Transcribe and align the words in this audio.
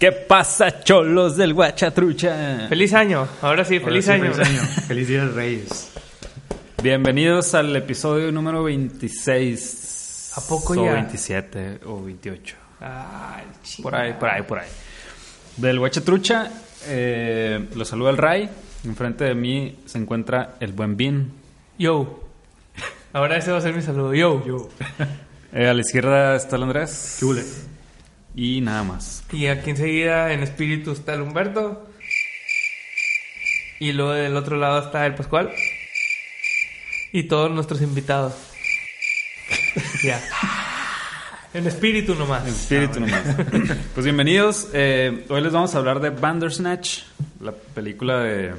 ¿Qué 0.00 0.12
pasa, 0.12 0.80
cholos 0.82 1.36
del 1.36 1.52
Guachatrucha? 1.52 2.66
Feliz 2.68 2.94
año. 2.94 3.28
Ahora 3.42 3.64
sí, 3.66 3.78
feliz 3.80 4.08
año. 4.08 4.32
Feliz 4.88 5.08
Día 5.08 5.26
de 5.26 5.32
Reyes. 5.32 5.90
Bienvenidos 6.82 7.54
al 7.54 7.76
episodio 7.76 8.32
número 8.32 8.62
26. 8.64 10.32
¿A 10.36 10.40
poco 10.48 10.72
o 10.72 10.84
ya? 10.86 10.94
27 10.94 11.80
o 11.84 12.02
28. 12.02 12.56
Ay, 12.80 13.44
ching- 13.62 13.82
Por 13.82 13.94
ahí, 13.94 14.14
por 14.18 14.28
ahí, 14.30 14.42
por 14.42 14.58
ahí. 14.60 14.68
Del 15.58 15.78
Guachatrucha, 15.78 16.50
eh, 16.86 17.68
lo 17.76 17.84
saluda 17.84 18.08
el 18.10 18.16
Ray. 18.16 18.48
Enfrente 18.84 19.24
de 19.24 19.34
mí 19.34 19.80
se 19.84 19.98
encuentra 19.98 20.54
el 20.60 20.72
Buen 20.72 20.96
Bin. 20.96 21.30
Yo. 21.78 22.24
Ahora 23.12 23.36
ese 23.36 23.52
va 23.52 23.58
a 23.58 23.60
ser 23.60 23.74
mi 23.74 23.82
saludo. 23.82 24.14
Yo. 24.14 24.42
Yo. 24.46 24.68
Eh, 25.52 25.66
a 25.66 25.74
la 25.74 25.80
izquierda 25.80 26.36
está 26.36 26.54
el 26.54 26.62
Andrés. 26.62 27.16
¿Qué? 27.18 27.26
Y 28.34 28.60
nada 28.60 28.84
más. 28.84 29.24
Y 29.32 29.46
aquí 29.46 29.70
enseguida 29.70 30.32
en 30.32 30.42
espíritu 30.42 30.92
está 30.92 31.14
el 31.14 31.22
Humberto. 31.22 31.86
Y 33.80 33.92
luego 33.92 34.12
del 34.12 34.36
otro 34.36 34.56
lado 34.56 34.84
está 34.84 35.06
el 35.06 35.14
Pascual. 35.14 35.50
Y 37.12 37.24
todos 37.24 37.50
nuestros 37.50 37.82
invitados. 37.82 38.34
ya. 40.02 40.20
En 41.52 41.66
espíritu 41.66 42.14
nomás. 42.14 42.46
Espíritu 42.46 43.00
nomás. 43.00 43.22
pues 43.94 44.04
bienvenidos. 44.04 44.68
Eh, 44.72 45.26
hoy 45.28 45.40
les 45.40 45.52
vamos 45.52 45.74
a 45.74 45.78
hablar 45.78 46.00
de 46.00 46.10
Bandersnatch, 46.10 47.00
la 47.40 47.52
película 47.52 48.20
de, 48.20 48.54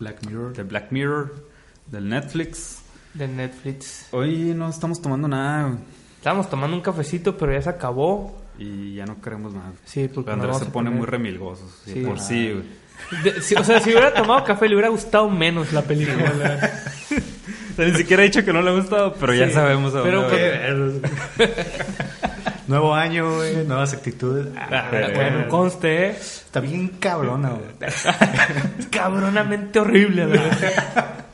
Black 0.00 0.26
Mirror. 0.26 0.56
de 0.56 0.62
Black 0.64 0.90
Mirror, 0.90 1.46
del 1.86 2.08
Netflix. 2.08 2.82
De 3.14 3.28
Netflix. 3.28 4.08
Hoy 4.10 4.52
no 4.56 4.68
estamos 4.68 5.00
tomando 5.00 5.28
nada 5.28 5.78
Estábamos 6.16 6.48
tomando 6.48 6.76
un 6.76 6.82
cafecito, 6.82 7.36
pero 7.36 7.52
ya 7.52 7.62
se 7.62 7.70
acabó. 7.70 8.41
Y 8.58 8.94
ya 8.94 9.06
no 9.06 9.20
queremos 9.20 9.52
nada. 9.54 9.72
Sí, 9.84 10.08
porque 10.12 10.30
nos 10.30 10.40
Andrés 10.40 10.58
se 10.58 10.66
pone 10.66 10.90
muy 10.90 11.06
remilgoso. 11.06 11.68
sí, 11.84 12.00
por 12.06 12.18
sí, 12.20 12.52
güey. 12.52 12.82
De- 13.24 13.40
si- 13.42 13.54
o 13.56 13.64
sea, 13.64 13.80
si 13.80 13.90
hubiera 13.90 14.14
tomado 14.14 14.44
café, 14.44 14.68
le 14.68 14.74
hubiera 14.76 14.88
gustado 14.90 15.28
menos 15.28 15.72
la 15.72 15.82
película. 15.82 16.70
O 17.72 17.74
sea, 17.74 17.86
ni 17.86 17.94
siquiera 17.96 18.22
ha 18.22 18.26
dicho 18.26 18.44
que 18.44 18.52
no 18.52 18.60
le 18.60 18.68
ha 18.70 18.74
gustado, 18.74 19.14
pero 19.18 19.32
ya 19.32 19.50
sabemos 19.50 19.94
a 19.94 20.00
dónde 20.00 20.10
pero 20.10 20.28
pues- 21.38 21.48
Nuevo 22.68 22.94
año, 22.94 23.34
güey. 23.36 23.64
Nuevas 23.66 23.94
actitudes. 23.94 24.46
Ah, 24.56 24.88
bueno, 25.14 25.48
conste, 25.48 26.06
¿eh? 26.06 26.10
Está 26.10 26.60
bien 26.60 26.88
cabrona, 27.00 27.48
güey. 27.50 27.90
cabronamente 28.90 29.80
horrible, 29.80 30.26
verdad. 30.26 31.24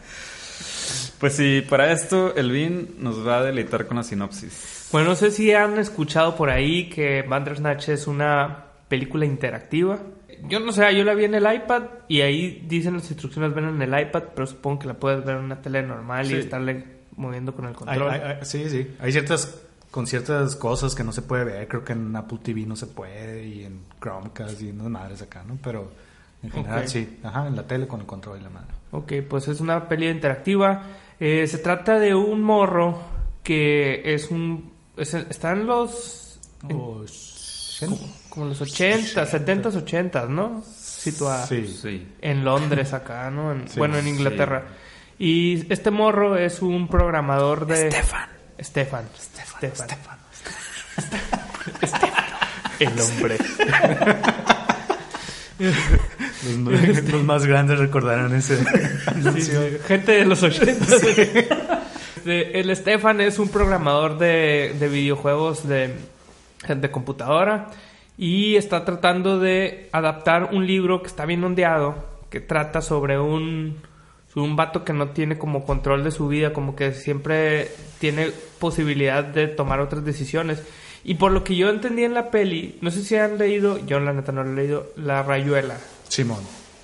Pues 1.18 1.34
sí, 1.34 1.64
para 1.68 1.90
esto 1.92 2.34
el 2.36 2.52
Vin 2.52 2.94
nos 3.00 3.26
va 3.26 3.38
a 3.38 3.42
deleitar 3.42 3.86
con 3.88 3.96
la 3.96 4.04
sinopsis. 4.04 4.77
Bueno, 4.92 5.08
no 5.10 5.14
sé 5.14 5.30
si 5.30 5.52
han 5.52 5.78
escuchado 5.78 6.34
por 6.36 6.50
ahí 6.50 6.88
que 6.88 7.22
Bandersnatch 7.22 7.88
es 7.90 8.06
una 8.06 8.64
película 8.88 9.26
interactiva. 9.26 9.98
Yo 10.48 10.60
no 10.60 10.72
sé, 10.72 10.96
yo 10.96 11.04
la 11.04 11.14
vi 11.14 11.24
en 11.24 11.34
el 11.34 11.52
iPad 11.52 11.82
y 12.08 12.20
ahí 12.22 12.64
dicen 12.66 12.94
las 12.94 13.10
instrucciones 13.10 13.52
ven 13.54 13.64
en 13.68 13.82
el 13.82 14.00
iPad, 14.00 14.22
pero 14.34 14.46
supongo 14.46 14.78
que 14.80 14.86
la 14.86 14.94
puedes 14.94 15.24
ver 15.24 15.36
en 15.36 15.44
una 15.44 15.60
tele 15.60 15.82
normal 15.82 16.26
Sí. 16.26 16.34
y 16.34 16.38
estarle 16.38 16.84
moviendo 17.16 17.54
con 17.54 17.66
el 17.66 17.74
control. 17.74 18.10
hay- 18.10 18.20
hay- 18.20 18.36
sí, 18.44 18.68
sí. 18.70 18.94
Hay 19.00 19.12
ciertas 19.12 19.62
con 19.90 20.06
ciertas 20.06 20.54
cosas 20.54 20.94
que 20.94 21.02
no 21.02 21.12
se 21.12 21.22
puede 21.22 21.44
ver. 21.44 21.66
Creo 21.66 21.82
que 21.84 21.92
en 21.94 22.14
Apple 22.14 22.38
TV 22.42 22.66
no 22.66 22.76
se 22.76 22.86
puede 22.86 23.44
y 23.46 23.64
en 23.64 23.80
Chromecast 24.00 24.60
y 24.62 24.70
unas 24.70 24.88
madres 24.88 25.22
acá, 25.22 25.42
¿no? 25.46 25.58
Pero 25.62 25.90
en 26.42 26.50
general 26.50 26.86
sí. 26.88 27.18
Ajá, 27.24 27.46
en 27.48 27.56
la 27.56 27.66
tele 27.66 27.86
con 27.88 28.00
el 28.00 28.06
control 28.06 28.38
y 28.38 28.42
la 28.44 28.50
madre. 28.50 28.68
Ok, 28.92 29.12
pues 29.28 29.48
es 29.48 29.60
una 29.60 29.88
peli 29.88 30.08
interactiva. 30.08 30.82
Eh, 31.18 31.46
se 31.46 31.58
trata 31.58 31.98
de 31.98 32.14
un 32.14 32.42
morro 32.42 32.98
que 33.42 34.14
es 34.14 34.30
un... 34.30 34.72
es- 34.98 35.14
está 35.14 35.52
en 35.52 35.66
los... 35.66 36.38
en- 36.68 36.76
Oh, 36.76 37.04
como 38.28 38.46
los 38.46 38.60
80, 38.60 39.24
70, 39.24 39.68
80, 39.68 40.26
¿no? 40.26 40.64
Situada. 40.76 41.46
Sí. 41.46 41.66
Sí. 41.80 42.08
En 42.20 42.44
Londres 42.44 42.92
acá, 42.92 43.30
¿no? 43.30 43.52
En- 43.52 43.68
Sí, 43.68 43.78
bueno, 43.78 43.96
en 43.98 44.08
Inglaterra. 44.08 44.64
Y 45.16 45.72
este 45.72 45.90
morro 45.92 46.36
es 46.36 46.60
un 46.60 46.88
programador 46.88 47.66
de... 47.66 47.88
Stefan. 47.90 48.28
Stefan. 48.60 49.04
Stefan. 49.56 50.18
El 52.80 53.00
hombre. 53.00 53.38
Los, 55.58 57.02
los 57.10 57.24
más 57.24 57.44
grandes 57.46 57.78
recordarán 57.80 58.32
ese 58.34 58.58
Sí, 59.34 59.42
sí, 59.42 59.52
gente 59.88 60.12
de 60.12 60.24
los 60.24 60.40
80. 60.42 60.86
De- 62.28 62.60
el 62.60 62.74
Stefan 62.76 63.20
es 63.20 63.38
un 63.38 63.48
programador 63.48 64.18
de, 64.18 64.74
de 64.78 64.88
videojuegos 64.88 65.66
de, 65.66 65.94
de 66.68 66.90
computadora 66.90 67.70
y 68.16 68.56
está 68.56 68.84
tratando 68.84 69.38
de 69.38 69.88
adaptar 69.92 70.50
un 70.52 70.66
libro 70.66 71.00
que 71.02 71.08
está 71.08 71.24
bien 71.26 71.42
ondeado, 71.42 71.94
que 72.30 72.40
trata 72.40 72.82
sobre 72.82 73.18
un, 73.18 73.76
sobre 74.32 74.46
un 74.48 74.56
vato 74.56 74.84
que 74.84 74.92
no 74.92 75.08
tiene 75.10 75.38
como 75.38 75.64
control 75.64 76.04
de 76.04 76.10
su 76.10 76.28
vida, 76.28 76.52
como 76.52 76.76
que 76.76 76.92
siempre 76.94 77.68
tiene 77.98 78.30
posibilidad 78.58 79.24
de 79.24 79.46
tomar 79.48 79.80
otras 79.80 80.04
decisiones. 80.04 80.62
Y 81.04 81.14
por 81.14 81.30
lo 81.32 81.44
que 81.44 81.54
yo 81.56 81.70
entendí 81.70 82.04
en 82.04 82.12
la 82.12 82.30
peli, 82.30 82.76
no 82.80 82.90
sé 82.90 83.02
si 83.04 83.16
han 83.16 83.38
leído, 83.38 83.78
yo 83.86 83.98
la 84.00 84.12
neta 84.12 84.32
no 84.32 84.42
lo 84.44 84.50
he 84.52 84.54
leído, 84.56 84.88
La 84.96 85.22
Rayuela. 85.22 85.76
Simón. 86.08 86.40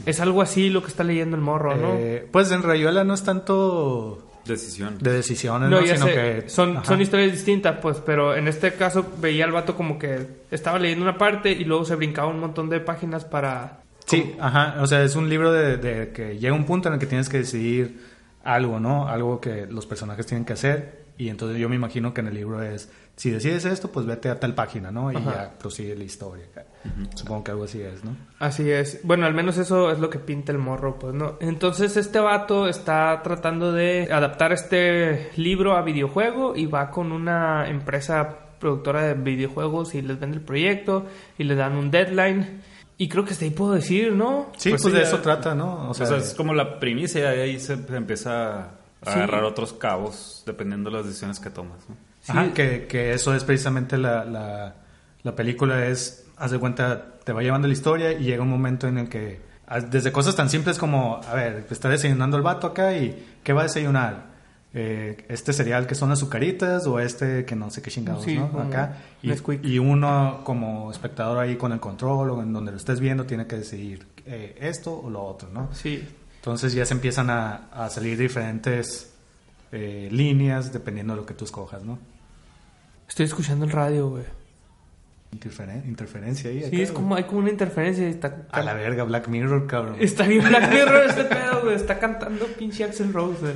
Es 0.06 0.20
algo 0.20 0.40
así 0.40 0.70
lo 0.70 0.82
que 0.82 0.88
está 0.88 1.04
leyendo 1.04 1.36
el 1.36 1.42
morro, 1.42 1.76
¿no? 1.76 1.94
Eh, 1.94 2.26
pues 2.30 2.50
en 2.52 2.62
Rayuela 2.62 3.04
no 3.04 3.12
es 3.14 3.22
tanto 3.24 4.22
Decisión. 4.46 4.98
de 4.98 5.12
decisiones, 5.12 5.70
No, 5.70 5.80
¿no? 5.80 5.86
ya 5.86 5.94
Sino 5.96 6.06
sé, 6.06 6.12
que 6.14 6.48
son, 6.48 6.76
ajá. 6.76 6.84
son 6.86 7.00
historias 7.00 7.32
distintas, 7.32 7.78
pues, 7.80 7.98
pero 8.04 8.34
en 8.36 8.46
este 8.48 8.72
caso 8.74 9.06
veía 9.18 9.44
al 9.44 9.52
vato 9.52 9.74
como 9.76 9.98
que 9.98 10.26
estaba 10.50 10.78
leyendo 10.78 11.04
una 11.04 11.16
parte 11.18 11.50
y 11.52 11.64
luego 11.64 11.84
se 11.84 11.94
brincaba 11.96 12.28
un 12.28 12.40
montón 12.40 12.68
de 12.68 12.80
páginas 12.80 13.24
para... 13.24 13.80
Sí, 14.06 14.34
ajá. 14.38 14.76
O 14.80 14.86
sea, 14.86 15.02
es 15.02 15.16
un 15.16 15.28
libro 15.30 15.50
de, 15.52 15.78
de 15.78 16.10
que 16.12 16.38
llega 16.38 16.54
un 16.54 16.64
punto 16.66 16.88
en 16.88 16.94
el 16.94 17.00
que 17.00 17.06
tienes 17.06 17.28
que 17.28 17.38
decidir 17.38 18.00
algo, 18.44 18.78
¿no? 18.78 19.08
Algo 19.08 19.40
que 19.40 19.66
los 19.66 19.86
personajes 19.86 20.26
tienen 20.26 20.44
que 20.44 20.52
hacer. 20.52 21.04
Y 21.16 21.28
entonces 21.30 21.58
yo 21.58 21.68
me 21.70 21.76
imagino 21.76 22.12
que 22.12 22.20
en 22.20 22.26
el 22.26 22.34
libro 22.34 22.62
es, 22.62 22.90
si 23.16 23.30
decides 23.30 23.64
esto, 23.64 23.90
pues 23.92 24.06
vete 24.06 24.28
a 24.28 24.40
tal 24.40 24.54
página, 24.54 24.90
¿no? 24.90 25.12
Y 25.12 25.16
Ajá. 25.16 25.32
ya 25.34 25.58
prosigue 25.58 25.94
la 25.96 26.04
historia. 26.04 26.44
Supongo 27.14 27.44
que 27.44 27.50
algo 27.52 27.64
así 27.64 27.80
es, 27.80 28.04
¿no? 28.04 28.16
Así 28.40 28.70
es. 28.70 29.00
Bueno, 29.04 29.24
al 29.26 29.34
menos 29.34 29.56
eso 29.56 29.90
es 29.90 29.98
lo 29.98 30.10
que 30.10 30.18
pinta 30.18 30.52
el 30.52 30.58
morro, 30.58 30.98
pues, 30.98 31.14
¿no? 31.14 31.36
Entonces 31.40 31.96
este 31.96 32.18
vato 32.18 32.68
está 32.68 33.20
tratando 33.22 33.72
de 33.72 34.08
adaptar 34.12 34.52
este 34.52 35.30
libro 35.36 35.76
a 35.76 35.82
videojuego 35.82 36.54
y 36.56 36.66
va 36.66 36.90
con 36.90 37.12
una 37.12 37.68
empresa 37.68 38.38
productora 38.58 39.02
de 39.02 39.14
videojuegos 39.14 39.94
y 39.94 40.02
les 40.02 40.18
vende 40.18 40.38
el 40.38 40.42
proyecto 40.44 41.06
y 41.38 41.44
le 41.44 41.54
dan 41.54 41.76
un 41.76 41.90
deadline. 41.90 42.62
Y 42.96 43.08
creo 43.08 43.24
que 43.24 43.32
hasta 43.32 43.44
ahí 43.44 43.50
puedo 43.50 43.72
decir, 43.72 44.12
¿no? 44.12 44.50
Sí, 44.56 44.70
Pues 44.70 44.82
pues, 44.82 44.92
sí, 44.94 44.98
de 44.98 45.04
ya- 45.04 45.08
eso 45.10 45.20
trata, 45.20 45.54
¿no? 45.54 45.88
O 45.90 45.94
sea, 45.94 46.16
es 46.16 46.34
como 46.34 46.54
la 46.54 46.78
primicia 46.78 47.34
y 47.36 47.40
ahí 47.40 47.58
se 47.60 47.74
empieza 47.74 48.58
a 48.60 48.70
Sí. 49.02 49.10
agarrar 49.10 49.44
otros 49.44 49.72
cabos 49.72 50.42
dependiendo 50.46 50.90
de 50.90 50.96
las 50.98 51.06
decisiones 51.06 51.40
que 51.40 51.50
tomas. 51.50 51.78
¿no? 51.88 51.96
Ajá, 52.28 52.52
que, 52.54 52.86
que 52.86 53.12
eso 53.12 53.34
es 53.34 53.44
precisamente 53.44 53.98
la, 53.98 54.24
la, 54.24 54.74
la 55.22 55.34
película 55.36 55.86
es, 55.86 56.24
haz 56.36 56.50
de 56.50 56.58
cuenta, 56.58 57.14
te 57.24 57.32
va 57.32 57.42
llevando 57.42 57.66
la 57.68 57.74
historia 57.74 58.12
y 58.12 58.24
llega 58.24 58.42
un 58.42 58.50
momento 58.50 58.86
en 58.88 58.98
el 58.98 59.08
que, 59.08 59.40
haz- 59.66 59.90
desde 59.90 60.10
cosas 60.12 60.34
tan 60.36 60.48
simples 60.48 60.78
como, 60.78 61.20
a 61.26 61.34
ver, 61.34 61.66
está 61.70 61.88
desayunando 61.88 62.36
el 62.36 62.42
vato 62.42 62.66
acá 62.68 62.96
y 62.96 63.38
¿qué 63.42 63.52
va 63.52 63.60
a 63.62 63.64
desayunar? 63.64 64.34
Eh, 64.76 65.24
este 65.28 65.52
cereal 65.52 65.86
que 65.86 65.94
son 65.94 66.10
azucaritas 66.10 66.84
o 66.88 66.98
este 66.98 67.44
que 67.44 67.54
no 67.54 67.70
sé 67.70 67.80
qué 67.80 67.92
chingados, 67.92 68.24
Sí, 68.24 68.36
¿no? 68.36 68.60
Acá. 68.60 68.96
Y 69.62 69.78
uno 69.78 70.40
como 70.42 70.90
espectador 70.90 71.38
ahí 71.38 71.54
con 71.54 71.70
el 71.70 71.78
control 71.78 72.30
o 72.30 72.42
en 72.42 72.52
donde 72.52 72.72
lo 72.72 72.76
estés 72.78 72.98
viendo 72.98 73.24
tiene 73.24 73.46
que 73.46 73.56
decidir 73.56 74.04
eh, 74.26 74.56
esto 74.60 74.98
o 75.00 75.08
lo 75.10 75.22
otro, 75.22 75.48
¿no? 75.52 75.68
Sí. 75.72 76.04
Entonces 76.36 76.72
ya 76.72 76.84
se 76.86 76.92
empiezan 76.94 77.30
a, 77.30 77.68
a 77.72 77.88
salir 77.88 78.18
diferentes 78.18 79.14
eh, 79.70 80.08
líneas 80.10 80.72
dependiendo 80.72 81.14
de 81.14 81.20
lo 81.20 81.26
que 81.26 81.34
tú 81.34 81.44
escojas, 81.44 81.84
¿no? 81.84 81.98
Estoy 83.08 83.26
escuchando 83.26 83.64
el 83.64 83.70
radio, 83.70 84.08
güey. 84.08 84.24
Interferen- 85.32 85.84
interferencia 85.86 86.50
ahí. 86.50 86.60
Sí, 86.60 86.66
acá, 86.66 86.76
es 86.76 86.92
como, 86.92 87.16
hay 87.16 87.24
como 87.24 87.40
una 87.40 87.50
interferencia 87.50 88.06
está... 88.08 88.46
A 88.52 88.62
la 88.62 88.72
verga, 88.74 89.02
Black 89.04 89.26
Mirror, 89.28 89.66
cabrón. 89.66 89.96
Está 89.98 90.26
bien 90.26 90.44
Black 90.48 90.70
Mirror 90.70 91.04
este 91.08 91.24
pedo, 91.24 91.62
güey. 91.62 91.74
Está 91.74 91.98
cantando 91.98 92.46
pinche 92.46 92.84
Axel 92.84 93.12
Rose, 93.12 93.40
güey. 93.40 93.54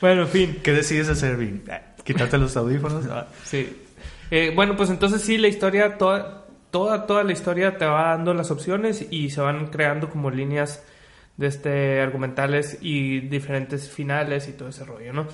bueno, 0.00 0.22
en 0.22 0.28
fin. 0.28 0.58
¿Qué 0.62 0.72
decides 0.72 1.08
hacer, 1.08 1.36
Vin? 1.36 1.62
¿Quitarte 2.04 2.38
los 2.38 2.56
audífonos? 2.56 3.06
Ah, 3.10 3.26
Sí. 3.44 3.82
Eh, 4.30 4.52
bueno, 4.54 4.76
pues 4.76 4.90
entonces 4.90 5.22
sí, 5.22 5.38
la 5.38 5.48
historia 5.48 5.96
toda 5.96 6.44
toda, 6.70 7.06
toda 7.06 7.24
la 7.24 7.32
historia 7.32 7.78
te 7.78 7.86
va 7.86 8.10
dando 8.10 8.34
las 8.34 8.50
opciones 8.50 9.06
y 9.10 9.30
se 9.30 9.40
van 9.40 9.68
creando 9.68 10.10
como 10.10 10.30
líneas 10.30 10.82
de 11.38 11.46
este 11.46 12.00
argumentales 12.02 12.76
y 12.82 13.20
diferentes 13.20 13.88
finales 13.88 14.46
y 14.48 14.52
todo 14.52 14.68
ese 14.68 14.84
rollo, 14.84 15.12
¿no? 15.14 15.26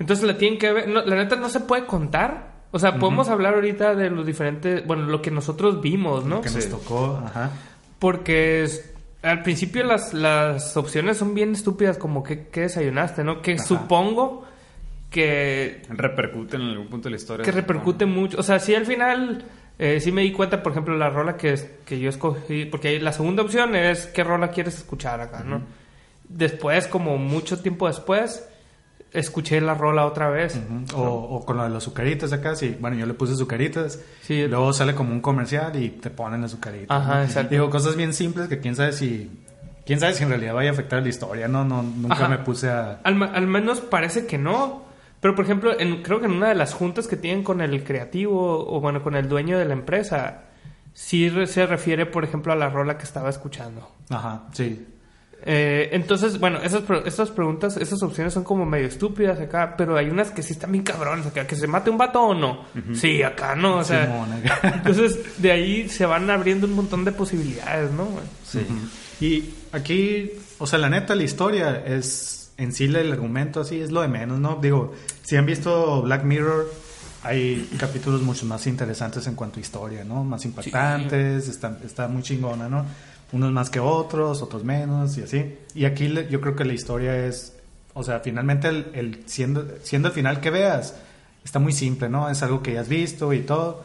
Entonces 0.00 0.24
la 0.26 0.36
tienen 0.36 0.58
que 0.58 0.72
ver, 0.72 0.88
no, 0.88 1.04
la 1.04 1.14
neta 1.14 1.36
no 1.36 1.48
se 1.48 1.60
puede 1.60 1.84
contar. 1.86 2.52
O 2.72 2.78
sea, 2.80 2.98
podemos 2.98 3.28
hablar 3.28 3.54
ahorita 3.54 3.94
de 3.94 4.10
los 4.10 4.26
diferentes, 4.26 4.84
bueno, 4.84 5.04
lo 5.06 5.22
que 5.22 5.30
nosotros 5.30 5.80
vimos, 5.80 6.24
¿no? 6.24 6.40
Que 6.40 6.50
nos 6.50 6.68
tocó, 6.68 7.22
ajá. 7.24 7.50
Porque 8.00 8.64
es- 8.64 8.90
al 9.22 9.42
principio 9.42 9.84
las, 9.84 10.12
las 10.12 10.76
opciones 10.76 11.16
son 11.18 11.34
bien 11.34 11.52
estúpidas, 11.52 11.96
como 11.98 12.22
que, 12.24 12.48
que 12.48 12.62
desayunaste, 12.62 13.22
¿no? 13.22 13.40
Que 13.42 13.58
supongo 13.60 14.44
que, 15.10 15.82
Repercute 15.88 16.56
en 16.56 16.62
algún 16.62 16.88
punto 16.88 17.04
de 17.08 17.10
la 17.10 17.16
historia. 17.16 17.44
que 17.44 17.52
repercute 17.52 18.06
mucho. 18.06 18.38
O 18.40 18.42
sea, 18.42 18.58
sí 18.58 18.74
al 18.74 18.84
final, 18.86 19.44
eh, 19.78 20.00
sí 20.00 20.12
me 20.12 20.22
di 20.22 20.32
cuenta, 20.32 20.62
por 20.62 20.72
ejemplo, 20.72 20.96
la 20.96 21.10
rola 21.10 21.36
que, 21.36 21.54
que 21.84 21.98
yo 21.98 22.08
escogí, 22.08 22.64
porque 22.64 22.98
la 23.00 23.12
segunda 23.12 23.42
opción 23.42 23.74
es 23.74 24.06
qué 24.06 24.22
rola 24.22 24.48
quieres 24.48 24.76
escuchar 24.76 25.20
acá, 25.20 25.42
¿no? 25.44 25.62
Después, 26.28 26.86
como 26.86 27.18
mucho 27.18 27.60
tiempo 27.60 27.86
después, 27.86 28.48
escuché 29.12 29.60
la 29.60 29.74
rola 29.74 30.06
otra 30.06 30.28
vez. 30.28 30.56
Ujú. 30.56 31.00
O, 31.00 31.36
o 31.36 31.44
con 31.44 31.56
lo 31.56 31.64
de 31.64 31.70
los 31.70 31.82
azucaritas 31.84 32.32
acá, 32.32 32.54
sí. 32.56 32.76
Bueno, 32.78 32.96
yo 32.96 33.06
le 33.06 33.14
puse 33.14 33.32
azucaritas. 33.32 34.00
Sí. 34.22 34.46
Luego 34.46 34.72
sale 34.72 34.94
como 34.94 35.12
un 35.12 35.20
comercial 35.20 35.74
y 35.80 35.90
te 35.90 36.10
ponen 36.10 36.44
azucaritas. 36.44 36.90
Ajá, 36.90 37.16
¿no? 37.16 37.22
exacto. 37.22 37.50
Digo, 37.50 37.70
cosas 37.70 37.96
bien 37.96 38.12
simples 38.12 38.48
que 38.48 38.60
quién 38.60 38.76
sabe 38.76 38.92
si... 38.92 39.30
Quién 39.86 40.00
sabe 40.00 40.14
si 40.14 40.22
en 40.22 40.30
realidad 40.30 40.54
vaya 40.54 40.70
a 40.70 40.72
afectar 40.72 41.02
la 41.02 41.08
historia, 41.10 41.46
¿no? 41.46 41.62
no 41.62 41.82
nunca 41.82 42.14
Ajá. 42.14 42.28
me 42.28 42.38
puse 42.38 42.70
a... 42.70 43.00
Al, 43.04 43.22
al 43.22 43.46
menos 43.46 43.80
parece 43.80 44.26
que 44.26 44.38
no. 44.38 44.83
Pero, 45.24 45.34
por 45.34 45.46
ejemplo, 45.46 45.80
en- 45.80 46.02
creo 46.02 46.20
que 46.20 46.26
en 46.26 46.32
una 46.32 46.50
de 46.50 46.54
las 46.54 46.74
juntas 46.74 47.08
que 47.08 47.16
tienen 47.16 47.42
con 47.42 47.62
el 47.62 47.82
creativo 47.82 48.62
o, 48.68 48.78
bueno, 48.78 49.02
con 49.02 49.16
el 49.16 49.26
dueño 49.26 49.58
de 49.58 49.64
la 49.64 49.72
empresa, 49.72 50.42
sí 50.92 51.30
re- 51.30 51.46
se 51.46 51.64
refiere, 51.64 52.04
por 52.04 52.24
ejemplo, 52.24 52.52
a 52.52 52.56
la 52.56 52.68
rola 52.68 52.98
que 52.98 53.04
estaba 53.04 53.30
escuchando. 53.30 53.90
Ajá, 54.10 54.42
sí. 54.52 54.86
Eh, 55.46 55.88
entonces, 55.92 56.38
bueno, 56.38 56.58
esas, 56.62 56.82
esas 57.06 57.30
preguntas, 57.30 57.78
esas 57.78 58.02
opciones 58.02 58.34
son 58.34 58.44
como 58.44 58.66
medio 58.66 58.86
estúpidas 58.86 59.40
acá, 59.40 59.74
pero 59.78 59.96
hay 59.96 60.10
unas 60.10 60.30
que 60.30 60.42
sí 60.42 60.52
están 60.52 60.72
bien 60.72 60.84
cabrones 60.84 61.26
acá, 61.26 61.46
que 61.46 61.56
se 61.56 61.66
mate 61.66 61.88
un 61.88 61.96
vato 61.96 62.20
o 62.22 62.34
no. 62.34 62.66
Sí, 62.94 63.22
acá 63.22 63.54
no, 63.56 63.78
o 63.78 63.84
sea. 63.84 64.04
Simón, 64.04 64.30
acá. 64.34 64.60
entonces, 64.76 65.40
de 65.40 65.50
ahí 65.52 65.88
se 65.88 66.04
van 66.04 66.28
abriendo 66.28 66.66
un 66.66 66.74
montón 66.74 67.02
de 67.02 67.12
posibilidades, 67.12 67.90
¿no? 67.92 68.06
Sí. 68.44 68.60
Y 69.22 69.54
aquí, 69.72 70.32
o 70.58 70.66
sea, 70.66 70.78
la 70.78 70.90
neta, 70.90 71.14
la 71.14 71.22
historia 71.22 71.82
es 71.86 72.43
en 72.56 72.72
sí 72.72 72.84
el 72.84 73.12
argumento 73.12 73.60
así 73.60 73.80
es 73.80 73.90
lo 73.90 74.00
de 74.02 74.08
menos, 74.08 74.38
¿no? 74.38 74.58
Digo, 74.60 74.92
si 75.22 75.36
han 75.36 75.46
visto 75.46 76.02
Black 76.02 76.24
Mirror, 76.24 76.70
hay 77.22 77.68
capítulos 77.78 78.22
mucho 78.22 78.44
más 78.46 78.66
interesantes 78.66 79.26
en 79.26 79.34
cuanto 79.34 79.58
a 79.58 79.62
historia, 79.62 80.04
¿no? 80.04 80.24
Más 80.24 80.44
impactantes, 80.44 81.48
está, 81.48 81.78
está 81.84 82.06
muy 82.08 82.22
chingona, 82.22 82.68
¿no? 82.68 82.84
Unos 83.32 83.50
más 83.52 83.70
que 83.70 83.80
otros, 83.80 84.42
otros 84.42 84.62
menos 84.64 85.16
y 85.18 85.22
así. 85.22 85.54
Y 85.74 85.86
aquí 85.86 86.08
le- 86.08 86.28
yo 86.28 86.40
creo 86.40 86.54
que 86.54 86.64
la 86.64 86.74
historia 86.74 87.26
es, 87.26 87.54
o 87.94 88.02
sea, 88.04 88.20
finalmente 88.20 88.68
el, 88.68 88.86
el- 88.94 89.22
siendo, 89.26 89.66
siendo 89.82 90.08
el 90.08 90.14
final 90.14 90.40
que 90.40 90.50
veas, 90.50 90.94
está 91.44 91.58
muy 91.58 91.72
simple, 91.72 92.08
¿no? 92.08 92.28
Es 92.30 92.42
algo 92.42 92.62
que 92.62 92.74
ya 92.74 92.80
has 92.82 92.88
visto 92.88 93.32
y 93.32 93.40
todo. 93.40 93.82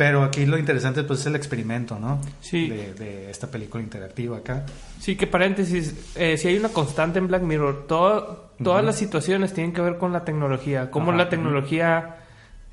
Pero 0.00 0.22
aquí 0.24 0.46
lo 0.46 0.56
interesante 0.56 1.02
pues 1.02 1.20
es 1.20 1.26
el 1.26 1.36
experimento, 1.36 1.98
¿no? 1.98 2.22
Sí. 2.40 2.70
De, 2.70 2.94
de 2.94 3.30
esta 3.30 3.48
película 3.48 3.82
interactiva 3.82 4.38
acá. 4.38 4.64
Sí, 4.98 5.14
que 5.14 5.26
paréntesis, 5.26 5.94
eh, 6.16 6.38
si 6.38 6.48
hay 6.48 6.56
una 6.56 6.70
constante 6.70 7.18
en 7.18 7.26
Black 7.28 7.42
Mirror, 7.42 7.84
todo- 7.86 8.48
todas 8.64 8.82
las 8.82 8.96
situaciones 8.96 9.52
tienen 9.52 9.74
que 9.74 9.82
ver 9.82 9.98
con 9.98 10.10
la 10.14 10.24
tecnología, 10.24 10.90
cómo 10.90 11.10
Ajá, 11.10 11.18
la 11.18 11.28
tecnología 11.28 12.16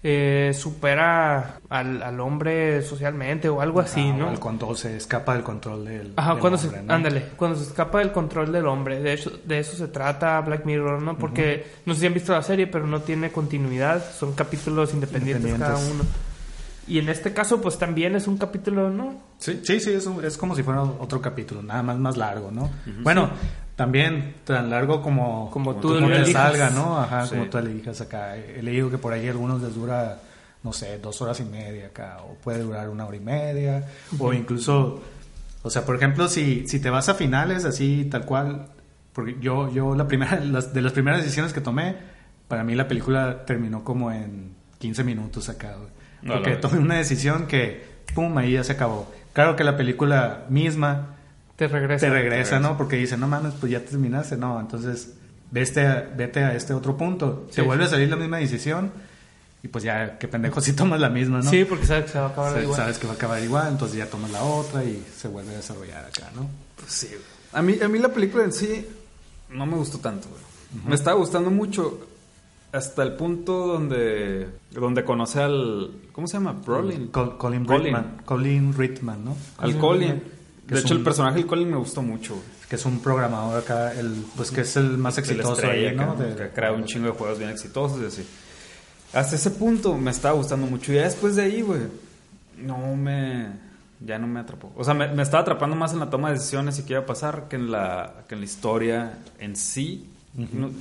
eh, 0.03 0.53
supera 0.53 1.59
al, 1.69 2.01
al 2.01 2.19
hombre 2.21 2.81
socialmente 2.81 3.50
o 3.50 3.59
algo 3.59 3.81
así, 3.81 4.09
Ah, 4.13 4.15
¿no? 4.18 4.31
o 4.31 4.39
Cuando 4.39 4.73
se 4.73 4.95
escapa 4.95 5.33
del 5.33 5.44
control 5.44 5.83
del. 5.83 6.13
Ajá, 6.15 6.31
del 6.31 6.39
cuando 6.39 6.57
hombre, 6.59 6.80
se, 6.80 6.85
¿no? 6.85 6.94
ándale, 6.94 7.23
cuando 7.35 7.57
se 7.57 7.63
escapa 7.65 8.00
del 8.00 8.13
control 8.13 8.53
del 8.53 8.68
hombre, 8.68 9.01
de 9.01 9.12
hecho, 9.12 9.31
de 9.44 9.59
eso 9.59 9.75
se 9.75 9.89
trata 9.89 10.39
Black 10.39 10.63
Mirror, 10.65 11.01
¿no? 11.01 11.18
Porque 11.18 11.65
no 11.85 11.94
sé 11.94 12.00
si 12.00 12.06
han 12.07 12.13
visto 12.13 12.31
la 12.31 12.41
serie, 12.44 12.68
pero 12.68 12.88
no 12.88 13.01
tiene 13.01 13.31
continuidad, 13.33 14.01
son 14.18 14.31
capítulos 14.33 14.94
independientes, 14.94 15.53
cada 15.59 15.75
uno. 15.77 16.06
Y 16.88 17.00
en 17.00 17.10
este 17.10 17.34
caso, 17.34 17.62
pues 17.62 17.78
también 17.78 18.16
es 18.16 18.28
un 18.28 18.38
capítulo, 18.38 18.89
¿no? 18.89 19.16
Sí, 19.39 19.60
sí, 19.63 19.80
sí, 19.80 19.92
es, 19.92 20.06
un- 20.06 20.24
es 20.24 20.38
como 20.38 20.56
si 20.56 20.63
fuera 20.63 20.81
otro 20.84 21.22
capítulo, 21.22 21.62
nada 21.62 21.84
más 21.84 21.98
más 21.98 22.16
largo, 22.18 22.50
¿no? 22.51 22.69
Bueno, 23.04 23.30
también 23.75 24.36
tan 24.45 24.69
largo 24.69 25.01
como, 25.01 25.51
Como 25.51 25.75
tú 25.75 25.89
como 25.95 26.07
elijas. 26.07 26.31
salga, 26.31 26.69
¿no? 26.69 26.98
Ajá, 26.98 27.25
Sí. 27.25 27.36
como 27.36 27.50
tú 27.50 27.57
elijas 27.57 28.00
acá. 28.01 28.38
He 28.38 28.62
leído 28.63 28.89
que 28.89 28.98
por 28.98 29.12
ahí 29.13 29.28
algunos 29.28 29.62
les 29.62 29.75
dura, 29.75 30.19
no 30.63 30.72
sé, 30.74 30.98
dos 31.00 31.22
horas 31.22 31.39
y 31.42 31.44
media 31.45 31.88
acá, 31.88 32.19
o 32.24 32.36
puede 32.36 32.60
durar 32.63 32.90
una 32.90 33.06
hora 33.06 33.18
y 33.18 33.22
media, 33.22 33.86
o 34.18 34.31
incluso, 34.33 35.01
o 35.63 35.69
sea, 35.69 35.86
por 35.86 35.98
ejemplo, 35.98 36.28
si, 36.30 36.68
si 36.68 36.80
te 36.80 36.90
vas 36.90 37.10
a 37.10 37.13
finales 37.16 37.66
así, 37.66 38.06
tal 38.10 38.25
cual, 38.25 38.68
porque 39.13 39.36
yo, 39.42 39.69
yo 39.74 39.94
la 39.94 40.07
primera, 40.07 40.40
las, 40.44 40.74
de 40.74 40.81
las 40.81 40.94
primeras 40.94 41.22
decisiones 41.22 41.51
que 41.51 41.60
tomé, 41.62 41.95
para 42.48 42.63
mí 42.63 42.75
la 42.75 42.88
película 42.88 43.44
terminó 43.45 43.83
como 43.83 44.10
en 44.12 44.56
15 44.80 45.04
minutos 45.04 45.50
acá, 45.50 45.75
güey. 45.75 45.96
No, 46.27 46.33
Porque 46.35 46.56
tomé 46.57 46.79
una 46.79 46.95
decisión 46.97 47.47
que, 47.47 47.83
pum, 48.13 48.38
ahí 48.38 48.53
ya 48.53 48.63
se 48.63 48.74
acabó. 48.74 49.12
Claro 49.33 49.56
que 49.56 49.63
la 49.63 49.77
película 49.77 50.45
misma 50.50 51.15
Te 51.56 51.68
regresa. 51.68 52.06
te 52.06 52.12
regresa, 52.12 52.59
¿no? 52.59 52.77
Porque 52.77 52.97
dice, 52.97 53.18
no 53.18 53.27
mames, 53.27 53.53
pues 53.59 53.71
ya 53.71 53.79
terminaste, 53.79 54.35
no. 54.35 54.59
Entonces, 54.59 55.13
vete 55.51 55.88
a, 55.88 56.09
vete 56.15 56.44
a 56.44 56.53
este 56.53 56.74
otro 56.74 56.97
punto. 56.97 57.45
Sí, 57.50 57.57
te 57.57 57.62
vuelve 57.62 57.85
sí. 57.85 57.88
a 57.88 57.91
salir 57.91 58.09
la 58.09 58.18
misma 58.18 58.38
decisión 58.38 58.91
y 59.63 59.69
pues 59.69 59.83
ya, 59.83 60.18
qué 60.19 60.27
pendejo 60.27 60.59
si 60.62 60.74
tomas 60.74 61.00
la 61.00 61.09
misma, 61.09 61.39
¿no? 61.41 61.50
Sí, 61.50 61.65
porque 61.65 61.85
sabes 61.85 62.06
que 62.06 62.12
se 62.12 62.19
va 62.19 62.25
a 62.25 62.30
acabar 62.30 62.62
igual. 62.62 62.77
Sabes 62.77 62.97
que 62.97 63.07
va 63.07 63.13
a 63.13 63.15
acabar 63.15 63.41
igual, 63.44 63.68
entonces 63.69 63.97
ya 63.97 64.06
tomas 64.07 64.31
la 64.31 64.44
otra 64.44 64.83
y 64.83 65.03
se 65.15 65.27
vuelve 65.27 65.53
a 65.53 65.57
desarrollar 65.57 66.06
acá, 66.06 66.30
¿no? 66.35 66.50
Sí, 66.88 67.07
güey. 67.07 67.21
A 67.53 67.62
mí, 67.62 67.77
a 67.81 67.88
mí 67.88 68.00
la 68.00 68.09
película 68.09 68.44
en 68.44 68.51
sí 68.53 68.85
no 69.50 69.65
me 69.65 69.75
gustó 69.77 70.00
tanto, 70.00 70.27
güey. 70.30 70.41
Me 70.85 70.95
estaba 70.95 71.15
gustando 71.18 71.50
mucho 71.50 72.06
hasta 72.77 73.03
el 73.03 73.13
punto 73.13 73.68
donde 73.68 74.47
donde 74.71 75.03
conoce 75.03 75.41
al 75.41 75.91
¿cómo 76.12 76.27
se 76.27 76.33
llama? 76.38 76.53
Brolin. 76.53 77.07
Col- 77.07 77.38
Colin 77.38 77.65
Colin. 77.65 77.83
Ritman. 77.85 78.21
Colin 78.25 78.74
Ritman, 78.77 79.25
¿no? 79.25 79.35
Al 79.57 79.77
Colin. 79.77 80.24
De 80.68 80.79
hecho, 80.79 80.94
un- 80.94 81.00
el 81.00 81.03
personaje 81.03 81.35
del 81.39 81.45
Colin 81.47 81.69
me 81.71 81.77
gustó 81.77 82.01
mucho. 82.01 82.35
Que 82.69 82.75
es 82.75 82.85
un 82.85 83.00
programador 83.00 83.59
acá, 83.62 83.94
el, 83.94 84.25
pues 84.35 84.51
que 84.51 84.62
es 84.62 84.75
el 84.75 84.97
más 84.97 85.18
exitoso 85.18 85.65
ahí, 85.69 85.95
¿no? 85.95 86.18
que, 86.18 86.24
De- 86.24 86.35
que 86.35 86.50
crea 86.50 86.74
un 86.74 86.83
chingo 86.85 87.06
de 87.06 87.12
juegos 87.13 87.38
bien 87.38 87.50
exitosos 87.50 88.01
y 88.01 88.06
así. 88.06 88.27
Hasta 89.13 89.35
ese 89.38 89.51
punto 89.51 89.95
me 89.97 90.12
estaba 90.12 90.35
gustando 90.35 90.68
mucho. 90.68 90.91
Y 90.91 90.95
ya 90.95 91.03
después 91.03 91.35
de 91.38 91.44
ahí, 91.44 91.62
güey, 91.62 91.81
no 92.57 92.95
me... 92.95 93.65
Ya 94.06 94.19
no 94.19 94.27
me 94.27 94.41
atrapó. 94.41 94.71
O 94.75 94.83
sea, 94.83 94.94
me, 94.94 95.07
me 95.07 95.23
estaba 95.23 95.41
atrapando 95.41 95.75
más 95.75 95.92
en 95.94 95.99
la 95.99 96.09
toma 96.09 96.28
de 96.28 96.35
decisiones 96.35 96.78
y 96.78 96.83
qué 96.83 96.94
iba 96.94 97.02
a 97.02 97.06
pasar 97.07 97.47
que 97.49 97.56
en 97.56 97.71
la, 97.71 98.25
que 98.28 98.35
en 98.35 98.42
la 98.42 98.45
historia 98.45 99.18
en 99.40 99.56
sí. 99.56 100.07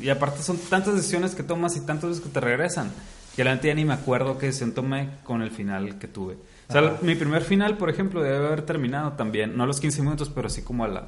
Y 0.03 0.09
aparte 0.11 0.43
son 0.43 0.59
tantas 0.59 0.95
decisiones 0.97 1.35
que 1.35 1.43
tomas 1.43 1.77
y 1.77 1.81
tantas 1.87 2.11
veces 2.11 2.25
que 2.25 2.31
te 2.31 2.41
regresan. 2.41 2.91
Que 3.35 3.45
la 3.45 3.55
neta 3.55 3.69
ya 3.69 3.75
ni 3.75 3.85
me 3.85 3.95
acuerdo 3.95 4.39
qué 4.39 4.47
decisión 4.47 4.73
tomé 4.73 5.11
con 5.25 5.43
el 5.43 5.51
final 5.51 5.99
que 5.99 6.09
tuve. 6.09 6.35
O 6.69 6.73
sea, 6.73 6.81
Ajá. 6.83 6.99
mi 7.03 7.15
primer 7.15 7.43
final, 7.43 7.77
por 7.77 7.91
ejemplo, 7.91 8.23
debe 8.23 8.37
haber 8.47 8.63
terminado 8.63 9.13
también. 9.13 9.57
No 9.57 9.65
a 9.65 9.67
los 9.67 9.79
15 9.81 10.03
minutos, 10.03 10.31
pero 10.35 10.49
sí 10.49 10.63
como 10.63 10.85
a 10.85 10.89
la 10.89 11.05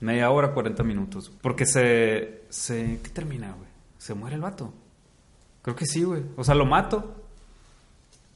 media 0.00 0.30
hora, 0.30 0.52
40 0.52 0.82
minutos. 0.82 1.30
Porque 1.40 1.64
se... 1.66 2.42
se 2.50 3.00
¿Qué 3.02 3.08
termina, 3.10 3.52
güey? 3.52 3.68
¿Se 3.98 4.14
muere 4.14 4.36
el 4.36 4.42
vato? 4.42 4.72
Creo 5.62 5.76
que 5.76 5.86
sí, 5.86 6.02
güey. 6.02 6.22
O 6.36 6.44
sea, 6.44 6.54
lo 6.54 6.66
mato. 6.66 7.14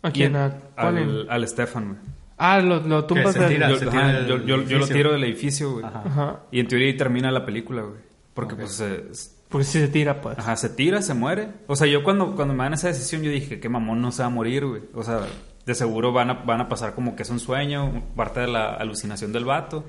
¿A 0.03 0.11
quién? 0.11 0.37
¿A 0.37 0.57
al, 0.77 1.27
al 1.29 1.49
Stefan, 1.49 1.89
güey. 1.89 1.99
Ah, 2.39 2.61
lo, 2.61 2.81
lo 2.81 3.05
tumbas 3.05 3.35
del- 3.35 3.49
tira. 3.49 3.71
Yo, 3.71 3.79
se 3.79 3.87
ajá, 3.89 4.13
del 4.13 4.27
yo, 4.27 4.39
yo- 4.45 4.63
yo 4.63 4.79
lo 4.79 4.87
tiro 4.87 5.13
del 5.13 5.25
edificio, 5.25 5.73
güey. 5.73 5.85
Ajá. 5.85 6.03
Ajá. 6.07 6.41
Y 6.51 6.61
en 6.61 6.69
teoría 6.69 6.89
ahí 6.89 6.97
termina 6.97 7.31
la 7.31 7.45
película, 7.47 7.83
güey. 7.83 8.01
Porque 8.35 8.55
pues 8.55 8.73
se, 8.73 9.05
Porque 9.57 9.65
si 9.65 9.81
se 9.81 9.89
tira, 9.89 10.21
pues. 10.21 10.39
ajá, 10.39 10.57
se 10.57 10.69
tira, 10.71 11.03
se 11.03 11.15
muere. 11.15 11.49
O 11.67 11.77
sea, 11.77 11.87
yo 11.87 12.03
cuando, 12.05 12.35
cuando 12.35 12.55
me 12.55 12.65
dan 12.65 12.75
esa 12.75 12.89
decisión 12.89 13.23
yo 13.23 13.31
dije, 13.31 13.61
que 13.61 13.69
mamón 13.69 14.01
no 14.01 14.13
se 14.13 14.23
va 14.23 14.27
a 14.27 14.31
morir, 14.31 14.65
güey. 14.67 14.83
O 14.95 15.03
sea, 15.03 15.21
de 15.65 15.75
seguro 15.75 16.13
van 16.13 16.31
a, 16.31 16.35
van 16.35 16.61
a 16.61 16.69
pasar 16.69 16.95
como 16.95 17.17
que 17.17 17.23
es 17.23 17.31
un 17.31 17.41
sueño, 17.41 18.03
parte 18.15 18.41
de 18.41 18.47
la 18.49 18.75
alucinación 18.75 19.33
del 19.33 19.45
vato. 19.45 19.85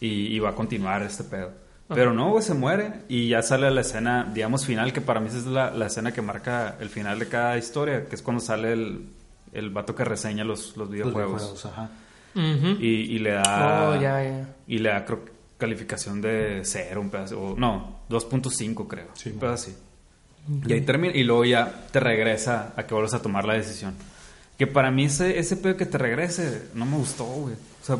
Y, 0.00 0.34
y 0.34 0.38
va 0.40 0.50
a 0.50 0.54
continuar 0.54 1.02
este 1.02 1.24
pedo. 1.24 1.52
Pero 1.88 2.14
no, 2.14 2.30
güey, 2.30 2.42
se 2.42 2.54
muere 2.54 3.02
y 3.08 3.28
ya 3.28 3.42
sale 3.42 3.70
la 3.70 3.82
escena, 3.82 4.30
digamos, 4.32 4.64
final, 4.64 4.92
que 4.94 5.00
para 5.02 5.20
mí 5.20 5.28
esa 5.28 5.36
es 5.38 5.46
la, 5.46 5.70
la 5.70 5.86
escena 5.86 6.10
que 6.12 6.22
marca 6.22 6.76
el 6.80 6.88
final 6.88 7.18
de 7.18 7.28
cada 7.28 7.58
historia, 7.58 8.06
que 8.06 8.14
es 8.16 8.22
cuando 8.22 8.40
sale 8.40 8.72
el, 8.72 9.08
el 9.52 9.68
vato 9.70 9.94
que 9.94 10.02
reseña 10.04 10.42
los, 10.42 10.68
los 10.68 10.88
Los 10.88 10.90
videojuegos. 10.90 11.42
videojuegos, 11.42 11.66
ajá. 11.66 11.90
Ujú. 12.34 12.80
Y, 12.80 12.86
y 13.14 13.18
le 13.18 13.32
da. 13.32 13.90
Oh, 13.90 13.94
ya, 14.00 14.22
ya. 14.24 14.48
Y 14.66 14.78
le 14.78 14.88
da, 14.88 15.04
creo, 15.04 15.20
calificación 15.58 16.22
de 16.22 16.62
0, 16.64 17.00
un 17.00 17.10
pedazo. 17.10 17.40
O, 17.40 17.56
no, 17.56 17.98
2.5, 18.12 18.86
creo. 18.88 19.08
Sí, 19.14 19.30
pedazo 19.30 19.54
así. 19.70 19.76
Y 20.66 20.72
ahí 20.72 20.80
termina. 20.82 21.14
Y 21.16 21.22
luego 21.24 21.44
ya 21.44 21.86
te 21.92 22.00
regresa 22.00 22.72
a 22.76 22.84
que 22.86 22.94
vuelvas 22.94 23.14
a 23.14 23.22
tomar 23.22 23.44
la 23.44 23.54
decisión. 23.54 23.94
Que 24.58 24.66
para 24.66 24.90
mí 24.90 25.04
ese, 25.06 25.38
ese 25.38 25.56
pedo 25.56 25.76
que 25.76 25.86
te 25.86 25.98
regrese 25.98 26.68
no 26.74 26.84
me 26.84 26.96
gustó, 26.96 27.24
güey. 27.24 27.54
O 27.54 27.84
sea, 27.84 27.96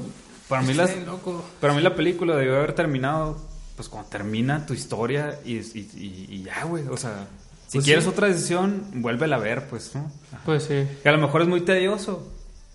para 0.49 0.63
mí, 0.63 0.75
las, 0.75 0.95
loco. 1.07 1.45
para 1.61 1.73
mí 1.75 1.81
la 1.83 1.95
película 1.95 2.37
debió 2.37 2.57
haber 2.57 2.75
terminado, 2.75 3.39
pues 3.77 3.89
cuando 3.89 4.11
termina 4.11 4.67
tu 4.67 4.75
historia 4.75 5.39
y, 5.45 5.57
y, 5.57 5.91
y- 5.97 6.27
y 6.31 6.43
ya, 6.45 6.65
güey. 6.65 6.87
O 6.89 6.97
sea, 6.97 7.27
si 7.69 7.79
Pues 7.79 7.85
quieres 7.87 8.05
sí. 8.05 8.11
otra 8.11 8.29
decisión, 8.29 8.85
vuélvela 8.97 9.37
a 9.37 9.39
ver, 9.41 9.67
pues, 9.69 9.95
¿no? 9.95 10.11
Pues 10.45 10.65
sí. 10.65 10.87
Que 11.03 11.09
a 11.09 11.13
lo 11.13 11.19
mejor 11.19 11.43
es 11.43 11.49
muy 11.49 11.63
tedioso. 11.63 12.31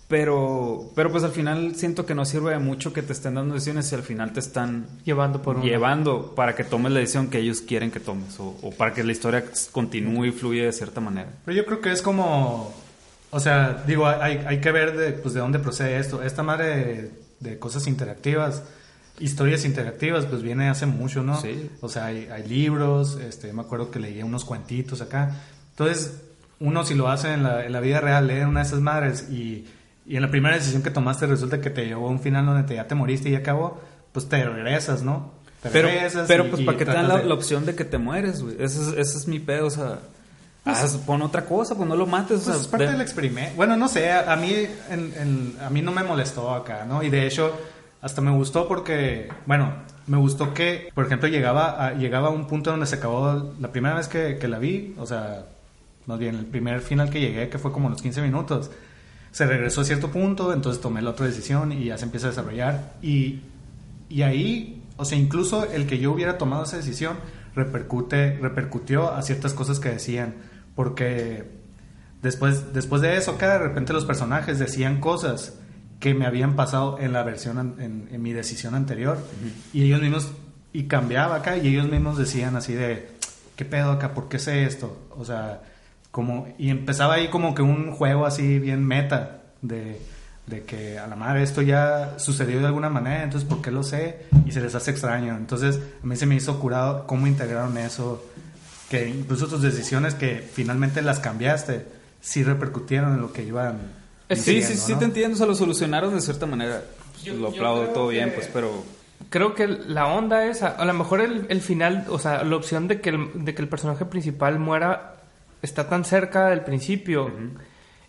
Pero, 0.08 0.90
pero 0.94 1.12
pues 1.12 1.22
al 1.22 1.32
final 1.32 1.76
siento 1.76 2.06
que 2.06 2.14
no 2.14 2.24
sirve 2.24 2.52
de 2.52 2.58
mucho 2.58 2.94
que 2.94 3.02
te 3.02 3.12
estén 3.12 3.34
dando 3.34 3.54
decisiones 3.54 3.86
si 3.86 3.94
al 3.94 4.02
final 4.02 4.32
te 4.32 4.40
están 4.40 4.86
Llevando 5.04 5.42
por 5.42 5.60
llevando 5.62 6.34
para 6.34 6.54
que 6.54 6.64
tomes 6.64 6.92
la 6.92 7.00
decisión 7.00 7.28
que 7.28 7.38
ellos 7.38 7.60
quieren 7.60 7.90
que 7.90 8.00
tomes 8.00 8.40
o, 8.40 8.56
o 8.62 8.70
para 8.70 8.94
que 8.94 9.04
la 9.04 9.12
historia 9.12 9.44
continúe 9.70 10.24
y 10.24 10.32
fluya 10.32 10.64
de 10.64 10.72
cierta 10.72 11.02
manera. 11.02 11.28
Pero 11.44 11.54
yo 11.54 11.66
creo 11.66 11.82
que 11.82 11.92
es 11.92 12.00
como, 12.00 12.74
o 13.30 13.40
sea, 13.40 13.84
digo, 13.86 14.06
hay, 14.06 14.42
hay 14.46 14.60
que 14.62 14.72
ver 14.72 14.96
de, 14.96 15.12
pues, 15.12 15.34
de 15.34 15.40
dónde 15.40 15.58
procede 15.58 15.98
esto. 15.98 16.22
Esta 16.22 16.42
madre 16.42 16.66
de, 16.66 17.10
de 17.40 17.58
cosas 17.58 17.86
interactivas, 17.86 18.62
historias 19.20 19.66
interactivas, 19.66 20.24
pues 20.24 20.40
viene 20.40 20.70
hace 20.70 20.86
mucho, 20.86 21.22
¿no? 21.22 21.38
Sí. 21.38 21.70
O 21.82 21.88
sea, 21.90 22.06
hay, 22.06 22.28
hay 22.32 22.48
libros, 22.48 23.18
este, 23.20 23.52
me 23.52 23.60
acuerdo 23.60 23.90
que 23.90 23.98
leía 23.98 24.24
unos 24.24 24.46
cuentitos 24.46 25.02
acá. 25.02 25.36
Entonces, 25.72 26.22
uno 26.60 26.86
si 26.86 26.94
lo 26.94 27.08
hace 27.08 27.34
en 27.34 27.42
la, 27.42 27.66
en 27.66 27.72
la 27.72 27.80
vida 27.80 28.00
real, 28.00 28.26
lee 28.26 28.40
una 28.40 28.60
de 28.60 28.66
esas 28.66 28.80
madres 28.80 29.28
y, 29.30 29.66
y 30.08 30.16
en 30.16 30.22
la 30.22 30.30
primera 30.30 30.56
decisión 30.56 30.82
que 30.82 30.90
tomaste 30.90 31.26
resulta 31.26 31.60
que 31.60 31.70
te 31.70 31.84
llevó 31.86 32.08
a 32.08 32.10
un 32.10 32.20
final 32.20 32.46
donde 32.46 32.62
te, 32.64 32.74
ya 32.74 32.86
te 32.88 32.94
moriste 32.94 33.28
y 33.28 33.32
ya 33.32 33.38
acabó, 33.38 33.80
pues 34.12 34.28
te 34.28 34.42
regresas, 34.44 35.02
¿no? 35.02 35.32
Te 35.62 35.68
Pero, 35.70 35.88
regresas 35.88 36.26
pero 36.28 36.46
y- 36.46 36.48
pues 36.50 36.62
para 36.62 36.78
que 36.78 36.84
te 36.84 36.92
dan 36.92 37.08
la, 37.08 37.18
de- 37.18 37.24
la 37.24 37.34
opción 37.34 37.66
de 37.66 37.74
que 37.74 37.84
te 37.84 37.98
mueres, 37.98 38.42
güey. 38.42 38.54
Ese 38.58 38.80
es, 38.80 38.88
ese 38.88 39.18
es 39.18 39.26
mi 39.28 39.38
pedo, 39.40 39.66
o 39.66 39.70
sea, 39.70 39.98
haz- 40.64 40.96
pon 41.04 41.20
otra 41.22 41.44
cosa, 41.44 41.74
pues 41.74 41.88
no 41.88 41.96
lo 41.96 42.06
mates, 42.06 42.40
o 42.42 42.44
Pues 42.44 42.44
sea, 42.44 42.54
es 42.56 42.68
parte 42.68 42.86
de- 42.86 42.92
del 42.92 43.00
experimento. 43.00 43.52
Bueno, 43.56 43.76
no 43.76 43.88
sé, 43.88 44.10
a, 44.10 44.32
a 44.32 44.36
mí 44.36 44.52
en- 44.90 45.12
en- 45.16 45.56
a 45.60 45.68
mí 45.70 45.82
no 45.82 45.92
me 45.92 46.02
molestó 46.04 46.54
acá, 46.54 46.84
¿no? 46.88 47.02
Y 47.02 47.10
de 47.10 47.26
hecho, 47.26 47.52
hasta 48.00 48.20
me 48.20 48.30
gustó 48.30 48.68
porque, 48.68 49.28
bueno, 49.46 49.72
me 50.06 50.16
gustó 50.16 50.54
que, 50.54 50.90
por 50.94 51.04
ejemplo, 51.06 51.28
llegaba 51.28 51.86
a, 51.88 51.92
llegaba 51.94 52.28
a 52.28 52.30
un 52.30 52.46
punto 52.46 52.70
donde 52.70 52.86
se 52.86 52.94
acabó 52.96 53.52
la 53.60 53.72
primera 53.72 53.94
vez 53.96 54.08
que, 54.08 54.38
que 54.38 54.48
la 54.48 54.58
vi, 54.58 54.94
o 54.98 55.06
sea, 55.06 55.44
más 56.06 56.18
bien 56.18 56.36
el 56.36 56.46
primer 56.46 56.80
final 56.80 57.10
que 57.10 57.20
llegué, 57.20 57.48
que 57.50 57.58
fue 57.58 57.72
como 57.72 57.88
los 57.90 58.00
15 58.00 58.22
minutos. 58.22 58.70
Se 59.38 59.46
regresó 59.46 59.82
a 59.82 59.84
cierto 59.84 60.10
punto, 60.10 60.52
entonces 60.52 60.82
tomé 60.82 61.00
la 61.00 61.10
otra 61.10 61.26
decisión 61.26 61.70
y 61.70 61.84
ya 61.84 61.96
se 61.96 62.06
empieza 62.06 62.26
a 62.26 62.30
desarrollar. 62.30 62.94
Y, 63.02 63.42
y 64.08 64.22
ahí, 64.22 64.82
o 64.96 65.04
sea, 65.04 65.16
incluso 65.16 65.62
el 65.62 65.86
que 65.86 66.00
yo 66.00 66.10
hubiera 66.10 66.38
tomado 66.38 66.64
esa 66.64 66.76
decisión 66.76 67.18
repercute, 67.54 68.36
repercutió 68.38 69.12
a 69.12 69.22
ciertas 69.22 69.54
cosas 69.54 69.78
que 69.78 69.90
decían. 69.90 70.34
Porque 70.74 71.48
después, 72.20 72.72
después 72.74 73.00
de 73.00 73.16
eso, 73.16 73.30
acá 73.30 73.52
de 73.52 73.58
repente 73.60 73.92
los 73.92 74.04
personajes 74.04 74.58
decían 74.58 75.00
cosas 75.00 75.56
que 76.00 76.14
me 76.14 76.26
habían 76.26 76.56
pasado 76.56 76.98
en 76.98 77.12
la 77.12 77.22
versión, 77.22 77.76
en, 77.78 78.08
en 78.10 78.20
mi 78.20 78.32
decisión 78.32 78.74
anterior. 78.74 79.18
Y 79.72 79.84
ellos 79.84 80.02
mismos, 80.02 80.32
y 80.72 80.88
cambiaba 80.88 81.36
acá, 81.36 81.56
y 81.58 81.68
ellos 81.68 81.88
mismos 81.88 82.18
decían 82.18 82.56
así 82.56 82.72
de, 82.72 83.08
¿qué 83.54 83.64
pedo 83.64 83.92
acá? 83.92 84.14
¿Por 84.14 84.28
qué 84.28 84.40
sé 84.40 84.64
esto? 84.64 85.06
O 85.16 85.24
sea, 85.24 85.62
como, 86.10 86.48
y 86.58 86.70
empezaba 86.70 87.14
ahí 87.14 87.28
como 87.28 87.54
que 87.54 87.62
un 87.62 87.92
juego 87.92 88.26
así 88.26 88.58
bien 88.58 88.84
meta 88.84 89.42
de, 89.62 90.00
de 90.46 90.64
que 90.64 90.98
a 90.98 91.06
la 91.06 91.16
madre 91.16 91.42
esto 91.42 91.62
ya 91.62 92.14
sucedió 92.18 92.60
de 92.60 92.66
alguna 92.66 92.88
manera, 92.88 93.22
entonces 93.22 93.48
¿por 93.48 93.60
qué 93.62 93.70
lo 93.70 93.82
sé? 93.82 94.26
Y 94.46 94.52
se 94.52 94.60
les 94.60 94.74
hace 94.74 94.90
extraño. 94.90 95.36
Entonces 95.36 95.78
a 96.02 96.06
mí 96.06 96.16
se 96.16 96.26
me 96.26 96.34
hizo 96.36 96.58
curado 96.60 97.06
cómo 97.06 97.26
integraron 97.26 97.76
eso, 97.78 98.24
que 98.90 99.08
incluso 99.08 99.46
tus 99.48 99.62
decisiones 99.62 100.14
que 100.14 100.36
finalmente 100.52 101.02
las 101.02 101.18
cambiaste, 101.20 101.86
sí 102.20 102.42
repercutieron 102.42 103.14
en 103.14 103.20
lo 103.20 103.32
que 103.32 103.44
iban. 103.44 103.78
Eh, 104.30 104.36
Sí, 104.36 104.62
sí, 104.62 104.76
sí 104.76 104.92
¿no? 104.92 104.98
te 104.98 105.04
entiendo, 105.06 105.34
o 105.34 105.38
sea, 105.38 105.46
lo 105.46 105.54
solucionaron 105.54 106.14
de 106.14 106.20
cierta 106.20 106.46
manera. 106.46 106.82
Yo- 107.22 107.34
lo 107.34 107.48
aplaudo 107.48 107.82
creo 107.82 107.92
todo 107.94 108.08
bien, 108.08 108.30
que- 108.30 108.34
pues, 108.36 108.50
pero... 108.52 108.82
Creo 109.30 109.54
que 109.54 109.66
la 109.66 110.06
onda 110.06 110.46
es, 110.46 110.62
a 110.62 110.82
lo 110.84 110.94
mejor 110.94 111.20
el, 111.20 111.44
el 111.50 111.60
final, 111.60 112.06
o 112.08 112.18
sea, 112.18 112.44
la 112.44 112.56
opción 112.56 112.88
de 112.88 113.00
que 113.00 113.10
el, 113.10 113.44
de 113.44 113.54
que 113.54 113.60
el 113.60 113.68
personaje 113.68 114.04
principal 114.06 114.58
muera 114.58 115.16
está 115.62 115.88
tan 115.88 116.04
cerca 116.04 116.48
del 116.48 116.60
principio, 116.62 117.30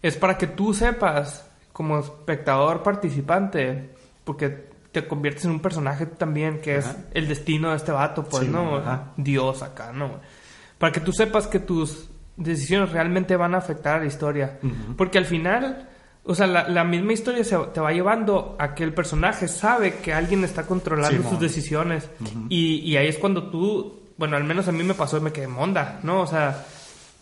es 0.01 0.15
para 0.17 0.37
que 0.37 0.47
tú 0.47 0.73
sepas, 0.73 1.45
como 1.73 1.99
espectador 1.99 2.83
participante, 2.83 3.89
porque 4.23 4.69
te 4.91 5.07
conviertes 5.07 5.45
en 5.45 5.51
un 5.51 5.59
personaje 5.59 6.05
también, 6.05 6.59
que 6.61 6.77
Ajá. 6.77 6.89
es 6.91 6.97
el 7.13 7.27
destino 7.27 7.69
de 7.71 7.77
este 7.77 7.91
vato, 7.91 8.23
pues, 8.25 8.43
Sí, 8.45 8.49
¿no? 8.49 8.77
ajá. 8.77 9.11
Dios 9.17 9.61
acá, 9.61 9.91
¿no? 9.93 10.19
Para 10.77 10.91
que 10.91 10.99
tú 10.99 11.11
sepas 11.13 11.47
que 11.47 11.59
tus 11.59 12.09
decisiones 12.37 12.91
realmente 12.91 13.35
van 13.35 13.53
a 13.53 13.59
afectar 13.59 13.97
a 13.97 13.99
la 13.99 14.05
historia. 14.05 14.59
Porque 14.97 15.17
al 15.17 15.25
final, 15.25 15.89
o 16.23 16.33
sea, 16.33 16.47
la, 16.47 16.67
la 16.69 16.83
misma 16.83 17.13
historia 17.13 17.43
se, 17.43 17.57
te 17.73 17.79
va 17.81 17.91
llevando 17.91 18.55
a 18.59 18.73
que 18.73 18.83
el 18.83 18.93
personaje 18.93 19.47
sabe 19.47 19.95
que 19.95 20.13
alguien 20.13 20.43
está 20.43 20.63
controlando 20.65 21.29
sus 21.29 21.39
decisiones. 21.39 22.09
y, 22.49 22.77
y 22.79 22.97
ahí 22.97 23.07
es 23.07 23.17
cuando 23.17 23.49
tú, 23.49 24.03
bueno, 24.17 24.37
al 24.37 24.43
menos 24.45 24.67
a 24.67 24.71
mí 24.71 24.83
me 24.83 24.93
pasó 24.93 25.17
y 25.17 25.21
me 25.21 25.31
quedé 25.33 25.47
monda, 25.47 25.99
¿no? 26.03 26.21
O 26.21 26.27
sea, 26.27 26.65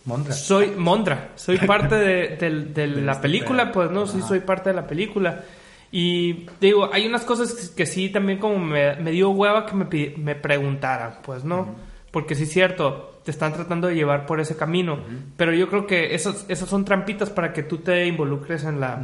Mondra. 0.08 0.32
soy 0.32 0.72
Mondra, 0.76 1.32
soy 1.36 1.58
parte 1.66 1.94
de, 1.94 2.86
la 2.88 3.12
este 3.12 3.22
película, 3.22 3.70
pues 3.70 3.90
no, 3.90 4.06
sí 4.06 4.22
soy 4.22 4.40
parte 4.40 4.70
de 4.70 4.76
la 4.76 4.86
película. 4.86 5.44
Y 5.92 6.46
digo, 6.60 6.90
hay 6.92 7.06
unas 7.06 7.24
cosas 7.24 7.70
que, 7.70 7.86
sí 7.86 8.08
también 8.08 8.38
como 8.38 8.58
me, 8.58 8.96
me 8.96 9.10
dio 9.10 9.30
hueva 9.30 9.66
que 9.66 9.74
me, 9.74 10.14
me 10.16 10.34
preguntaran, 10.34 11.18
pues 11.22 11.44
no, 11.44 11.76
porque 12.10 12.34
sí 12.34 12.44
es 12.44 12.52
cierto, 12.52 13.20
te 13.24 13.30
están 13.30 13.52
tratando 13.52 13.88
de 13.88 13.94
llevar 13.94 14.24
por 14.24 14.40
ese 14.40 14.56
camino, 14.56 14.98
pero 15.36 15.52
yo 15.52 15.68
creo 15.68 15.86
que 15.86 16.14
esos, 16.14 16.46
esas 16.48 16.68
son 16.68 16.86
trampitas 16.86 17.28
para 17.28 17.52
que 17.52 17.62
tú 17.62 17.78
te 17.78 18.06
involucres 18.06 18.64
en 18.64 18.80
la... 18.80 19.02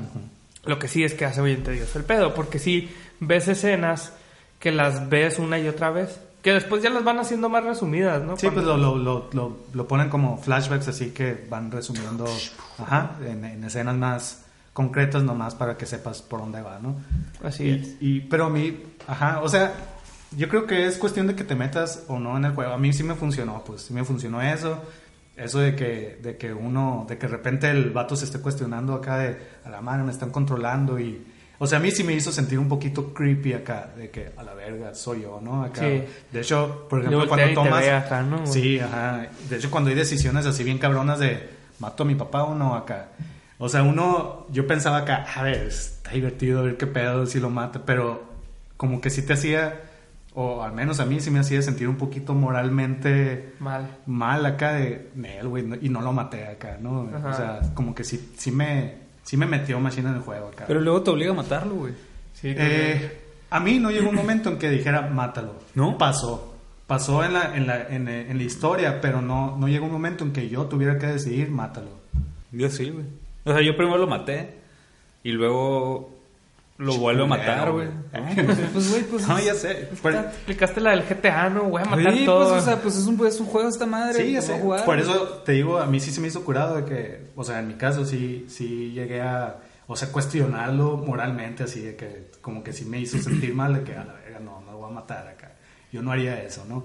Lo 0.64 0.78
que 0.78 0.88
sí 0.88 1.04
es 1.04 1.12
que 1.12 1.26
hace 1.26 1.42
bien 1.42 1.62
tedioso 1.62 1.99
el 1.99 2.06
pedo, 2.06 2.32
porque 2.32 2.58
sí 2.58 2.90
ves 3.20 3.49
escenas 3.49 4.14
que 4.58 4.73
las 4.73 5.11
ves 5.11 5.38
una 5.38 5.58
y 5.58 5.68
otra 5.68 5.90
vez, 5.90 6.23
que 6.44 6.52
después 6.52 6.82
ya 6.82 6.90
las 6.90 7.02
van 7.02 7.18
haciendo 7.18 7.48
más 7.48 7.64
resumidas, 7.64 8.22
¿no? 8.22 8.36
Sí, 8.36 8.48
pues 8.50 8.64
Cuando- 8.64 8.76
lo, 8.76 8.96
lo, 8.96 9.02
lo, 9.02 9.28
lo, 9.32 9.56
lo 9.72 9.88
ponen 9.88 10.10
como 10.10 10.36
flashbacks 10.36 10.86
así 10.88 11.10
que 11.10 11.46
van 11.50 11.70
resumiendo 11.72 12.26
ajá, 12.78 13.16
en, 13.26 13.44
en 13.44 13.64
escenas 13.64 13.96
más 13.96 14.44
concretas 14.74 15.22
nomás 15.22 15.54
para 15.54 15.76
que 15.76 15.86
sepas 15.86 16.20
por 16.22 16.40
dónde 16.40 16.60
va, 16.60 16.78
¿no? 16.80 16.96
Así 17.42 17.64
y, 17.64 17.70
es. 17.70 17.96
y- 18.00 18.20
pero 18.20 18.44
a 18.46 18.50
mí, 18.50 18.82
ajá, 19.08 19.40
o 19.42 19.48
sea, 19.48 19.72
yo 20.36 20.48
creo 20.48 20.66
que 20.66 20.86
es 20.86 20.98
cuestión 20.98 21.26
de 21.26 21.34
que 21.34 21.44
te 21.44 21.54
metas 21.54 22.04
o 22.08 22.18
no 22.18 22.36
en 22.36 22.44
el 22.44 22.52
juego. 22.54 22.72
A 22.74 22.78
mí 22.78 22.92
sí 22.92 23.02
me 23.04 23.14
funcionó, 23.14 23.64
pues 23.64 23.82
sí 23.82 23.94
me 23.94 24.04
funcionó 24.04 24.42
eso. 24.42 24.82
Eso 25.36 25.58
de 25.60 25.74
que, 25.74 26.18
de 26.22 26.36
que 26.36 26.52
uno, 26.52 27.06
de 27.08 27.18
que 27.18 27.26
de 27.26 27.32
repente 27.32 27.68
el 27.70 27.90
vato 27.90 28.14
se 28.16 28.24
esté 28.24 28.38
cuestionando 28.40 28.94
acá 28.94 29.16
de, 29.18 29.36
a 29.64 29.70
la 29.70 29.80
madre 29.80 30.04
me 30.04 30.12
están 30.12 30.30
controlando 30.30 31.00
y... 31.00 31.26
O 31.58 31.66
sea, 31.66 31.78
a 31.78 31.80
mí 31.80 31.90
sí 31.90 32.02
me 32.04 32.12
hizo 32.14 32.32
sentir 32.32 32.58
un 32.58 32.68
poquito 32.68 33.14
creepy 33.14 33.52
acá, 33.52 33.90
de 33.96 34.11
que 34.11 34.32
a 34.37 34.42
la 34.42 34.54
verga 34.54 34.94
soy 34.94 35.23
yo, 35.23 35.40
¿no? 35.42 35.62
Acá. 35.62 35.82
Sí. 35.82 36.02
De 36.32 36.40
hecho, 36.40 36.87
por 36.90 37.00
ejemplo, 37.00 37.28
cuando 37.28 37.54
tomas... 37.54 37.87
acá, 37.88 38.23
¿no? 38.23 38.46
Sí, 38.46 38.78
ajá. 38.80 39.26
De 39.49 39.56
hecho, 39.56 39.70
cuando 39.70 39.90
hay 39.90 39.96
decisiones 39.96 40.46
así 40.46 40.64
bien 40.64 40.78
cabronas 40.78 41.20
de 41.20 41.49
mato 41.78 42.02
a 42.02 42.06
mi 42.06 42.14
papá 42.16 42.44
o 42.44 42.54
no 42.54 42.75
acá. 42.75 43.08
O 43.58 43.68
sea, 43.68 43.82
uno, 43.84 44.46
yo 44.50 44.66
pensaba 44.66 44.99
acá, 44.99 45.26
a 45.34 45.42
ver, 45.42 45.68
está 45.68 46.11
divertido 46.11 46.64
ver 46.64 46.76
qué 46.76 46.87
pedo 46.88 47.25
si 47.26 47.38
lo 47.38 47.50
mata, 47.50 47.82
pero 47.87 48.25
como 48.76 49.00
que 49.00 49.11
sí 49.11 49.23
te 49.23 49.34
hacía, 49.34 49.80
o 50.34 50.62
al 50.64 50.73
menos 50.73 50.99
a 50.99 51.06
mí 51.06 51.20
sí 51.20 51.30
me 51.30 51.38
hacía 51.38 51.62
sentir 51.62 51.88
un 51.88 51.96
poquito 51.96 52.34
moralmente 52.34 53.54
Mal. 53.61 53.88
mal 54.06 54.44
acá 54.44 54.73
de, 54.73 55.08
"Nel, 55.14 55.46
güey, 55.49 55.64
y 55.82 55.88
no 55.88 56.00
lo 56.00 56.12
maté 56.12 56.46
acá, 56.49 56.78
¿no? 56.80 57.08
Ajá. 57.14 57.28
O 57.28 57.37
sea, 57.37 57.61
como 57.75 57.94
que 57.94 58.02
sí, 58.02 58.32
sí 58.37 58.50
me, 58.50 59.03
sí 59.25 59.37
me 59.37 59.47
metió 59.47 59.81
machina 59.81 60.11
en 60.11 60.16
el 60.16 60.23
juego 60.23 60.49
acá. 60.49 60.64
Pero 60.69 60.81
luego 60.81 61.02
te 61.02 61.11
obliga 61.11 61.33
a 61.33 61.35
matarlo, 61.35 61.75
güey. 61.75 61.93
Sí, 62.35 62.54
Eh, 62.57 63.21
a 63.50 63.59
mí 63.61 63.78
no 63.78 63.90
llegó 63.90 64.09
un 64.11 64.14
momento 64.16 64.50
en 64.50 64.59
que 64.59 64.71
dijera 64.71 65.02
mátalo. 65.02 65.57
¿No? 65.75 65.99
Pasó. 65.99 66.54
Pasó 66.87 67.25
en 67.25 67.33
la, 67.33 67.57
en 67.57 67.66
la, 67.66 67.83
en, 67.88 68.09
eh, 68.09 68.31
en 68.31 68.37
la 68.38 68.45
historia, 68.45 69.00
pero 69.00 69.23
no, 69.23 69.57
no 69.57 69.69
llegó 69.69 69.87
un 69.87 69.93
momento 69.93 70.23
en 70.25 70.33
que 70.33 70.49
yo 70.49 70.66
tuviera 70.66 70.99
que 70.99 71.07
decidir 71.07 71.50
mátalo. 71.50 71.88
Yo 72.52 72.69
sí, 72.71 72.90
güey. 72.90 73.07
O 73.45 73.52
sea, 73.52 73.62
yo 73.62 73.76
primero 73.76 73.99
lo 73.99 74.07
maté 74.07 74.54
y 75.23 75.33
luego 75.33 76.13
lo 76.78 76.97
vuelvo 76.99 77.25
a 77.25 77.26
matar, 77.26 77.71
güey. 77.71 77.88
culero, 77.88 78.43
No, 78.62 78.69
pues, 78.73 78.90
güey, 78.90 79.02
pues... 79.04 79.28
No, 79.28 79.38
ya 79.38 79.54
sé. 79.54 79.88
Explicaste 79.93 80.81
la 80.81 80.90
del 80.90 81.02
GTA, 81.04 81.49
¿no? 81.50 81.64
Voy 81.64 81.83
a 81.83 81.85
matar 81.85 82.12
Sí, 82.12 82.25
todo. 82.25 82.50
pues, 82.50 82.62
o 82.62 82.64
sea, 82.64 82.83
pues 82.83 82.97
es 82.97 83.07
un, 83.07 83.26
es 83.26 83.38
un 83.40 83.47
juego 83.47 83.69
esta 83.69 83.87
madre. 83.87 84.14
sí, 84.25 84.33
ya 84.33 84.38
pues, 84.40 84.47
sé. 84.47 84.59
jugar. 84.61 84.85
Por 84.85 84.99
eso 84.99 85.43
te 85.45 85.52
digo, 85.52 85.78
a 85.78 85.87
mí 85.87 86.00
sí 86.00 86.11
se 86.11 86.21
me 86.21 86.28
hizo 86.28 86.45
curado 86.45 86.76
de 86.76 86.85
que, 86.85 87.26
o 87.37 87.45
sea, 87.45 87.61
en 87.61 87.69
mi 87.69 87.75
caso 87.75 88.04
sí, 88.04 88.47
sí 88.49 88.90
llegué 88.93 89.23
a, 89.23 89.59
o 89.87 89.95
sea, 89.97 90.11
cuestionarlo 90.11 90.97
moralmente, 90.97 91.62
así 91.62 91.81
de 91.81 91.95
que, 91.97 92.31
como 92.40 92.64
que 92.64 92.73
sí 92.73 92.85
me 92.85 92.99
hizo 92.99 93.19
sentir 93.19 93.54
mal 93.54 93.75
de 93.75 93.83
que, 93.85 93.95
a 93.95 94.04
la 94.04 94.14
verga, 94.14 94.40
no, 94.40 94.61
no 94.62 94.73
lo 94.73 94.78
voy 94.78 94.90
a 94.90 94.95
matar 94.95 95.28
acá. 95.28 95.52
Yo 95.93 96.02
no 96.02 96.11
haría 96.11 96.43
eso, 96.43 96.64
¿no? 96.69 96.85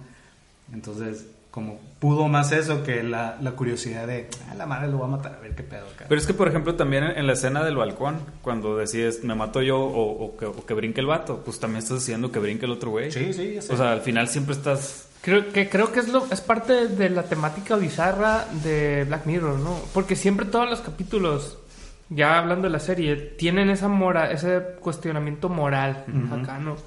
Entonces, 0.71 1.25
como 1.51 1.79
pudo 1.99 2.27
más 2.27 2.51
eso 2.51 2.83
que 2.83 3.03
la, 3.03 3.37
la 3.41 3.51
curiosidad 3.51 4.07
de, 4.07 4.29
a 4.49 4.55
la 4.55 4.65
madre 4.65 4.87
lo 4.87 4.97
voy 4.97 5.07
a 5.07 5.11
matar, 5.17 5.35
a 5.35 5.39
ver 5.39 5.55
qué 5.55 5.63
pedo 5.63 5.85
acá. 5.87 6.05
Pero 6.07 6.21
es 6.21 6.27
que, 6.27 6.33
por 6.33 6.47
ejemplo, 6.47 6.75
también 6.75 7.03
en, 7.03 7.27
la 7.27 7.33
escena 7.33 7.63
del 7.63 7.75
balcón, 7.75 8.19
cuando 8.41 8.77
decides, 8.77 9.23
me 9.23 9.35
mato 9.35 9.61
yo 9.61 9.79
o, 9.79 10.25
o 10.25 10.37
que, 10.37 10.45
o 10.45 10.65
que 10.65 10.73
brinque 10.73 11.01
el 11.01 11.07
vato, 11.07 11.41
pues 11.43 11.59
también 11.59 11.83
estás 11.83 11.97
haciendo 11.97 12.31
que 12.31 12.39
brinque 12.39 12.65
el 12.65 12.71
otro 12.71 12.91
güey. 12.91 13.11
Sí, 13.11 13.33
sí, 13.33 13.55
ya 13.55 13.61
sé. 13.61 13.73
O 13.73 13.77
sea, 13.77 13.91
al 13.91 14.01
final 14.01 14.27
siempre 14.27 14.53
estás... 14.53 15.07
Creo 15.21 15.51
que, 15.51 15.67
creo 15.67 15.91
que 15.91 15.99
es, 15.99 16.07
lo, 16.07 16.25
es 16.31 16.39
parte 16.39 16.87
de 16.87 17.09
la 17.09 17.23
temática 17.23 17.75
bizarra 17.75 18.45
de 18.63 19.03
Black 19.05 19.25
Mirror, 19.25 19.59
¿no? 19.59 19.77
Porque 19.93 20.15
siempre 20.15 20.45
todos 20.45 20.69
los 20.69 20.79
capítulos, 20.79 21.57
ya 22.09 22.37
hablando 22.37 22.67
de 22.67 22.71
la 22.71 22.79
serie, 22.79 23.15
tienen 23.17 23.69
esa 23.69 23.89
mora, 23.89 24.31
ese 24.31 24.61
cuestionamiento 24.79 25.49
moral 25.49 26.05
acá, 26.31 26.59
¿no? 26.59 26.77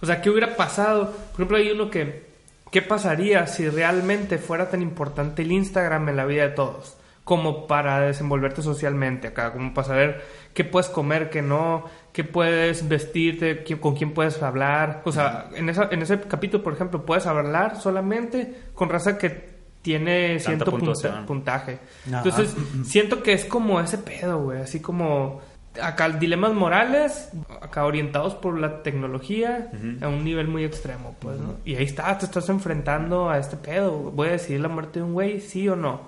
O 0.00 0.06
sea, 0.06 0.22
¿qué 0.22 0.30
hubiera 0.30 0.56
pasado? 0.56 1.12
Por 1.12 1.34
ejemplo, 1.34 1.58
hay 1.58 1.70
uno 1.70 1.90
que, 1.90 2.31
¿qué 2.72 2.82
pasaría 2.82 3.46
si 3.46 3.68
realmente 3.68 4.38
fuera 4.38 4.68
tan 4.68 4.82
importante 4.82 5.42
el 5.42 5.52
Instagram 5.52 6.08
en 6.08 6.16
la 6.16 6.24
vida 6.24 6.42
de 6.42 6.54
todos? 6.54 6.96
como 7.24 7.68
para 7.68 8.00
desenvolverte 8.00 8.62
socialmente 8.62 9.28
acá, 9.28 9.52
como 9.52 9.72
para 9.72 9.86
saber 9.86 10.22
qué 10.54 10.64
puedes 10.64 10.88
comer, 10.88 11.30
qué 11.30 11.40
no, 11.40 11.84
qué 12.12 12.24
puedes 12.24 12.88
vestirte, 12.88 13.62
qué- 13.62 13.78
con 13.78 13.94
quién 13.94 14.12
puedes 14.12 14.42
hablar. 14.42 15.02
O 15.04 15.12
sea, 15.12 15.48
en, 15.54 15.68
esa, 15.68 15.88
en 15.92 16.02
ese 16.02 16.18
capítulo, 16.22 16.64
por 16.64 16.72
ejemplo, 16.72 17.06
puedes 17.06 17.24
hablar 17.28 17.76
solamente 17.80 18.52
con 18.74 18.88
raza 18.88 19.18
que 19.18 19.50
tiene 19.82 20.40
cierto 20.40 20.72
punta- 20.72 21.24
puntaje. 21.24 21.78
Ajá. 22.08 22.18
Entonces, 22.24 22.56
siento 22.86 23.22
que 23.22 23.34
es 23.34 23.44
como 23.44 23.78
ese 23.80 23.98
pedo, 23.98 24.42
güey, 24.42 24.60
así 24.60 24.80
como 24.80 25.40
acá 25.80 26.08
dilemas 26.10 26.52
morales, 26.52 27.30
acá 27.60 27.84
orientados 27.84 28.34
por 28.34 28.58
la 28.58 28.82
tecnología 28.82 29.70
a 30.00 30.08
un 30.08 30.24
nivel 30.24 30.48
muy 30.48 30.64
extremo, 30.64 31.16
pues, 31.18 31.38
¿no? 31.38 31.56
Y 31.64 31.76
ahí 31.76 31.84
está, 31.84 32.16
te 32.18 32.26
estás 32.26 32.48
enfrentando 32.48 33.30
a 33.30 33.38
este 33.38 33.56
pedo. 33.56 33.92
Voy 33.92 34.28
a 34.28 34.32
decidir 34.32 34.60
la 34.60 34.68
muerte 34.68 34.98
de 34.98 35.04
un 35.04 35.12
güey, 35.12 35.40
sí 35.40 35.68
o 35.68 35.76
no. 35.76 36.02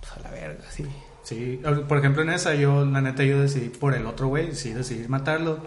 Pues 0.00 0.12
a 0.12 0.20
la 0.20 0.30
verga, 0.30 0.64
sí. 0.70 0.86
Sí, 1.22 1.62
por 1.88 1.98
ejemplo 1.98 2.22
en 2.22 2.30
esa 2.30 2.54
yo, 2.54 2.84
la 2.84 3.00
neta, 3.00 3.22
yo 3.22 3.40
decidí 3.40 3.68
por 3.68 3.94
el 3.94 4.06
otro 4.06 4.26
güey, 4.26 4.56
sí 4.56 4.72
decidí 4.72 5.06
matarlo, 5.06 5.60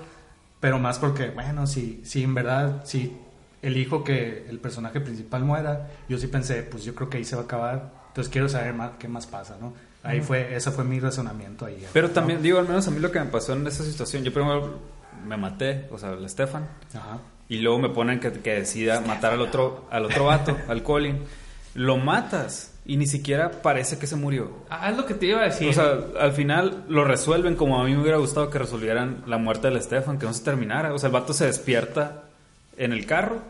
pero 0.59 0.79
más 0.79 0.99
porque, 0.99 1.29
bueno, 1.29 1.65
si, 1.65 2.01
si 2.03 2.23
en 2.23 2.33
verdad, 2.33 2.81
si 2.83 3.17
elijo 3.61 4.03
que 4.03 4.45
el 4.49 4.59
personaje 4.59 4.99
principal 4.99 5.45
muera, 5.45 5.87
yo 6.09 6.17
sí 6.17 6.27
pensé, 6.27 6.63
pues 6.63 6.83
yo 6.83 6.93
creo 6.93 7.09
que 7.09 7.17
ahí 7.17 7.23
se 7.23 7.37
va 7.37 7.43
a 7.43 7.45
acabar, 7.45 7.93
entonces 8.09 8.31
quiero 8.31 8.49
saber 8.49 8.73
más 8.73 8.91
qué 8.99 9.07
más 9.07 9.27
pasa, 9.27 9.57
¿no? 9.59 9.73
Ahí 10.05 10.21
fue, 10.21 10.55
ese 10.55 10.71
fue 10.71 10.83
mi 10.83 10.99
razonamiento 10.99 11.65
ahí. 11.65 11.85
Pero 11.91 12.07
¿no? 12.09 12.13
también, 12.13 12.41
digo, 12.41 12.59
al 12.59 12.67
menos 12.67 12.87
a 12.87 12.91
mí 12.91 12.99
lo 12.99 13.11
que 13.11 13.19
me 13.19 13.25
pasó 13.25 13.53
en 13.53 13.65
esa 13.67 13.83
situación, 13.83 14.23
yo 14.23 14.31
primero 14.31 14.79
me 15.25 15.37
maté, 15.37 15.87
o 15.91 15.97
sea, 15.97 16.11
el 16.11 16.29
Stefan, 16.29 16.67
Ajá. 16.93 17.19
y 17.49 17.57
luego 17.57 17.79
me 17.79 17.89
ponen 17.89 18.19
que, 18.19 18.31
que 18.31 18.53
decida 18.53 19.01
matar 19.01 19.33
al 19.33 19.41
otro, 19.41 19.87
al 19.89 20.05
otro 20.05 20.25
vato, 20.25 20.55
al 20.67 20.83
Colin. 20.83 21.19
Lo 21.73 21.97
matas 21.97 22.73
y 22.85 22.97
ni 22.97 23.07
siquiera 23.07 23.51
parece 23.51 23.97
que 23.97 24.07
se 24.07 24.15
murió. 24.15 24.51
Ah, 24.69 24.91
es 24.91 24.95
lo 24.97 25.05
que 25.05 25.15
te 25.15 25.25
iba 25.25 25.41
a 25.41 25.45
decir. 25.45 25.69
O 25.69 25.73
sea, 25.73 25.97
al 26.19 26.31
final 26.31 26.85
lo 26.87 27.03
resuelven 27.03 27.55
como 27.55 27.81
a 27.81 27.83
mí 27.83 27.93
me 27.93 28.01
hubiera 28.01 28.17
gustado 28.17 28.49
que 28.49 28.59
resolvieran 28.59 29.23
la 29.25 29.37
muerte 29.37 29.69
del 29.69 29.81
Stefan, 29.81 30.19
que 30.19 30.25
no 30.25 30.33
se 30.33 30.43
terminara. 30.43 30.93
O 30.93 30.99
sea, 30.99 31.07
el 31.07 31.13
vato 31.13 31.33
se 31.33 31.47
despierta 31.47 32.23
en 32.77 32.93
el 32.93 33.05
carro 33.05 33.41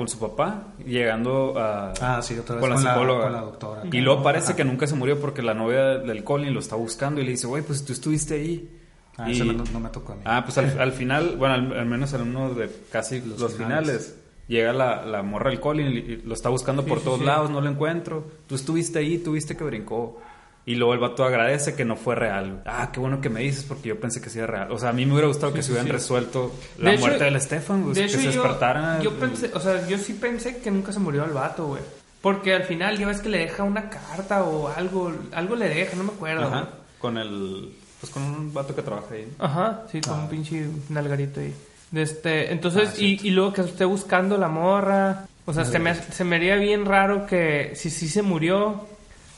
con 0.00 0.08
su 0.08 0.18
papá, 0.18 0.68
llegando 0.86 1.58
a, 1.58 1.92
Ah, 2.00 2.22
sí, 2.22 2.38
otra 2.38 2.54
vez 2.56 2.60
con 2.62 2.70
la 2.70 2.76
con 2.76 2.84
la- 2.84 2.90
psicóloga. 2.94 3.22
con 3.24 3.32
la 3.34 3.40
doctora. 3.42 3.82
Y 3.92 4.00
luego 4.00 4.22
parece 4.22 4.56
que 4.56 4.64
nunca 4.64 4.86
se 4.86 4.94
murió 4.94 5.20
porque 5.20 5.42
la 5.42 5.52
novia 5.52 5.98
del 5.98 6.24
Colin 6.24 6.54
lo 6.54 6.60
está 6.60 6.74
buscando 6.74 7.20
y 7.20 7.24
le 7.24 7.32
dice, 7.32 7.46
güey, 7.46 7.62
pues 7.62 7.84
tú 7.84 7.92
estuviste 7.92 8.34
ahí. 8.36 8.78
Ah, 9.18 9.30
Y- 9.30 9.40
no, 9.40 9.62
no 9.72 9.80
me 9.80 9.90
tocó 9.90 10.12
a 10.12 10.16
mí. 10.16 10.22
Ah, 10.24 10.40
pues 10.42 10.56
al, 10.56 10.80
al 10.80 10.92
final, 11.00 11.36
bueno, 11.36 11.54
al, 11.54 11.78
al 11.80 11.84
menos 11.84 12.14
en 12.14 12.22
uno 12.22 12.54
de 12.54 12.70
casi 12.90 13.20
los, 13.20 13.38
Los 13.38 13.52
finales. 13.56 13.86
finales. 13.88 14.16
llega 14.48 14.72
la, 14.72 15.04
la 15.04 15.22
morra 15.22 15.50
del 15.50 15.60
Colin 15.60 15.88
y 15.88 16.16
lo 16.26 16.32
está 16.32 16.48
buscando 16.48 16.86
por 16.86 17.00
sí, 17.00 17.04
todos 17.04 17.20
lados, 17.20 17.50
no 17.50 17.60
lo 17.60 17.68
encuentro. 17.68 18.24
Tú 18.46 18.54
estuviste 18.54 19.00
ahí, 19.00 19.18
tú 19.18 19.32
viste 19.32 19.54
que 19.56 19.64
brincó. 19.64 20.18
Y 20.66 20.74
luego 20.76 20.92
el 20.94 21.00
vato 21.00 21.24
agradece 21.24 21.74
que 21.74 21.84
no 21.84 21.96
fue 21.96 22.14
real. 22.14 22.62
Ah, 22.66 22.90
qué 22.92 23.00
bueno 23.00 23.20
que 23.20 23.28
me 23.30 23.40
dices 23.40 23.64
porque 23.64 23.88
yo 23.88 23.98
pensé 23.98 24.20
que 24.20 24.30
sí 24.30 24.38
era 24.38 24.46
real. 24.46 24.70
O 24.72 24.78
sea, 24.78 24.90
a 24.90 24.92
mí 24.92 25.06
me 25.06 25.12
hubiera 25.12 25.26
gustado 25.28 25.52
que 25.52 25.62
se 25.62 25.72
hubieran 25.72 25.88
resuelto 25.90 26.52
la 26.78 26.90
De 26.90 26.96
hecho- 26.96 27.06
muerte 27.06 27.24
del 27.24 27.40
Stefan, 27.40 27.82
pues, 27.84 27.96
de 27.96 28.02
que 28.02 28.06
hecho, 28.08 28.18
se 28.20 28.26
despertara. 28.26 29.00
yo 29.00 29.12
pensé, 29.18 29.50
o 29.54 29.58
sea, 29.60 29.86
yo 29.88 29.98
sí 29.98 30.12
pensé 30.14 30.58
que 30.58 30.70
nunca 30.70 30.92
se 30.92 30.98
murió 31.00 31.24
el 31.24 31.32
vato, 31.32 31.66
güey. 31.68 31.82
Porque 32.20 32.54
al 32.54 32.64
final 32.64 32.98
ya 32.98 33.06
ves 33.06 33.20
que 33.20 33.30
le 33.30 33.38
deja 33.38 33.62
una 33.64 33.88
carta 33.88 34.44
o 34.44 34.68
algo, 34.68 35.12
algo 35.32 35.56
le 35.56 35.68
deja, 35.70 35.96
no 35.96 36.04
me 36.04 36.10
acuerdo. 36.12 36.46
Ajá, 36.46 36.68
con 36.98 37.16
el... 37.16 37.72
Pues 38.00 38.12
con 38.12 38.22
un 38.22 38.52
vato 38.54 38.74
que 38.74 38.82
trabaja 38.82 39.14
ahí. 39.14 39.26
Ajá, 39.38 39.82
sí, 39.90 40.00
con 40.02 40.14
Ah. 40.14 40.22
un 40.22 40.28
pinche 40.28 40.66
nalgarito 40.90 41.40
ahí. 41.40 41.54
De 41.90 42.02
este, 42.02 42.52
entonces, 42.52 42.90
Ah, 42.94 43.00
y, 43.00 43.26
y 43.26 43.30
luego 43.30 43.52
que 43.54 43.62
esté 43.62 43.84
buscando 43.86 44.36
la 44.38 44.48
morra. 44.48 45.26
O 45.46 45.52
sea, 45.52 45.64
se 45.64 45.78
me, 45.78 45.94
se 45.94 46.22
me 46.24 46.36
haría 46.36 46.56
bien 46.56 46.84
raro 46.84 47.26
que 47.26 47.72
si 47.74 47.90
sí 47.90 48.08
se 48.08 48.22
murió, 48.22 48.86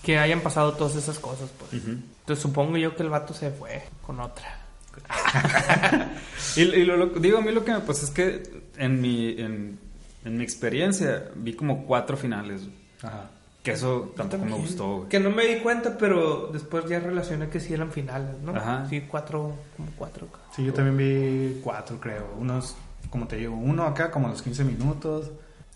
que 0.02 0.18
hayan 0.18 0.40
pasado 0.40 0.72
todas 0.74 0.96
esas 0.96 1.18
cosas, 1.18 1.48
pues. 1.58 1.82
Entonces 1.84 2.42
supongo 2.42 2.76
yo 2.76 2.94
que 2.96 3.02
el 3.02 3.08
vato 3.10 3.32
se 3.34 3.50
fue 3.50 3.82
con 4.06 4.20
otra. 4.20 4.58
Y, 6.56 6.62
y 6.62 6.84
lo, 6.84 6.96
lo- 6.96 7.06
digo, 7.06 7.38
a 7.38 7.40
mí 7.40 7.50
lo 7.52 7.64
que 7.64 7.72
me 7.72 7.80
pasa 7.80 8.04
es 8.04 8.10
que 8.10 8.42
en 8.76 9.00
mi, 9.00 9.30
en, 9.40 9.78
en 10.24 10.36
mi 10.36 10.42
experiencia 10.44 11.30
vi 11.36 11.54
como 11.54 11.86
cuatro 11.86 12.16
finales. 12.16 12.62
Ajá. 13.02 13.30
Que 13.62 13.72
eso 13.72 14.12
tampoco 14.16 14.44
me 14.44 14.56
gustó, 14.56 14.96
güey. 14.98 15.08
Que 15.08 15.20
no 15.20 15.30
me 15.30 15.46
di 15.46 15.60
cuenta, 15.60 15.96
pero 15.96 16.48
después 16.52 16.84
ya 16.88 16.98
relacioné 16.98 17.48
que 17.48 17.60
sí 17.60 17.72
eran 17.72 17.92
finales, 17.92 18.36
¿no? 18.42 18.54
Ajá. 18.56 18.86
Sí, 18.90 19.02
cuatro, 19.02 19.54
como 19.76 19.88
cuatro. 19.96 20.26
Sí, 20.54 20.64
yo 20.64 20.72
también 20.74 20.96
vi 20.98 21.60
cuatro, 21.62 21.98
creo. 22.00 22.34
Unos, 22.38 22.74
como 23.08 23.26
te 23.28 23.36
digo, 23.36 23.54
uno 23.54 23.84
acá 23.84 24.10
como 24.10 24.26
a 24.26 24.30
los 24.30 24.42
15 24.42 24.64
minutos. 24.64 25.30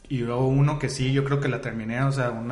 Y 0.09 0.19
luego 0.19 0.47
uno 0.49 0.79
que 0.81 0.89
sí, 0.89 1.13
yo 1.13 1.25
creo 1.25 1.41
que 1.41 1.49
la 1.49 1.61
terminé, 1.61 2.03
o 2.03 2.13
sea, 2.13 2.31
un 2.31 2.51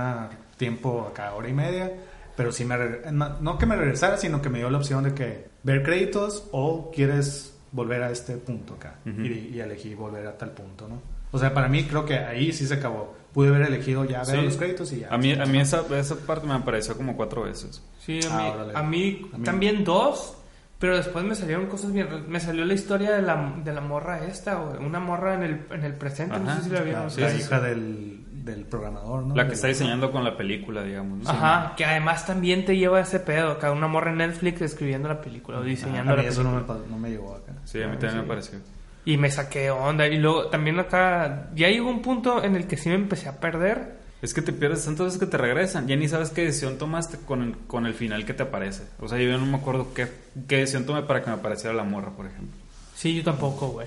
tiempo 0.56 1.06
acá, 1.10 1.34
hora 1.34 1.48
y 1.48 1.52
media. 1.52 1.92
Pero 2.36 2.50
sí 2.50 2.64
me... 2.64 2.76
no 3.12 3.38
no 3.40 3.58
que 3.58 3.66
me 3.66 3.76
regresara, 3.76 4.16
sino 4.16 4.42
que 4.42 4.48
me 4.50 4.58
dio 4.58 4.68
la 4.70 4.78
opción 4.78 5.04
de 5.04 5.14
que 5.14 5.46
ver 5.62 5.82
créditos 5.84 6.48
o 6.52 6.90
quieres 6.92 7.56
volver 7.70 8.02
a 8.02 8.10
este 8.10 8.36
punto 8.36 8.74
acá. 8.74 8.96
Ujú. 9.06 9.20
y, 9.22 9.52
y 9.54 9.60
elegí 9.60 9.94
volver 9.94 10.26
a 10.26 10.36
tal 10.36 10.50
punto, 10.50 10.88
¿no? 10.88 11.00
O 11.32 11.38
sea, 11.38 11.52
para 11.52 11.68
mí 11.68 11.84
creo 11.84 12.04
que 12.04 12.16
ahí 12.18 12.52
sí 12.52 12.66
se 12.66 12.74
acabó. 12.74 13.14
Pude 13.32 13.48
haber 13.48 13.62
elegido 13.62 14.04
ya 14.04 14.18
ver 14.24 14.36
Sí. 14.38 14.42
los 14.44 14.56
créditos 14.56 14.92
y 14.92 15.00
ya. 15.00 15.08
A 15.10 15.18
mí, 15.18 15.32
a 15.32 15.44
mí 15.46 15.58
esa, 15.58 15.82
esa 15.98 16.14
parte 16.16 16.46
me 16.46 16.54
apareció 16.54 16.96
como 16.96 17.16
cuatro 17.16 17.42
veces. 17.42 17.82
Sí, 17.98 18.20
a 18.30 18.36
Ah, 18.36 18.42
mí, 18.42 18.70
a 18.74 18.82
mí 18.82 19.30
A 19.34 19.38
mí- 19.38 19.44
también 19.44 19.82
dos, 19.84 20.36
pero 20.78 20.96
después 20.96 21.24
me 21.24 21.34
salieron 21.34 21.66
cosas 21.66 21.92
bien. 21.92 22.06
Me 22.28 22.38
salió 22.38 22.64
la 22.64 22.74
historia 22.74 23.10
de 23.12 23.22
la, 23.22 23.54
de 23.64 23.72
la 23.72 23.80
morra 23.80 24.24
esta, 24.24 24.54
güey. 24.54 24.84
Una 24.86 25.00
morra 25.00 25.34
en 25.34 25.42
el, 25.42 25.66
en 25.72 25.82
el 25.84 25.94
presente, 25.94 26.38
no 26.38 26.48
Ajá. 26.50 26.58
sé 26.60 26.64
si 26.68 26.70
la 26.70 26.80
vieron. 26.82 27.02
la, 27.04 27.10
sí, 27.10 27.20
la 27.22 27.30
sí, 27.30 27.38
hija 27.40 27.60
Del, 27.60 28.23
del 28.44 28.64
programador, 28.66 29.22
¿no? 29.24 29.34
La 29.34 29.44
que 29.44 29.48
Del- 29.48 29.54
está 29.56 29.68
diseñando 29.68 30.12
con 30.12 30.22
la 30.22 30.36
película, 30.36 30.82
digamos. 30.82 31.20
¿no? 31.24 31.30
Ajá, 31.30 31.74
que 31.76 31.84
además 31.84 32.26
también 32.26 32.64
te 32.64 32.76
lleva 32.76 32.98
a 32.98 33.00
ese 33.02 33.18
pedo. 33.20 33.52
Acá 33.52 33.72
una 33.72 33.88
morra 33.88 34.10
en 34.10 34.18
Netflix 34.18 34.60
escribiendo 34.60 35.08
la 35.08 35.20
película 35.20 35.58
o 35.58 35.62
Ah, 35.62 35.64
diseñando 35.64 36.12
a 36.12 36.16
mí 36.16 36.22
la 36.22 36.28
eso 36.28 36.42
película. 36.42 36.74
no 36.74 36.80
me, 36.84 36.90
no 36.90 36.98
me 36.98 37.10
llegó 37.10 37.34
acá. 37.34 37.52
Sí, 37.64 37.82
a 37.82 37.88
mí 37.88 37.96
también 37.96 38.22
me 38.22 38.28
pareció. 38.28 38.58
Y 39.06 39.16
me 39.16 39.30
saqué 39.30 39.70
onda. 39.70 40.06
Y 40.06 40.18
luego 40.18 40.46
también 40.48 40.78
acá, 40.78 41.48
ya 41.54 41.68
llegó 41.68 41.88
un 41.88 42.02
punto 42.02 42.42
en 42.44 42.54
el 42.56 42.66
que 42.66 42.76
sí 42.76 42.88
me 42.90 42.94
empecé 42.96 43.28
a 43.28 43.40
perder. 43.40 44.02
Es 44.22 44.32
que 44.34 44.40
te 44.42 44.52
pierdes 44.52 44.84
tantas 44.84 45.06
veces 45.06 45.20
que 45.20 45.26
te 45.26 45.36
regresan. 45.36 45.86
Ya 45.86 45.96
ni 45.96 46.08
sabes 46.08 46.30
qué 46.30 46.42
decisión 46.44 46.78
tomaste 46.78 47.18
con 47.26 47.42
el, 47.42 47.56
con 47.66 47.84
el 47.86 47.92
final 47.94 48.24
que 48.24 48.32
te 48.34 48.42
aparece. 48.42 48.84
O 49.00 49.08
sea, 49.08 49.18
yo 49.18 49.36
no 49.38 49.44
me 49.46 49.56
acuerdo 49.56 49.92
qué, 49.94 50.08
qué 50.48 50.58
decisión 50.58 50.86
tomé 50.86 51.02
para 51.02 51.22
que 51.22 51.28
me 51.30 51.36
apareciera 51.36 51.74
la 51.74 51.84
morra, 51.84 52.10
por 52.10 52.26
ejemplo. 52.26 52.56
Sí, 52.94 53.14
yo 53.14 53.22
tampoco, 53.24 53.68
güey. 53.68 53.86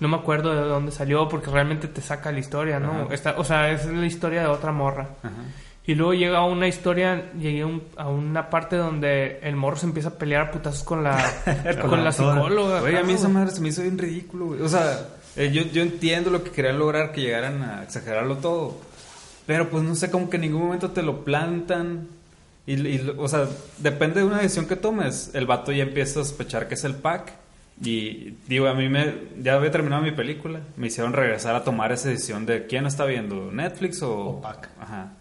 No 0.00 0.08
me 0.08 0.16
acuerdo 0.16 0.54
de 0.54 0.60
dónde 0.62 0.92
salió 0.92 1.28
porque 1.28 1.50
realmente 1.50 1.88
te 1.88 2.00
saca 2.00 2.30
la 2.32 2.38
historia, 2.38 2.78
¿no? 2.78 3.08
Esta- 3.10 3.34
o 3.38 3.44
sea, 3.44 3.70
es 3.70 3.84
la 3.86 4.06
historia 4.06 4.42
de 4.42 4.46
otra 4.48 4.70
morra. 4.72 5.08
Ajá. 5.22 5.32
Y 5.86 5.94
luego 5.94 6.12
llega 6.12 6.44
una 6.44 6.68
historia, 6.68 7.32
llegué 7.32 7.62
a, 7.62 7.66
un- 7.66 7.82
a 7.96 8.08
una 8.08 8.50
parte 8.50 8.76
donde 8.76 9.38
el 9.42 9.56
morro 9.56 9.76
se 9.76 9.86
empieza 9.86 10.10
a 10.10 10.12
pelear 10.12 10.42
a 10.48 10.50
putazos 10.50 10.82
con 10.84 11.02
la, 11.02 11.16
con, 11.80 11.90
Con 11.90 12.04
la 12.04 12.12
psicóloga. 12.12 12.82
Oye, 12.82 12.98
a 12.98 13.02
mí 13.02 13.14
esa 13.14 13.28
madre 13.28 13.50
se 13.52 13.60
me 13.62 13.68
hizo 13.70 13.80
bien 13.82 13.96
ridículo, 13.96 14.46
güey. 14.48 14.60
O 14.60 14.68
sea, 14.68 15.08
eh, 15.36 15.50
yo, 15.50 15.62
yo 15.62 15.80
entiendo 15.82 16.28
lo 16.30 16.44
que 16.44 16.50
querían 16.50 16.78
lograr, 16.78 17.10
que 17.12 17.22
llegaran 17.22 17.62
a 17.62 17.82
exagerarlo 17.84 18.36
todo. 18.36 18.76
Pero 19.46 19.70
pues 19.70 19.82
no 19.82 19.94
sé, 19.94 20.10
como 20.10 20.28
que 20.28 20.36
en 20.36 20.42
ningún 20.42 20.62
momento 20.64 20.90
te 20.90 21.00
lo 21.02 21.24
plantan. 21.24 22.06
Y, 22.66 23.00
o 23.16 23.26
sea, 23.26 23.46
depende 23.78 24.20
de 24.20 24.26
una 24.26 24.36
decisión 24.40 24.66
que 24.66 24.76
tomes. 24.76 25.30
El 25.32 25.46
vato 25.46 25.72
ya 25.72 25.84
empieza 25.84 26.20
a 26.20 26.24
sospechar 26.24 26.68
que 26.68 26.74
es 26.74 26.84
el 26.84 26.96
pack. 26.96 27.32
Y 27.84 28.34
digo, 28.48 28.66
a 28.66 28.74
mí 28.74 28.88
me. 28.88 29.14
Ya 29.40 29.54
había 29.54 29.70
terminado 29.70 30.02
mi 30.02 30.10
película. 30.12 30.60
Me 30.76 30.88
hicieron 30.88 31.12
regresar 31.12 31.54
a 31.54 31.62
tomar 31.64 31.92
esa 31.92 32.08
decisión 32.08 32.44
de 32.44 32.66
quién 32.66 32.86
está 32.86 33.04
viendo, 33.04 33.52
Netflix 33.52 34.02
o. 34.02 34.16
O 34.18 34.40
Pac. 34.40 34.68
Ajá. 34.80 35.12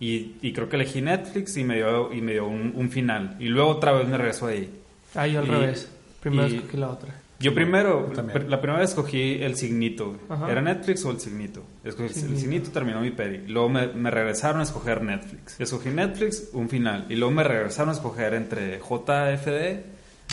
Y, 0.00 0.36
y 0.42 0.52
creo 0.52 0.68
que 0.68 0.76
elegí 0.76 1.02
Netflix 1.02 1.56
y 1.56 1.62
me 1.64 1.76
dio, 1.76 2.12
y 2.12 2.20
me 2.20 2.32
dio 2.32 2.46
un, 2.48 2.72
un 2.74 2.90
final. 2.90 3.36
Y 3.38 3.46
luego 3.46 3.70
otra 3.70 3.92
vez 3.92 4.08
me 4.08 4.16
regresó 4.16 4.46
ahí. 4.46 4.70
Ah, 5.14 5.26
yo 5.26 5.40
al 5.40 5.46
Y- 5.46 5.50
revés. 5.50 5.90
Primero 6.20 6.48
y- 6.48 6.56
escogí 6.56 6.76
la 6.78 6.88
otra. 6.88 7.14
Yo 7.38 7.54
primero, 7.54 8.12
yo 8.12 8.22
la 8.48 8.60
primera 8.60 8.80
vez 8.80 8.90
escogí 8.90 9.42
el 9.42 9.56
signito. 9.56 10.14
Ajá. 10.28 10.50
¿Era 10.50 10.60
Netflix 10.60 11.02
o 11.06 11.10
el 11.10 11.20
signito? 11.20 11.62
Escogí 11.84 12.08
el 12.08 12.14
Signito. 12.14 12.38
signito, 12.40 12.70
terminó 12.70 13.00
mi 13.00 13.12
peli. 13.12 13.46
Luego 13.48 13.70
me, 13.70 13.86
me 13.86 14.10
regresaron 14.10 14.60
a 14.60 14.64
escoger 14.64 15.02
Netflix. 15.02 15.58
Escogí 15.58 15.88
Netflix, 15.88 16.50
un 16.52 16.68
final. 16.68 17.06
Y 17.08 17.16
luego 17.16 17.32
me 17.32 17.42
regresaron 17.42 17.88
a 17.88 17.92
escoger 17.92 18.34
entre 18.34 18.78
JFD 18.80 19.84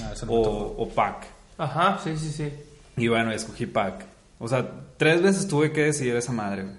Ah, 0.03 0.13
o, 0.27 0.75
o 0.77 0.89
PAC. 0.89 1.27
Ajá, 1.57 1.99
sí, 2.03 2.15
sí, 2.17 2.31
sí. 2.31 2.51
Y 2.97 3.07
bueno, 3.07 3.31
escogí 3.31 3.65
PAC. 3.65 4.05
O 4.39 4.47
sea, 4.47 4.67
tres 4.97 5.21
veces 5.21 5.47
tuve 5.47 5.71
que 5.71 5.83
decidir 5.83 6.15
esa 6.15 6.31
madre. 6.31 6.63
güey. 6.63 6.75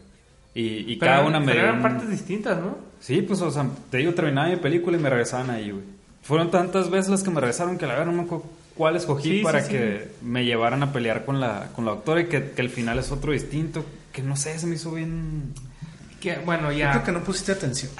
Y, 0.55 0.93
y 0.93 0.97
Pero, 0.97 1.13
cada 1.13 1.27
una 1.27 1.39
me 1.41 1.47
pero 1.47 1.59
dio 1.59 1.65
eran 1.65 1.77
un- 1.77 1.83
partes 1.83 2.11
distintas, 2.11 2.59
¿no? 2.59 2.77
Sí, 3.01 3.23
pues, 3.23 3.41
o 3.43 3.51
sea, 3.51 3.67
te 3.91 3.99
digo, 3.99 4.13
terminaba 4.15 4.49
mi 4.49 4.57
película 4.57 4.97
y 4.97 5.01
me 5.01 5.09
regresaban 5.11 5.51
ahí, 5.51 5.71
güey. 5.71 5.85
Fueron 6.23 6.51
tantas 6.51 6.91
veces 6.91 7.11
las 7.11 7.23
que 7.23 7.31
me 7.31 7.41
regresaron 7.41 7.79
que 7.79 7.87
la 7.87 7.93
verdad 7.95 8.07
no 8.07 8.13
me 8.13 8.23
acuerdo 8.23 8.45
cuál 8.75 8.97
escogí 8.97 9.39
Sí, 9.39 9.43
para 9.43 9.61
sí, 9.61 9.67
sí. 9.67 9.73
que 9.73 10.11
me 10.23 10.45
llevaran 10.45 10.83
a 10.83 10.93
pelear 10.93 11.25
con 11.25 11.39
la, 11.41 11.69
con 11.75 11.85
la 11.85 11.93
doctora 11.93 12.23
y 12.23 12.27
que, 12.27 12.51
que 12.51 12.61
el 12.63 12.71
final 12.71 12.99
es 12.99 13.11
otro 13.13 13.33
distinto. 13.33 13.85
Que 14.13 14.23
no 14.23 14.37
sé, 14.37 14.59
se 14.59 14.67
me 14.67 14.75
hizo 14.75 14.91
bien... 14.93 15.53
Que, 16.21 16.39
bueno, 16.39 16.73
Yo 16.73 16.79
ya. 16.79 16.91
creo 16.93 17.05
que 17.05 17.13
no 17.13 17.21
pusiste 17.23 17.53
atención. 17.53 17.93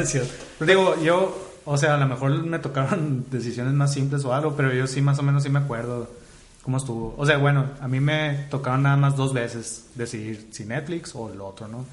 Digo, 0.66 1.00
yo, 1.02 1.49
o 1.64 1.76
sea, 1.76 1.94
a 1.94 1.98
lo 1.98 2.06
mejor 2.06 2.30
me 2.44 2.58
tocaron 2.58 3.26
decisiones 3.30 3.74
más 3.74 3.92
simples 3.92 4.24
o 4.24 4.34
algo, 4.34 4.56
pero 4.56 4.72
yo 4.72 4.86
sí 4.86 5.00
más 5.00 5.18
o 5.18 5.22
menos 5.22 5.42
sí 5.42 5.48
me 5.48 5.58
acuerdo 5.58 6.08
cómo 6.62 6.76
estuvo. 6.76 7.14
O 7.16 7.26
sea, 7.26 7.38
bueno, 7.38 7.66
a 7.80 7.88
mí 7.88 8.00
me 8.00 8.46
tocaron 8.50 8.82
nada 8.82 8.96
más 8.96 9.16
dos 9.16 9.32
veces 9.32 9.90
decidir 9.94 10.48
si 10.50 10.64
Netflix 10.64 11.14
o 11.14 11.32
el 11.32 11.40
otro, 11.40 11.68
¿no? 11.68 11.84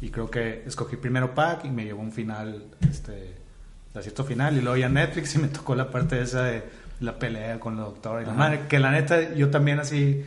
Y 0.00 0.10
creo 0.10 0.30
que 0.30 0.62
escogí 0.66 0.96
primero 0.96 1.34
Pack 1.34 1.64
y 1.64 1.70
me 1.70 1.84
llevó 1.84 2.02
un 2.02 2.12
final, 2.12 2.64
este, 2.88 3.36
acierto 3.94 4.24
final. 4.24 4.56
Y 4.56 4.60
luego 4.60 4.76
ya 4.76 4.88
Netflix 4.88 5.34
y 5.34 5.38
me 5.38 5.48
tocó 5.48 5.74
la 5.74 5.90
parte 5.90 6.20
esa 6.20 6.44
de 6.44 6.62
la 7.00 7.18
pelea 7.18 7.58
con 7.58 7.74
el 7.74 7.80
doctor 7.80 8.22
y 8.22 8.26
la 8.26 8.32
madre. 8.32 8.66
Que 8.68 8.78
la 8.78 8.90
neta, 8.90 9.34
yo 9.34 9.50
también 9.50 9.80
así. 9.80 10.24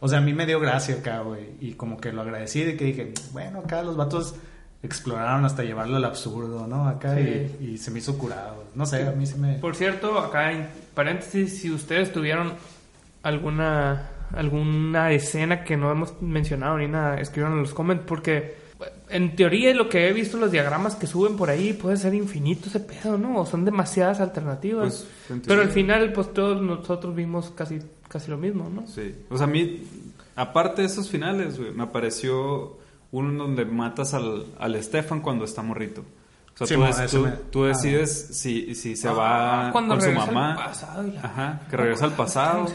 O 0.00 0.08
sea, 0.08 0.18
a 0.18 0.20
mí 0.20 0.34
me 0.34 0.46
dio 0.46 0.60
gracia 0.60 0.96
acá, 0.96 1.20
güey. 1.20 1.50
Y 1.60 1.72
como 1.74 2.00
que 2.00 2.12
lo 2.12 2.22
agradecí 2.22 2.62
de 2.62 2.76
que 2.76 2.84
dije, 2.86 3.12
bueno, 3.32 3.60
acá 3.60 3.82
los 3.82 3.96
vatos 3.96 4.34
exploraron 4.82 5.44
hasta 5.44 5.62
llevarlo 5.62 5.96
al 5.96 6.04
absurdo, 6.04 6.66
¿no? 6.66 6.88
Acá 6.88 7.14
Sí. 7.16 7.46
y, 7.60 7.64
y 7.70 7.78
se 7.78 7.90
me 7.90 7.98
hizo 8.00 8.18
curado. 8.18 8.64
No 8.74 8.84
sé, 8.86 9.06
a 9.06 9.12
mí 9.12 9.26
sí 9.26 9.36
me. 9.38 9.54
Por 9.54 9.76
cierto, 9.76 10.18
acá 10.18 10.52
en 10.52 10.66
paréntesis, 10.94 11.60
si 11.60 11.70
ustedes 11.70 12.12
tuvieron 12.12 12.52
alguna 13.22 14.08
alguna 14.34 15.12
escena 15.12 15.62
que 15.62 15.76
no 15.76 15.90
hemos 15.92 16.20
mencionado 16.22 16.78
ni 16.78 16.88
nada, 16.88 17.20
escriban 17.20 17.52
en 17.52 17.58
los 17.60 17.74
comments 17.74 18.04
porque 18.06 18.56
en 19.10 19.36
teoría 19.36 19.74
lo 19.74 19.90
que 19.90 20.08
he 20.08 20.12
visto 20.14 20.38
los 20.38 20.50
diagramas 20.50 20.96
que 20.96 21.06
suben 21.06 21.36
por 21.36 21.50
ahí 21.50 21.74
puede 21.74 21.98
ser 21.98 22.14
infinito 22.14 22.68
ese 22.68 22.80
pedo, 22.80 23.18
¿no? 23.18 23.36
O 23.40 23.46
son 23.46 23.64
demasiadas 23.66 24.20
alternativas. 24.20 25.06
Pues, 25.28 25.40
Pero 25.46 25.60
al 25.60 25.68
final 25.68 26.12
pues 26.14 26.32
todos 26.32 26.62
nosotros 26.62 27.14
vimos 27.14 27.52
casi 27.54 27.80
casi 28.08 28.30
lo 28.30 28.38
mismo, 28.38 28.70
¿no? 28.74 28.86
Sí. 28.86 29.14
O 29.30 29.36
sea, 29.36 29.46
a 29.46 29.50
mí, 29.50 29.84
aparte 30.34 30.80
de 30.82 30.88
esos 30.88 31.08
finales, 31.10 31.58
güey, 31.58 31.72
me 31.72 31.82
apareció 31.82 32.78
uno 33.12 33.44
donde 33.44 33.64
matas 33.64 34.14
al, 34.14 34.46
al 34.58 34.82
Stefan 34.82 35.20
cuando 35.20 35.44
está 35.44 35.62
morrito. 35.62 36.04
O 36.58 36.66
sea, 36.66 36.66
Sí, 36.66 36.74
tú, 37.10 37.16
tú- 37.18 37.22
me- 37.24 37.30
tú 37.50 37.64
ah. 37.64 37.68
decides 37.68 38.28
si, 38.32 38.74
si 38.74 38.94
se 38.96 39.08
Ah, 39.08 39.12
va 39.12 39.68
cuando 39.72 39.94
con 39.94 40.00
su 40.02 40.06
regresa 40.08 40.28
al 40.28 40.34
mamá. 40.34 40.56
pasado 40.56 41.06
y 41.06 41.12
la- 41.12 41.20
Ajá, 41.22 41.60
que 41.70 41.76
regresa 41.76 42.04
al 42.04 42.12
pasado. 42.12 42.66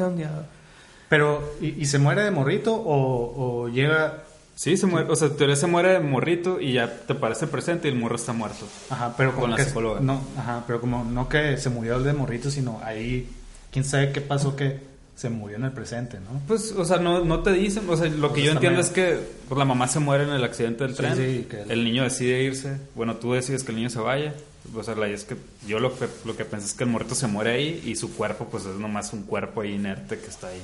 Pero, 1.09 1.53
¿y, 1.61 1.81
y 1.81 1.85
se 1.85 1.99
muere 1.99 2.23
de 2.23 2.31
morrito 2.31 2.73
o, 2.75 3.63
o 3.63 3.69
llega 3.69 4.23
Sí, 4.55 4.75
se 4.75 4.87
muere, 4.87 5.07
o 5.11 5.15
sea, 5.15 5.27
en 5.27 5.37
teoría 5.37 5.55
se 5.55 5.67
muere 5.67 5.89
de 5.89 5.99
morrito 5.99 6.59
y 6.59 6.73
ya 6.73 6.91
te 7.05 7.13
parece 7.13 7.45
presente 7.45 7.87
y 7.87 7.91
el 7.91 7.99
morro 7.99 8.15
está 8.15 8.33
muerto. 8.33 8.65
Ajá, 8.89 9.13
pero 9.15 9.29
como 9.29 9.41
Con 9.41 9.51
la 9.51 9.57
que- 9.57 9.65
psicóloga. 9.65 9.99
No, 9.99 10.19
ajá, 10.35 10.63
pero 10.65 10.81
como 10.81 11.03
no 11.03 11.29
que 11.29 11.57
se 11.57 11.69
murió 11.69 11.97
el 11.97 12.03
de 12.03 12.13
morrito, 12.13 12.49
sino 12.49 12.81
ahí, 12.83 13.29
quién 13.71 13.85
sabe 13.85 14.11
qué 14.11 14.19
pasó 14.19 14.55
que 14.55 14.79
se 15.17 15.29
murió 15.31 15.57
en 15.57 15.63
el 15.65 15.71
presente, 15.71 16.19
¿no? 16.19 16.39
Pues, 16.47 16.71
o 16.77 16.85
sea, 16.85 16.97
no, 16.99 17.25
no 17.25 17.41
te 17.41 17.51
dicen, 17.51 17.89
o 17.89 17.97
sea, 17.97 18.07
lo 18.07 18.27
que 18.29 18.33
Pues 18.35 18.45
yo 18.45 18.51
entiendo 18.51 18.79
es 18.79 18.89
que 18.89 19.17
pues, 19.49 19.57
la 19.57 19.65
mamá 19.65 19.87
se 19.87 19.99
muere 19.99 20.23
en 20.25 20.29
el 20.29 20.43
accidente 20.43 20.83
del 20.83 20.91
Sí, 20.93 20.97
tren, 20.97 21.15
sí, 21.15 21.47
que 21.49 21.63
el- 21.63 21.71
el 21.71 21.83
niño 21.83 22.03
decide 22.03 22.43
irse, 22.43 22.77
bueno, 22.93 23.15
tú 23.15 23.33
decides 23.33 23.63
que 23.63 23.71
el 23.71 23.77
niño 23.77 23.89
se 23.89 23.99
vaya, 23.99 24.33
o 24.75 24.83
sea, 24.83 24.93
la 24.95 25.07
es 25.07 25.23
que 25.25 25.35
yo 25.65 25.79
lo 25.79 25.97
que, 25.97 26.07
lo 26.23 26.37
que 26.37 26.45
pensé 26.45 26.67
es 26.67 26.73
que 26.75 26.83
el 26.83 26.91
muerto 26.91 27.15
se 27.15 27.25
muere 27.27 27.51
ahí 27.51 27.81
y 27.83 27.95
su 27.95 28.15
cuerpo 28.15 28.45
pues 28.51 28.65
es 28.65 28.75
nomás 28.75 29.11
un 29.11 29.23
cuerpo 29.23 29.61
ahí 29.61 29.73
inerte 29.73 30.19
que 30.19 30.27
está 30.27 30.49
ahí, 30.49 30.61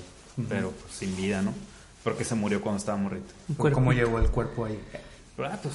pero 0.48 0.70
pues, 0.72 0.94
sin 0.94 1.16
vida, 1.18 1.42
¿no? 1.42 1.52
Porque 2.04 2.24
se 2.24 2.36
murió 2.36 2.62
cuando 2.62 2.78
estaba 2.78 2.98
morrito. 3.00 3.34
¿Cómo 3.58 3.92
llegó 3.92 4.20
el 4.20 4.28
cuerpo 4.28 4.66
ahí? 4.66 4.78
Ah, 5.39 5.58
pues, 5.63 5.74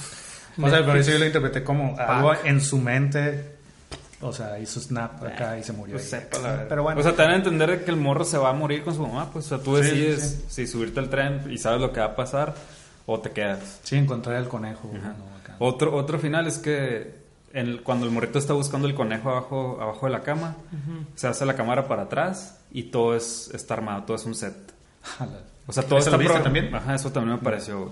O 0.57 0.69
sea, 0.69 0.85
por 0.85 0.95
eso 0.95 1.11
yo 1.11 1.19
lo 1.19 1.25
interpreté 1.25 1.63
como 1.65 1.97
algo 1.99 2.33
en 2.45 2.61
su 2.61 2.77
mente, 2.77 3.58
o 4.21 4.33
sea, 4.33 4.59
hizo 4.59 4.79
snap 4.79 5.23
acá 5.23 5.57
y 5.57 5.63
se 5.63 5.71
murió 5.73 5.95
pues 5.95 6.13
ahí. 6.13 6.21
sepa. 6.21 6.65
Pero 6.67 6.83
bueno, 6.83 6.99
O 6.99 7.03
sea, 7.03 7.13
te 7.15 7.21
dan 7.21 7.31
a 7.31 7.35
entender 7.37 7.83
que 7.85 7.91
el 7.91 7.97
morro 7.97 8.25
se 8.25 8.37
va 8.37 8.49
a 8.49 8.53
morir 8.53 8.83
con 8.83 8.93
su 8.93 9.01
mamá, 9.05 9.29
pues, 9.31 9.45
o 9.45 9.49
sea, 9.49 9.63
tú 9.63 9.75
decides 9.75 10.43
sí. 10.49 10.65
si 10.65 10.67
subirte 10.67 10.99
al 10.99 11.09
tren 11.09 11.43
y 11.51 11.57
sabes 11.57 11.79
lo 11.81 11.91
que 11.93 11.99
va 11.99 12.07
a 12.07 12.15
pasar 12.15 12.53
o 13.05 13.19
te 13.19 13.31
quedas. 13.31 13.79
sí, 13.83 13.95
encontré 13.95 14.35
al 14.35 14.47
conejo. 14.47 14.91
Ajá. 14.97 15.15
¿no? 15.17 15.35
Acá. 15.37 15.55
Otro, 15.59 15.95
otro 15.95 16.19
final 16.19 16.47
es 16.47 16.57
que 16.59 17.17
el- 17.53 17.81
cuando 17.81 18.05
el 18.05 18.11
morrito 18.11 18.37
está 18.39 18.53
buscando 18.53 18.87
el 18.87 18.93
conejo 18.93 19.29
abajo, 19.31 19.79
abajo 19.81 20.05
de 20.05 20.11
la 20.11 20.21
cama, 20.21 20.55
se 21.15 21.27
hace 21.27 21.45
la 21.45 21.55
cámara 21.55 21.87
para 21.87 22.03
atrás 22.03 22.59
y 22.71 22.83
todo 22.83 23.15
es, 23.15 23.49
está 23.53 23.73
armado, 23.75 24.03
todo 24.03 24.17
es 24.17 24.25
un 24.25 24.35
set. 24.35 24.55
O 25.67 25.71
sea, 25.73 25.83
todo 25.83 25.97
¿Eso 25.99 26.09
está 26.09 26.11
lo 26.11 26.17
viste 26.17 26.39
también? 26.41 26.73
Ajá, 26.75 26.95
eso 26.95 27.11
también 27.11 27.37
me 27.37 27.41
pareció. 27.43 27.91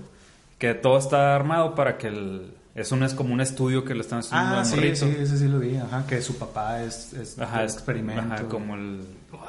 Que 0.60 0.74
todo 0.74 0.98
está 0.98 1.36
armado 1.36 1.74
para 1.76 1.98
que 1.98 2.08
el... 2.08 2.54
Es, 2.78 2.92
un, 2.92 3.02
es 3.04 3.14
como 3.16 3.34
un 3.34 3.42
estudio 3.42 3.84
que 3.84 3.96
le 3.96 4.02
están 4.02 4.20
haciendo 4.20 4.46
Ah, 4.56 4.60
al 4.60 4.66
sí, 4.66 4.76
morrito. 4.76 5.06
sí, 5.08 5.16
ese 5.20 5.38
sí 5.40 5.48
lo 5.48 5.60
vi. 5.60 5.76
Ajá, 5.78 6.06
que 6.08 6.22
su 6.22 6.38
papá 6.38 6.84
es, 6.84 7.12
es 7.14 7.38
Ajá, 7.40 7.64
experimento. 7.64 8.22
Ajá, 8.36 8.44
como 8.44 8.76
el... 8.76 9.02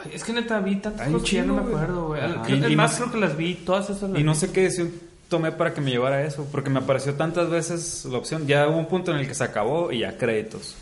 Ay, 0.03 0.13
es 0.15 0.25
que 0.25 0.33
neta 0.33 0.59
vi 0.61 0.77
tantas 0.77 1.09
cosas 1.09 1.29
que 1.29 1.37
ya 1.37 1.45
no 1.45 1.55
me 1.55 1.61
acuerdo, 1.63 2.07
güey. 2.09 2.23
Y- 2.49 2.53
el 2.65 2.73
y 2.73 2.77
más 2.77 2.97
creo 2.97 3.13
que 3.13 3.19
las 3.19 3.37
vi, 3.37 3.55
todas 3.55 3.91
esas 3.91 4.09
las 4.11 4.19
Y 4.21 4.25
no 4.25 4.33
vi. 4.33 4.39
sé 4.39 4.51
qué 4.51 4.63
decisión 4.63 4.93
tomé 5.29 5.53
para 5.53 5.75
que 5.75 5.83
me 5.83 5.91
llevara 5.91 6.17
a 6.17 6.23
eso, 6.23 6.49
porque 6.51 6.71
me 6.71 6.79
apareció 6.79 7.13
tantas 7.15 7.51
veces 7.51 8.07
la 8.11 8.17
opción. 8.17 8.47
Ya 8.47 8.67
hubo 8.67 8.79
un 8.79 8.87
punto 8.89 9.11
en 9.13 9.19
el 9.19 9.29
que 9.29 9.35
se 9.35 9.45
acabó 9.45 9.93
y 9.93 9.99
ya 10.01 10.17
créditos. 10.17 10.75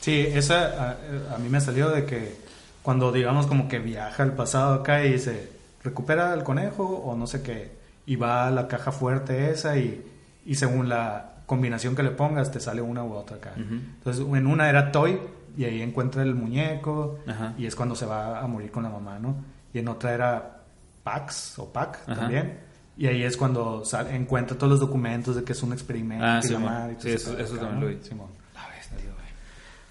Sí, 0.00 0.26
esa 0.32 0.92
a, 1.30 1.34
a 1.34 1.38
mí 1.38 1.50
me 1.50 1.60
salió 1.60 1.90
de 1.90 2.06
que 2.06 2.34
cuando 2.82 3.12
digamos 3.12 3.46
como 3.46 3.68
que 3.68 3.78
viaja 3.78 4.22
al 4.22 4.32
pasado 4.32 4.72
acá 4.72 5.04
y 5.04 5.12
dice, 5.12 5.50
recupera 5.84 6.32
el 6.32 6.44
conejo 6.44 6.84
o 6.84 7.14
no 7.14 7.26
sé 7.26 7.42
qué, 7.42 7.72
y 8.06 8.16
va 8.16 8.46
a 8.46 8.50
la 8.50 8.68
caja 8.68 8.90
fuerte 8.90 9.50
esa 9.50 9.76
y, 9.76 10.02
y 10.46 10.54
según 10.54 10.88
la 10.88 11.32
combinación 11.48 11.96
que 11.96 12.04
le 12.04 12.10
pongas 12.12 12.52
te 12.52 12.60
sale 12.60 12.80
una 12.80 13.02
u 13.02 13.14
otra 13.14 13.38
acá. 13.38 13.54
Ujú. 13.56 13.74
Entonces 13.74 14.24
en 14.24 14.46
una 14.46 14.68
era 14.68 14.92
Toy 14.92 15.18
y 15.56 15.64
ahí 15.64 15.82
encuentra 15.82 16.22
el 16.22 16.36
muñeco 16.36 17.18
Ajá. 17.26 17.54
y 17.58 17.66
es 17.66 17.74
cuando 17.74 17.96
se 17.96 18.06
va 18.06 18.38
a 18.38 18.46
morir 18.46 18.70
con 18.70 18.84
la 18.84 18.90
mamá, 18.90 19.18
¿no? 19.18 19.34
Y 19.74 19.80
en 19.80 19.88
otra 19.88 20.12
era 20.14 20.60
Pax 21.02 21.58
o 21.58 21.72
Pac 21.72 22.00
Ajá. 22.06 22.14
también. 22.20 22.60
Y 22.96 23.06
ahí 23.06 23.22
es 23.22 23.36
cuando 23.36 23.84
sale- 23.84 24.14
encuentra 24.14 24.56
todos 24.56 24.70
los 24.72 24.80
documentos 24.80 25.34
de 25.36 25.42
que 25.44 25.52
es 25.52 25.62
un 25.62 25.72
experimento. 25.72 26.24
Ah, 26.24 26.40
y 26.42 26.42
la 26.42 26.42
Simón. 26.42 26.64
madre 26.64 26.92
y 26.92 26.96
todo 26.96 27.02
Sí, 27.08 27.10
eso- 27.14 27.38
eso 27.38 27.54
acá, 27.54 27.62
también 27.62 27.80
¿no? 27.80 27.86
lo 27.86 27.96
vi. 27.96 28.04
Simón. 28.04 28.26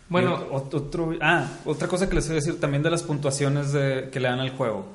Bueno, 0.09 0.39
Y 0.49 0.53
ot- 0.53 0.73
otro, 0.73 1.11
ah, 1.21 1.47
otra 1.65 1.87
cosa 1.89 2.07
que 2.07 2.15
les 2.15 2.25
iba 2.27 2.33
a 2.33 2.35
decir 2.35 2.59
también 2.61 2.81
de 2.81 2.89
las 2.89 3.03
puntuaciones 3.03 3.73
de, 3.73 4.09
que 4.09 4.21
le 4.21 4.29
dan 4.29 4.39
al 4.39 4.51
juego. 4.51 4.87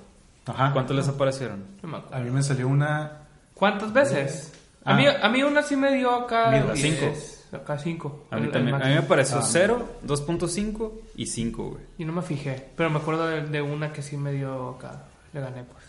Ajá. 0.47 0.73
¿Cuánto 0.73 0.95
les 0.95 1.07
aparecieron? 1.07 1.65
no 1.83 1.89
me. 1.89 1.99
A 2.11 2.21
mí 2.21 2.31
me 2.31 2.43
salió 2.43 2.67
una. 2.67 3.19
¿Cuántas 3.55 3.93
veces? 3.93 4.52
Ah. 4.85 4.93
A, 4.93 4.97
mí, 4.97 5.05
a 5.07 5.29
mí 5.29 5.43
una 5.43 5.63
sí 5.63 5.77
me 5.77 5.93
dio 5.95 6.11
acá 6.13 6.51
Mira, 6.51 6.73
10, 6.75 7.41
Acá 7.53 7.79
5. 7.79 8.29
A 8.31 8.37
mí 8.39 8.49
también. 8.49 8.75
A 8.83 8.87
mí 8.87 8.95
me 8.95 9.03
pareció 9.03 9.39
Ah, 9.39 9.45
0, 9.45 9.87
2.5 10.07 10.93
y 11.17 11.27
5, 11.27 11.63
güey. 11.65 11.83
Y 11.99 12.05
no 12.07 12.13
me 12.13 12.23
fijé. 12.23 12.69
Pero 12.77 12.89
me 12.91 12.99
acuerdo 12.99 13.27
de, 13.27 13.43
de 13.43 13.61
una 13.61 13.93
que 13.93 14.01
sí 14.03 14.17
me 14.17 14.33
dio 14.33 14.71
acá. 14.71 15.05
Le 15.35 15.41
gané, 15.41 15.63
pues. 15.65 15.85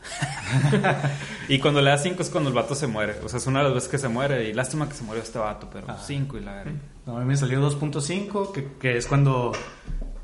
Y 1.48 1.58
cuando 1.58 1.80
le 1.82 1.90
da 1.90 1.98
5 1.98 2.22
es 2.22 2.30
cuando 2.30 2.48
el 2.48 2.54
vato 2.56 2.74
se 2.74 2.86
muere. 2.86 3.16
O 3.22 3.28
sea, 3.28 3.38
es 3.38 3.46
una 3.46 3.58
de 3.60 3.66
las 3.66 3.74
veces 3.74 3.88
que 3.90 3.98
se 3.98 4.08
muere. 4.08 4.48
Y 4.48 4.54
lástima 4.54 4.88
que 4.88 4.94
se 4.94 5.04
murió 5.04 5.22
este 5.22 5.38
vato, 5.38 5.68
pero 5.70 5.86
Ah. 5.88 5.98
5 6.02 6.38
y 6.38 6.40
la 6.40 6.54
verga. 6.54 6.72
No, 7.06 7.16
a 7.16 7.20
mí 7.20 7.26
me 7.26 7.36
salió 7.36 7.60
2.5, 7.60 8.52
que, 8.52 8.64
que 8.80 8.96
es 8.96 9.06
cuando. 9.06 9.52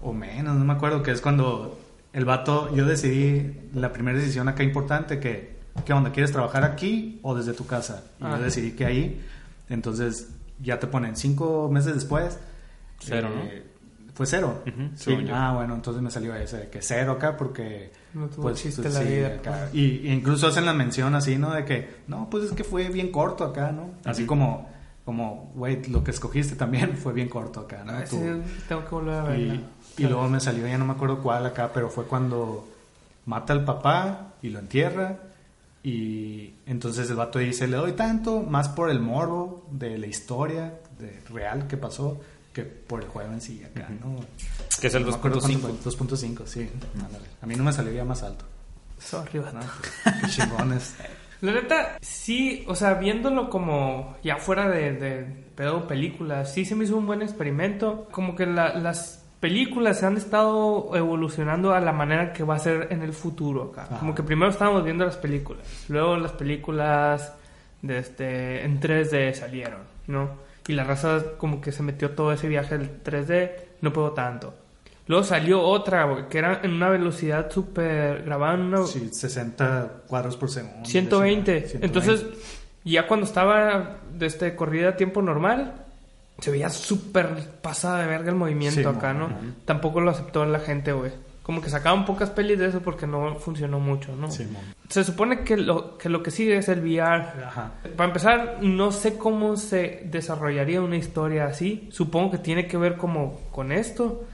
O 0.03 0.13
menos, 0.13 0.57
no 0.57 0.65
me 0.65 0.73
acuerdo, 0.73 1.03
que 1.03 1.11
es 1.11 1.21
cuando 1.21 1.79
el 2.13 2.25
vato. 2.25 2.75
Yo 2.75 2.87
decidí 2.87 3.55
la 3.75 3.93
primera 3.93 4.19
decisión 4.19 4.49
acá 4.49 4.63
importante: 4.63 5.21
que, 5.21 5.54
¿qué 5.85 5.93
onda? 5.93 6.11
¿Quieres 6.13 6.33
trabajar 6.33 6.65
aquí 6.65 7.19
o 7.23 7.35
desde 7.35 7.53
tu 7.53 7.67
casa? 7.67 8.05
Y 8.21 8.25
Ah. 8.25 8.37
yo 8.39 8.43
decidí 8.45 8.73
que 8.73 8.87
ahí. 8.87 9.25
Entonces 9.69 10.29
ya 10.61 10.79
te 10.79 10.87
ponen 10.87 11.17
cinco 11.17 11.69
meses 11.71 11.95
después. 11.95 12.39
Cero, 13.01 13.29
Fue 14.15 14.27
cero. 14.27 14.63
Ujú, 14.67 14.83
sí. 14.95 15.05
según 15.05 15.25
yo. 15.27 15.35
Ah, 15.35 15.53
bueno, 15.55 15.75
entonces 15.75 16.01
me 16.01 16.09
salió 16.11 16.35
ese, 16.37 16.57
de 16.59 16.69
que 16.71 16.81
cero 16.81 17.13
acá 17.13 17.37
porque... 17.37 17.91
No 18.15 18.27
tuvo 18.29 18.43
pues, 18.43 18.63
chiste 18.63 18.83
pues, 18.83 18.95
la 18.95 19.01
sí, 19.01 19.07
vida, 19.09 19.27
acá. 19.35 19.69
Y, 19.73 19.83
y 20.07 20.13
incluso 20.13 20.47
hacen 20.47 20.65
la 20.65 20.73
mención 20.73 21.17
así, 21.17 21.37
¿no? 21.37 21.53
De 21.53 21.65
que, 21.65 21.97
no, 22.07 22.31
pues 22.31 22.45
es 22.45 22.53
que 22.53 22.63
fue 22.63 22.89
bien 22.91 23.11
corto 23.11 23.43
acá, 23.45 23.73
¿no? 23.73 23.91
Así 24.05 24.23
Ujú. 24.23 24.29
como, 24.29 24.71
como, 25.05 25.51
güey, 25.57 25.83
lo 25.87 26.05
que 26.05 26.13
escogiste 26.13 26.55
también 26.55 26.97
fue 26.97 27.13
bien 27.13 27.29
corto 27.29 27.59
acá, 27.61 27.83
¿no? 27.85 27.91
Ah, 27.93 28.05
Tú- 28.09 28.17
sí, 28.19 28.53
tengo 28.69 28.85
que 28.85 28.91
volver 28.91 29.15
a 29.17 29.23
verla. 29.25 29.55
y, 29.55 29.67
y 29.99 30.07
luego 30.07 30.29
me 30.29 30.39
salió, 30.39 30.65
ya 30.69 30.79
no 30.79 30.85
me 30.85 30.93
acuerdo 30.93 31.19
cuál 31.19 31.45
acá, 31.47 31.73
pero 31.75 31.91
fue 31.91 32.05
cuando 32.05 32.69
mata 33.27 33.53
al 33.53 33.65
papá 33.65 34.35
y 34.43 34.51
lo 34.51 34.61
entierra. 34.61 35.17
Y 35.85 36.55
entonces 36.67 37.11
el 37.11 37.17
vato 37.17 37.39
dice, 37.39 37.69
le 37.69 37.77
doy 37.77 37.93
tanto, 37.93 38.41
más 38.41 38.71
por 38.71 38.89
el 38.91 39.01
morbo 39.01 39.67
de 39.71 39.99
la 39.99 40.07
historia 40.07 40.81
de, 40.99 41.21
real 41.31 41.67
que 41.69 41.77
pasó, 41.77 42.21
que 42.55 42.63
por 42.63 43.03
el 43.03 43.09
juego 43.09 43.33
en 43.33 43.41
sí 43.43 43.63
acá, 43.63 43.89
¿no? 44.03 44.17
Que 44.81 44.87
es 44.87 44.95
el 44.95 45.03
No 45.05 45.11
me 45.11 45.15
acuerdo 45.17 45.41
cuánto 45.41 45.69
2.5. 45.69 45.77
fue, 45.77 45.93
2.5, 45.93 46.47
sí. 46.47 46.71
ándale. 47.05 47.27
A 47.43 47.47
mí 47.47 47.55
no 47.55 47.65
me 47.65 47.73
salió 47.73 47.93
ya 47.93 48.05
más 48.05 48.23
alto. 48.23 48.47
Sorry, 48.99 49.39
vato. 49.41 49.59
¿no? 49.59 50.21
Qué 50.23 50.29
chingones. 50.29 50.95
La 51.43 51.53
neta, 51.53 51.99
sí, 52.01 52.65
o 52.69 52.75
sea, 52.75 52.95
viéndolo 52.95 53.51
como 53.51 54.17
ya 54.23 54.39
fuera 54.39 54.67
de, 54.71 54.93
de 54.95 55.25
pedo 55.55 55.87
películas, 55.87 56.55
sí 56.55 56.65
se 56.65 56.75
me 56.75 56.85
hizo 56.85 56.97
un 56.97 57.07
buen 57.07 57.21
experimento. 57.21 58.09
Como 58.11 58.35
que 58.35 58.47
la- 58.47 58.79
las 58.79 59.24
películas 59.41 59.99
se 59.99 60.07
han 60.07 60.17
estado 60.17 60.91
evolucionando 60.95 61.73
a 61.73 61.81
la 61.81 61.93
manera 61.93 62.33
que 62.33 62.45
va 62.45 62.57
a 62.57 62.59
ser 62.59 62.89
en 62.91 63.03
el 63.03 63.13
futuro 63.13 63.71
acá. 63.73 63.83
Ajá. 63.85 63.99
Como 63.99 64.15
que 64.15 64.23
primero 64.23 64.51
estábamos 64.51 64.85
viendo 64.85 65.05
las 65.05 65.17
películas, 65.17 65.87
luego 65.89 66.17
las 66.17 66.33
películas 66.33 67.35
de 67.83 67.99
este, 67.99 68.65
en 68.65 68.81
3D 68.81 69.35
salieron, 69.35 69.81
¿no? 70.07 70.31
Y 70.67 70.73
la 70.73 70.85
raza 70.85 71.23
como 71.37 71.61
que 71.61 71.73
se 71.73 71.83
metió 71.83 72.13
todo 72.13 72.33
ese 72.33 72.49
viaje 72.49 72.79
del 72.79 73.03
3D, 73.03 73.51
no 73.83 73.93
puedo 73.93 74.13
tanto. 74.13 74.55
Luego 75.07 75.23
salió 75.23 75.61
otra, 75.61 76.29
que 76.31 76.39
era 76.39 76.61
en 76.63 76.73
una 76.73 76.89
velocidad 76.89 77.51
súper 77.51 78.23
grabada 78.23 78.55
en 78.55 78.61
una, 78.61 78.87
Sí, 78.87 79.11
60 79.13 80.05
cuadros 80.07 80.37
por 80.39 80.51
segundo. 80.51 80.89
120. 80.89 81.69
120. 81.69 81.87
Entonces, 81.87 82.27
ya 82.85 83.07
cuando 83.07 83.27
estaba 83.27 83.99
de 84.11 84.27
este 84.27 84.57
corrida 84.57 84.91
a 84.91 84.97
tiempo 84.97 85.21
normal, 85.21 85.84
se 86.39 86.51
veía 86.51 86.69
súper 86.71 87.29
pasada 87.63 88.01
de 88.01 88.07
verga 88.07 88.31
el 88.31 88.37
movimiento 88.37 88.81
Sí, 88.81 88.87
acá, 88.87 89.13
¿no? 89.15 89.29
Tampoco 89.65 90.01
lo 90.01 90.11
aceptó 90.11 90.45
la 90.45 90.59
gente, 90.61 90.93
güey. 90.93 91.13
como 91.43 91.61
que 91.61 91.69
sacaban 91.69 92.05
pocas 92.07 92.31
pelis 92.31 92.59
de 92.59 92.69
eso 92.69 92.81
porque 92.81 93.07
no 93.07 93.37
funcionó 93.37 93.79
mucho, 93.79 94.17
¿no? 94.17 94.31
Simón. 94.31 94.63
Se 94.89 95.05
supone 95.05 95.41
que 95.45 95.57
lo, 95.59 95.99
que 95.99 96.09
lo 96.09 96.23
que 96.23 96.31
sigue 96.31 96.57
es 96.57 96.69
el 96.69 96.81
VR. 96.81 97.45
Ajá. 97.45 97.73
Para 97.97 98.09
empezar, 98.09 98.59
no 98.63 98.93
sé 98.93 99.19
cómo 99.19 99.57
se 99.59 100.03
desarrollaría 100.11 100.81
una 100.81 100.97
historia 100.97 101.45
así. 101.47 101.89
Supongo 101.93 102.31
que 102.33 102.39
tiene 102.39 102.67
que 102.67 102.77
ver 102.79 102.97
como 102.97 103.41
con 103.53 103.73
esto, 103.73 104.25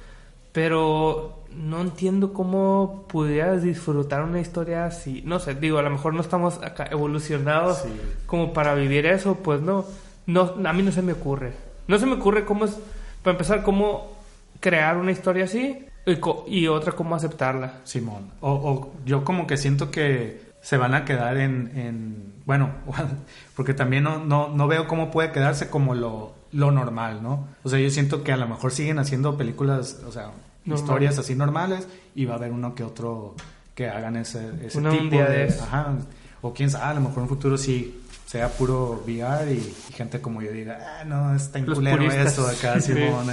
pero 0.52 1.42
no 1.54 1.80
entiendo 1.80 2.32
cómo 2.32 3.06
pudieras 3.08 3.62
disfrutar 3.62 4.22
una 4.22 4.40
historia 4.40 4.84
así. 4.86 5.22
No 5.24 5.38
sé, 5.40 5.54
digo, 5.54 5.78
a 5.78 5.82
lo 5.82 5.90
mejor 5.90 6.14
no 6.14 6.20
estamos 6.20 6.62
acá 6.62 6.86
evolucionados 6.90 7.78
Sí. 7.78 7.88
como 8.26 8.52
para 8.52 8.74
vivir 8.74 9.06
eso, 9.06 9.36
pues 9.36 9.60
no. 9.60 9.84
No, 10.26 10.54
a 10.64 10.72
mí 10.72 10.82
no 10.82 10.92
se 10.92 11.02
me 11.02 11.12
ocurre. 11.12 11.52
No 11.88 11.98
se 11.98 12.06
me 12.06 12.14
ocurre 12.14 12.44
cómo 12.44 12.64
es, 12.64 12.78
para 13.22 13.32
empezar, 13.32 13.62
cómo 13.62 14.12
crear 14.60 14.96
una 14.96 15.10
historia 15.10 15.44
así 15.44 15.86
y, 16.06 16.18
y 16.48 16.66
otra 16.68 16.92
cómo 16.92 17.14
aceptarla. 17.14 17.80
Simón. 17.84 18.30
O, 18.40 18.50
o 18.52 18.92
yo 19.04 19.24
como 19.24 19.46
que 19.46 19.56
siento 19.56 19.90
que 19.90 20.50
se 20.62 20.76
van 20.76 20.94
a 20.94 21.04
quedar 21.04 21.36
en... 21.38 21.72
en- 21.74 22.30
bueno, 22.46 22.70
porque 23.56 23.74
también 23.74 24.04
no, 24.04 24.24
no, 24.24 24.48
no 24.48 24.66
veo 24.66 24.86
cómo 24.88 25.10
puede 25.10 25.30
quedarse 25.32 25.68
como 25.70 25.94
lo, 25.94 26.32
lo 26.52 26.70
normal, 26.72 27.22
¿no? 27.22 27.46
O 27.62 27.68
sea, 27.68 27.78
yo 27.78 27.90
siento 27.90 28.22
que 28.24 28.32
a 28.32 28.36
lo 28.36 28.48
mejor 28.48 28.72
siguen 28.72 28.98
haciendo 28.98 29.36
películas, 29.36 30.00
o 30.06 30.10
sea, 30.12 30.30
Normal. 30.64 30.78
historias 30.84 31.18
así 31.18 31.34
normales 31.34 31.86
y 32.14 32.24
va 32.24 32.34
a 32.34 32.36
haber 32.38 32.50
uno 32.52 32.74
que 32.74 32.82
otro 32.84 33.34
que 33.74 33.88
hagan 33.88 34.16
ese, 34.16 34.50
ese 34.64 34.78
Una 34.78 34.90
tipo 34.90 35.16
de... 35.16 35.46
de. 35.46 35.54
Ajá. 35.60 35.94
O 36.42 36.52
quién 36.52 36.70
sabe, 36.70 36.84
a 36.86 36.94
lo 36.94 37.00
mejor 37.02 37.18
en 37.18 37.22
un 37.22 37.28
futuro 37.28 37.56
sí 37.56 38.00
sea 38.30 38.48
puro 38.48 39.02
VR 39.04 39.52
y, 39.52 39.56
y 39.88 39.92
gente 39.92 40.20
como 40.20 40.40
yo 40.40 40.52
diga, 40.52 40.78
ah, 41.00 41.04
no, 41.04 41.34
está 41.34 41.58
en 41.58 41.66
culero 41.66 42.02
eso 42.12 42.46
acá, 42.46 42.80
Sí. 42.80 42.92
Simón. 42.94 43.26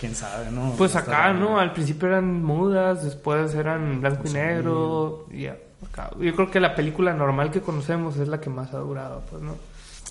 quién 0.00 0.14
sabe, 0.16 0.50
¿no? 0.50 0.72
Pues 0.76 0.96
acá, 0.96 1.32
¿no? 1.32 1.60
Al 1.60 1.72
principio 1.72 2.08
eran 2.08 2.42
mudas, 2.42 3.04
después 3.04 3.54
eran 3.54 4.00
blanco 4.00 4.24
y 4.26 4.32
negro. 4.32 5.26
Y 5.30 5.42
ya, 5.42 5.56
acá. 5.90 6.10
Yo 6.18 6.34
creo 6.34 6.50
que 6.50 6.58
la 6.58 6.74
película 6.74 7.12
normal 7.14 7.50
que 7.52 7.60
conocemos 7.60 8.16
es 8.16 8.26
la 8.26 8.40
que 8.40 8.50
más 8.50 8.74
ha 8.74 8.78
durado, 8.78 9.22
pues, 9.30 9.42
¿no? 9.42 9.54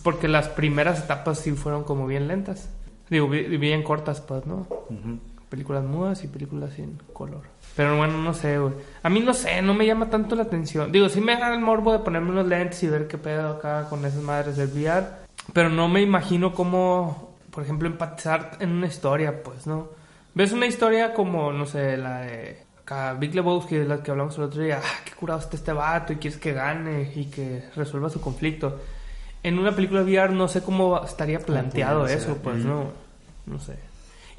Porque 0.03 0.27
las 0.29 0.47
primeras 0.47 0.99
etapas 0.99 1.39
sí 1.39 1.51
fueron 1.51 1.83
como 1.83 2.07
bien 2.07 2.27
lentas. 2.29 2.69
Digo, 3.09 3.27
bi- 3.27 3.57
bien 3.57 3.83
cortas, 3.83 4.21
pues, 4.21 4.45
¿no? 4.45 4.65
Películas 5.49 5.83
mudas 5.83 6.23
y 6.23 6.27
películas 6.27 6.71
sin 6.73 6.97
color. 7.13 7.41
Pero 7.77 7.95
bueno, 7.95 8.17
no 8.17 8.33
sé, 8.33 8.57
güey. 8.57 8.73
A 9.03 9.09
mí 9.09 9.19
no 9.19 9.35
sé, 9.35 9.61
no 9.61 9.75
me 9.75 9.85
llama 9.85 10.09
tanto 10.09 10.35
la 10.35 10.41
atención. 10.41 10.91
Digo, 10.91 11.09
sí 11.09 11.21
me 11.21 11.37
da 11.37 11.53
el 11.53 11.59
morbo 11.59 11.93
de 11.93 11.99
ponerme 11.99 12.31
unos 12.31 12.47
lentes 12.47 12.81
y 12.81 12.87
ver 12.87 13.07
qué 13.07 13.19
pedo 13.19 13.51
acá 13.51 13.87
con 13.87 14.03
esas 14.03 14.23
madres 14.23 14.57
del 14.57 14.69
VR. 14.69 15.05
Pero 15.53 15.69
no 15.69 15.87
me 15.87 16.01
imagino 16.01 16.55
cómo, 16.55 17.35
por 17.51 17.63
ejemplo, 17.63 17.87
empatizar 17.87 18.57
en 18.59 18.71
una 18.71 18.87
historia, 18.87 19.43
pues, 19.43 19.67
¿no? 19.67 19.89
Ves 20.33 20.53
una 20.53 20.65
historia 20.65 21.13
como, 21.13 21.53
no 21.53 21.67
sé, 21.67 21.97
la 21.97 22.21
de 22.21 22.63
acá, 22.79 23.13
Big 23.13 23.35
Lebowski, 23.35 23.75
de 23.75 23.85
la 23.85 24.01
que 24.01 24.09
hablamos 24.09 24.35
el 24.39 24.45
otro 24.45 24.63
día. 24.63 24.81
Ah, 24.83 25.01
qué 25.05 25.11
curado 25.11 25.39
está 25.39 25.55
este 25.55 25.71
vato 25.71 26.13
y 26.13 26.15
quieres 26.15 26.39
que 26.39 26.53
gane 26.53 27.11
y 27.15 27.25
que 27.25 27.65
resuelva 27.75 28.09
su 28.09 28.19
conflicto. 28.19 28.79
En 29.43 29.59
una 29.59 29.71
película 29.71 30.01
VR 30.01 30.33
no 30.33 30.47
sé 30.47 30.63
cómo 30.63 30.99
estaría 31.03 31.37
planteado 31.37 32.07
eso, 32.07 32.39
pues, 32.41 32.65
¿no? 32.65 32.85
No 33.45 33.59
sé. 33.59 33.86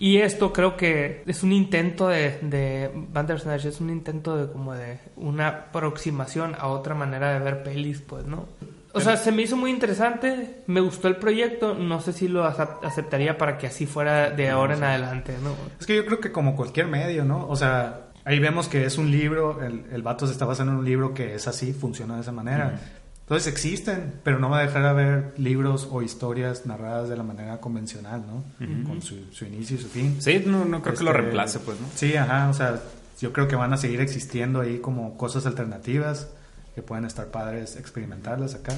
Y 0.01 0.19
esto 0.19 0.53
creo 0.53 0.77
que 0.77 1.25
es 1.27 1.43
un 1.43 1.51
intento 1.53 2.07
de, 2.09 2.39
de 2.41 2.91
Bandersnatch, 2.95 3.65
es 3.65 3.81
un 3.81 3.91
intento 3.91 4.37
de 4.37 4.51
como 4.53 4.73
de 4.75 5.01
una 5.17 5.49
aproximación 5.49 6.55
a 6.57 6.69
otra 6.69 6.95
manera 6.95 7.33
de 7.33 7.41
ver 7.41 7.65
pelis, 7.65 8.01
pues, 8.01 8.25
¿no? 8.25 8.47
O 8.93 9.01
sea, 9.01 9.17
se 9.17 9.33
me 9.33 9.43
hizo 9.43 9.57
muy 9.57 9.71
interesante, 9.71 10.63
me 10.67 10.81
gustó 10.81 11.09
el 11.09 11.17
proyecto, 11.17 11.75
no 11.75 12.01
sé 12.01 12.13
si 12.13 12.27
lo 12.29 12.45
acep- 12.49 12.79
aceptaría 12.83 13.37
para 13.37 13.59
que 13.59 13.67
así 13.67 13.87
fuera 13.87 14.31
de 14.31 14.49
ahora 14.49 14.77
en 14.77 14.85
adelante, 14.85 15.35
¿no? 15.43 15.51
Es 15.79 15.87
que 15.87 15.97
yo 15.97 16.07
creo 16.07 16.21
que 16.21 16.33
como 16.33 16.57
cualquier 16.57 16.87
medio, 16.87 17.25
¿no? 17.25 17.47
O 17.49 17.55
sea, 17.57 18.07
ahí 18.25 18.39
vemos 18.39 18.67
que 18.69 18.85
es 18.87 18.99
un 18.99 19.11
libro, 19.11 19.63
el, 19.63 19.85
el 19.93 20.03
vato 20.03 20.27
se 20.27 20.33
está 20.33 20.47
basando 20.47 20.73
en 20.73 20.79
un 20.79 20.85
libro 20.85 21.13
que 21.13 21.35
es 21.35 21.47
así, 21.47 21.73
funciona 21.73 22.15
de 22.15 22.23
esa 22.23 22.33
manera. 22.33 22.81
Entonces 23.29 23.53
existen, 23.53 24.15
pero 24.25 24.39
no 24.39 24.49
va 24.49 24.61
a 24.61 24.63
dejar 24.63 24.85
de 24.85 24.89
haber 24.89 25.35
libros 25.37 25.87
o 25.91 26.01
historias 26.01 26.65
narradas 26.65 27.11
de 27.11 27.17
la 27.19 27.23
manera 27.23 27.61
convencional, 27.61 28.25
¿no? 28.27 28.43
Con 28.89 29.03
su, 29.03 29.17
su 29.33 29.45
inicio 29.45 29.77
y 29.77 29.81
su 29.81 29.89
fin. 29.89 30.17
Sí, 30.19 30.43
no, 30.47 30.65
no 30.65 30.81
creo 30.81 30.95
que 30.95 31.05
lo 31.05 31.11
Este, 31.11 31.21
reemplace, 31.23 31.59
pues, 31.59 31.79
¿no? 31.79 31.89
Sí, 31.95 32.17
ajá, 32.17 32.49
o 32.49 32.55
sea, 32.55 32.81
yo 33.21 33.35
creo 33.35 33.47
que 33.47 33.55
van 33.55 33.75
a 33.75 33.77
seguir 33.77 34.01
existiendo 34.01 34.63
ahí 34.63 34.79
como 34.79 35.19
cosas 35.19 35.45
alternativas 35.45 36.29
que 36.75 36.81
pueden 36.81 37.05
estar 37.05 37.27
padres 37.27 37.77
experimentarlas 37.77 38.55
acá. 38.55 38.73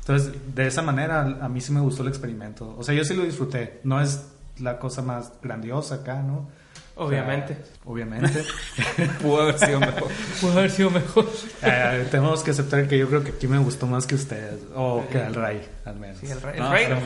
Entonces, 0.00 0.34
de 0.54 0.66
esa 0.66 0.82
manera, 0.82 1.38
a 1.40 1.48
mí 1.48 1.62
sí 1.62 1.72
me 1.72 1.80
gustó 1.80 2.02
el 2.02 2.08
experimento. 2.08 2.76
O 2.78 2.82
sea, 2.82 2.94
yo 2.94 3.06
sí 3.06 3.14
lo 3.14 3.22
disfruté. 3.24 3.80
No 3.84 4.02
es 4.02 4.26
la 4.58 4.78
cosa 4.78 5.00
más 5.00 5.32
grandiosa 5.42 5.94
acá, 5.94 6.20
¿no? 6.22 6.50
O 6.96 7.08
sea, 7.10 7.18
Obviamente. 7.22 7.56
obviamente. 7.84 8.44
Pudo 9.22 9.42
haber 9.42 9.58
sido 9.58 9.80
mejor. 9.80 10.08
Pudo 10.40 10.52
haber 10.58 10.70
sido 10.70 10.90
mejor. 10.90 11.26
Eh, 11.62 12.06
tenemos 12.08 12.42
que 12.44 12.52
aceptar 12.52 12.86
que 12.86 12.96
yo 12.96 13.08
creo 13.08 13.24
que 13.24 13.30
aquí 13.32 13.48
me 13.48 13.58
gustó 13.58 13.88
más 13.88 14.06
que 14.06 14.14
ustedes. 14.14 14.60
O 14.76 15.04
que 15.10 15.18
al 15.18 15.34
Ray, 15.34 15.60
al 15.84 15.96
menos. 15.96 16.18
Sí, 16.18 16.26
el 16.26 16.38
No, 16.40 16.72
el 16.76 16.82
el 16.84 16.92
el 16.92 17.04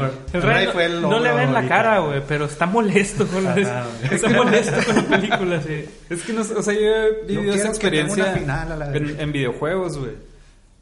no- 0.66 0.72
fue 0.72 0.84
el 0.84 1.00
no 1.00 1.18
le 1.20 1.32
ven 1.32 1.52
la 1.54 1.60
ahorita. 1.60 1.74
cara, 1.74 1.98
güey, 2.00 2.22
pero 2.28 2.44
está 2.44 2.66
molesto 2.66 3.26
con 3.26 3.44
la, 3.44 3.54
está 3.56 4.28
molesto 4.28 4.76
con 4.84 4.96
la 4.96 5.02
película, 5.20 5.62
sí. 5.62 5.84
Es 6.10 6.22
que 6.22 6.32
no 6.34 6.44
sé, 6.44 6.54
o 6.54 6.62
sea, 6.62 6.74
yo 6.74 6.80
he 6.80 7.24
vivido 7.26 7.54
esa 7.54 7.68
experiencia 7.68 8.24
una 8.24 8.32
final 8.34 8.72
a 8.72 8.76
la 8.76 8.88
vez. 8.88 8.96
en, 9.02 9.20
en 9.20 9.32
videojuegos, 9.32 9.96
güey. 9.96 10.12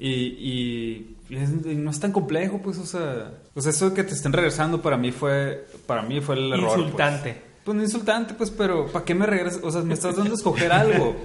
Y, 0.01 0.11
y, 0.11 1.17
y 1.31 1.37
es- 1.37 1.51
y 1.65 1.75
no 1.77 1.91
es 1.93 2.01
tan 2.01 2.11
complejo, 2.11 2.61
pues, 2.61 2.77
o 2.79 2.85
sea, 2.87 3.31
o 3.55 3.61
sea, 3.61 3.71
eso 3.71 3.91
de 3.91 3.95
que 3.95 4.03
te 4.03 4.15
estén 4.15 4.33
regresando 4.33 4.83
para 4.83 4.97
mí 4.97 5.13
fue, 5.13 5.65
para 5.87 6.03
mí 6.03 6.21
fue 6.21 6.35
el 6.35 6.53
error. 6.53 6.65
pues. 6.71 6.79
Insultante. 6.81 7.33
Pues 7.33 7.56
no 7.75 7.83
insultante, 7.83 8.35
pues, 8.35 8.51
pero 8.51 8.87
¿para 8.87 9.05
qué 9.05 9.15
me 9.15 9.27
regresas? 9.27 9.61
O 9.63 9.71
sea, 9.71 9.83
me 9.83 9.95
estás 9.95 10.17
dando 10.17 10.33
a 10.33 10.37
escoger 10.37 10.71
algo. 10.73 11.17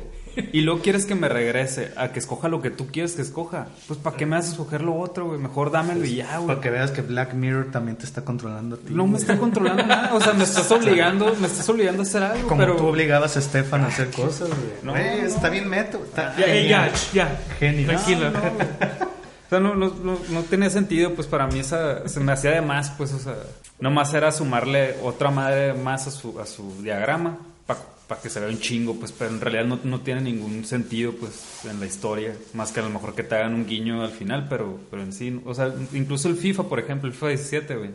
Y 0.53 0.61
luego 0.61 0.79
quieres 0.81 1.05
que 1.05 1.13
me 1.13 1.27
regrese 1.27 1.91
a 1.97 2.13
que 2.13 2.19
escoja 2.19 2.47
lo 2.47 2.61
que 2.61 2.69
tú 2.69 2.87
quieres 2.87 3.11
que 3.15 3.21
escoja. 3.21 3.67
Pues 3.89 3.99
¿para 3.99 4.15
qué 4.15 4.25
me 4.25 4.37
haces 4.37 4.51
escoger 4.51 4.81
lo 4.81 4.95
otro, 4.97 5.27
güey? 5.27 5.37
Mejor 5.39 5.71
dámelo 5.71 6.05
y 6.05 6.15
ya, 6.15 6.37
güey. 6.37 6.47
Para 6.47 6.61
que 6.61 6.69
veas 6.69 6.91
que 6.91 7.01
Black 7.01 7.33
Mirror 7.33 7.69
también 7.69 7.97
te 7.97 8.05
está 8.05 8.23
controlando 8.23 8.77
a 8.77 8.79
ti. 8.79 8.93
No 8.93 9.05
me 9.07 9.17
está 9.17 9.37
controlando 9.37 9.85
nada. 9.85 10.13
O 10.15 10.21
sea, 10.21 10.31
me 10.31 10.45
estás 10.45 10.71
obligando, 10.71 11.35
me 11.41 11.47
estás 11.47 11.67
obligando 11.67 12.01
a 12.01 12.05
hacer 12.05 12.23
algo. 12.23 12.47
Como 12.47 12.61
pero... 12.61 12.75
tú 12.77 12.85
obligabas 12.87 13.35
a 13.35 13.41
Stefan 13.41 13.81
a 13.83 13.87
hacer 13.87 14.09
cosas, 14.09 14.47
güey. 14.47 14.59
No, 14.83 14.93
Güey, 14.93 15.21
no. 15.21 15.27
está 15.27 15.49
bien 15.49 15.67
meto. 15.67 16.01
Está 16.01 16.33
Ya, 16.37 16.47
ya, 16.47 16.53
genial. 16.53 16.91
ya. 17.13 17.41
Genio. 17.59 17.87
Tranquilo. 17.87 18.27
O 18.29 19.10
sea, 19.51 19.59
no, 19.59 19.75
no, 19.75 19.91
no, 20.29 20.43
tenía 20.43 20.69
sentido, 20.69 21.13
pues 21.13 21.27
para 21.27 21.45
mí 21.45 21.59
esa, 21.59 22.07
se 22.07 22.21
me 22.21 22.31
hacía 22.31 22.51
de 22.51 22.61
más, 22.61 22.91
pues, 22.91 23.11
o 23.11 23.19
sea, 23.19 23.35
nomás 23.79 24.13
era 24.13 24.31
sumarle 24.31 24.95
otra 25.03 25.29
madre 25.29 25.73
más 25.73 26.07
a 26.07 26.11
su, 26.11 26.39
a 26.39 26.45
su 26.45 26.81
diagrama 26.81 27.37
para 27.65 28.21
que 28.21 28.29
se 28.29 28.41
vea 28.41 28.49
un 28.49 28.59
chingo, 28.59 28.95
pues, 28.95 29.13
pero 29.13 29.29
en 29.29 29.39
realidad 29.39 29.65
no, 29.65 29.79
no 29.83 30.01
tiene 30.01 30.21
ningún 30.21 30.65
sentido, 30.65 31.13
pues, 31.13 31.65
en 31.65 31.79
la 31.79 31.85
historia, 31.85 32.35
más 32.53 32.71
que 32.71 32.81
a 32.81 32.83
lo 32.83 32.89
mejor 32.89 33.13
que 33.13 33.23
te 33.23 33.35
hagan 33.35 33.53
un 33.53 33.65
guiño 33.65 34.01
al 34.03 34.11
final, 34.11 34.47
pero, 34.49 34.79
pero 34.89 35.03
en 35.03 35.13
sí, 35.13 35.41
o 35.45 35.53
sea, 35.53 35.73
incluso 35.93 36.27
el 36.27 36.35
FIFA, 36.35 36.63
por 36.63 36.79
ejemplo, 36.79 37.07
el 37.07 37.13
FIFA 37.13 37.27
17, 37.27 37.75
güey, 37.75 37.91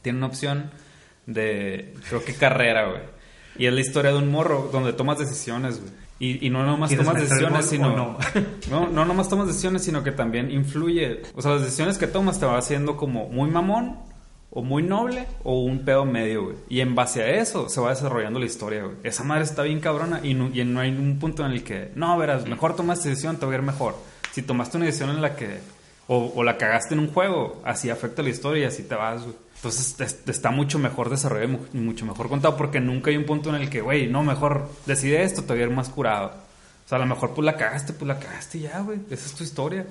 tiene 0.00 0.18
una 0.18 0.28
opción 0.28 0.70
de, 1.26 1.94
creo 2.08 2.24
que 2.24 2.34
carrera, 2.34 2.88
güey, 2.88 3.02
y 3.56 3.66
es 3.66 3.72
la 3.72 3.80
historia 3.80 4.12
de 4.12 4.18
un 4.18 4.30
morro 4.30 4.68
donde 4.72 4.92
tomas 4.92 5.18
decisiones, 5.18 5.80
güey. 5.80 6.01
Y, 6.22 6.46
y 6.46 6.50
no 6.50 6.64
nomás 6.64 6.88
¿Quieres 6.88 7.04
tomas 7.04 7.20
decisiones, 7.20 7.66
sino... 7.66 7.96
no? 7.96 8.16
No, 8.70 8.88
no 8.88 9.04
nomás 9.04 9.28
tomas 9.28 9.48
decisiones, 9.48 9.82
sino 9.82 10.04
que 10.04 10.12
también 10.12 10.52
influye. 10.52 11.20
O 11.34 11.42
sea, 11.42 11.50
las 11.54 11.62
decisiones 11.62 11.98
que 11.98 12.06
tomas 12.06 12.38
te 12.38 12.46
va 12.46 12.56
haciendo 12.56 12.96
como 12.96 13.28
muy 13.28 13.50
mamón, 13.50 13.98
o 14.48 14.62
muy 14.62 14.84
noble, 14.84 15.26
o 15.42 15.64
un 15.64 15.84
pedo 15.84 16.04
medio, 16.04 16.44
güey. 16.44 16.56
Y 16.68 16.80
en 16.80 16.94
base 16.94 17.24
a 17.24 17.30
eso 17.40 17.68
se 17.68 17.80
va 17.80 17.90
desarrollando 17.90 18.38
la 18.38 18.46
historia, 18.46 18.84
güey. 18.84 18.98
Esa 19.02 19.24
madre 19.24 19.42
está 19.42 19.64
bien 19.64 19.80
cabrona 19.80 20.20
y 20.22 20.34
no, 20.34 20.48
y 20.54 20.64
no 20.64 20.78
hay 20.78 20.90
un 20.90 21.18
punto 21.18 21.44
en 21.44 21.50
el 21.50 21.64
que, 21.64 21.90
no, 21.96 22.16
verás, 22.16 22.46
mejor 22.46 22.76
tomas 22.76 22.98
esta 22.98 23.08
decisión, 23.10 23.38
te 23.38 23.46
va 23.46 23.50
a 23.50 23.56
ir 23.56 23.62
mejor. 23.62 23.96
Si 24.30 24.42
tomaste 24.42 24.76
una 24.76 24.86
decisión 24.86 25.10
en 25.10 25.22
la 25.22 25.34
que, 25.34 25.58
o, 26.08 26.32
o 26.34 26.42
la 26.44 26.56
cagaste 26.58 26.94
en 26.94 27.00
un 27.00 27.08
juego, 27.12 27.60
así 27.64 27.90
afecta 27.90 28.22
la 28.22 28.30
historia 28.30 28.64
y 28.64 28.66
así 28.66 28.82
te 28.82 28.94
vas, 28.94 29.22
güey. 29.22 29.34
Entonces 29.56 30.00
es- 30.00 30.18
está 30.28 30.50
mucho 30.50 30.78
mejor 30.78 31.08
desarrollado 31.10 31.48
y 31.48 31.52
mu- 31.56 31.66
y 31.72 31.76
mucho 31.78 32.04
mejor 32.04 32.28
contado 32.28 32.56
porque 32.56 32.80
nunca 32.80 33.10
hay 33.10 33.16
un 33.16 33.24
punto 33.24 33.48
en 33.48 33.56
el 33.62 33.70
que, 33.70 33.80
güey, 33.80 34.08
no, 34.08 34.22
mejor 34.24 34.68
decide 34.86 35.22
esto, 35.22 35.42
te 35.44 35.54
va 35.54 35.60
a 35.60 35.62
ir 35.62 35.70
más 35.70 35.88
curado. 35.88 36.32
O 36.84 36.88
sea, 36.88 36.96
a 36.96 37.00
lo 37.00 37.06
mejor 37.06 37.30
pues 37.32 37.44
la 37.44 37.56
cagaste, 37.56 37.92
pues 37.92 38.08
la 38.08 38.18
cagaste 38.18 38.58
ya, 38.60 38.80
güey. 38.80 38.98
Esa 39.10 39.26
es 39.26 39.34
tu 39.34 39.44
historia. 39.44 39.86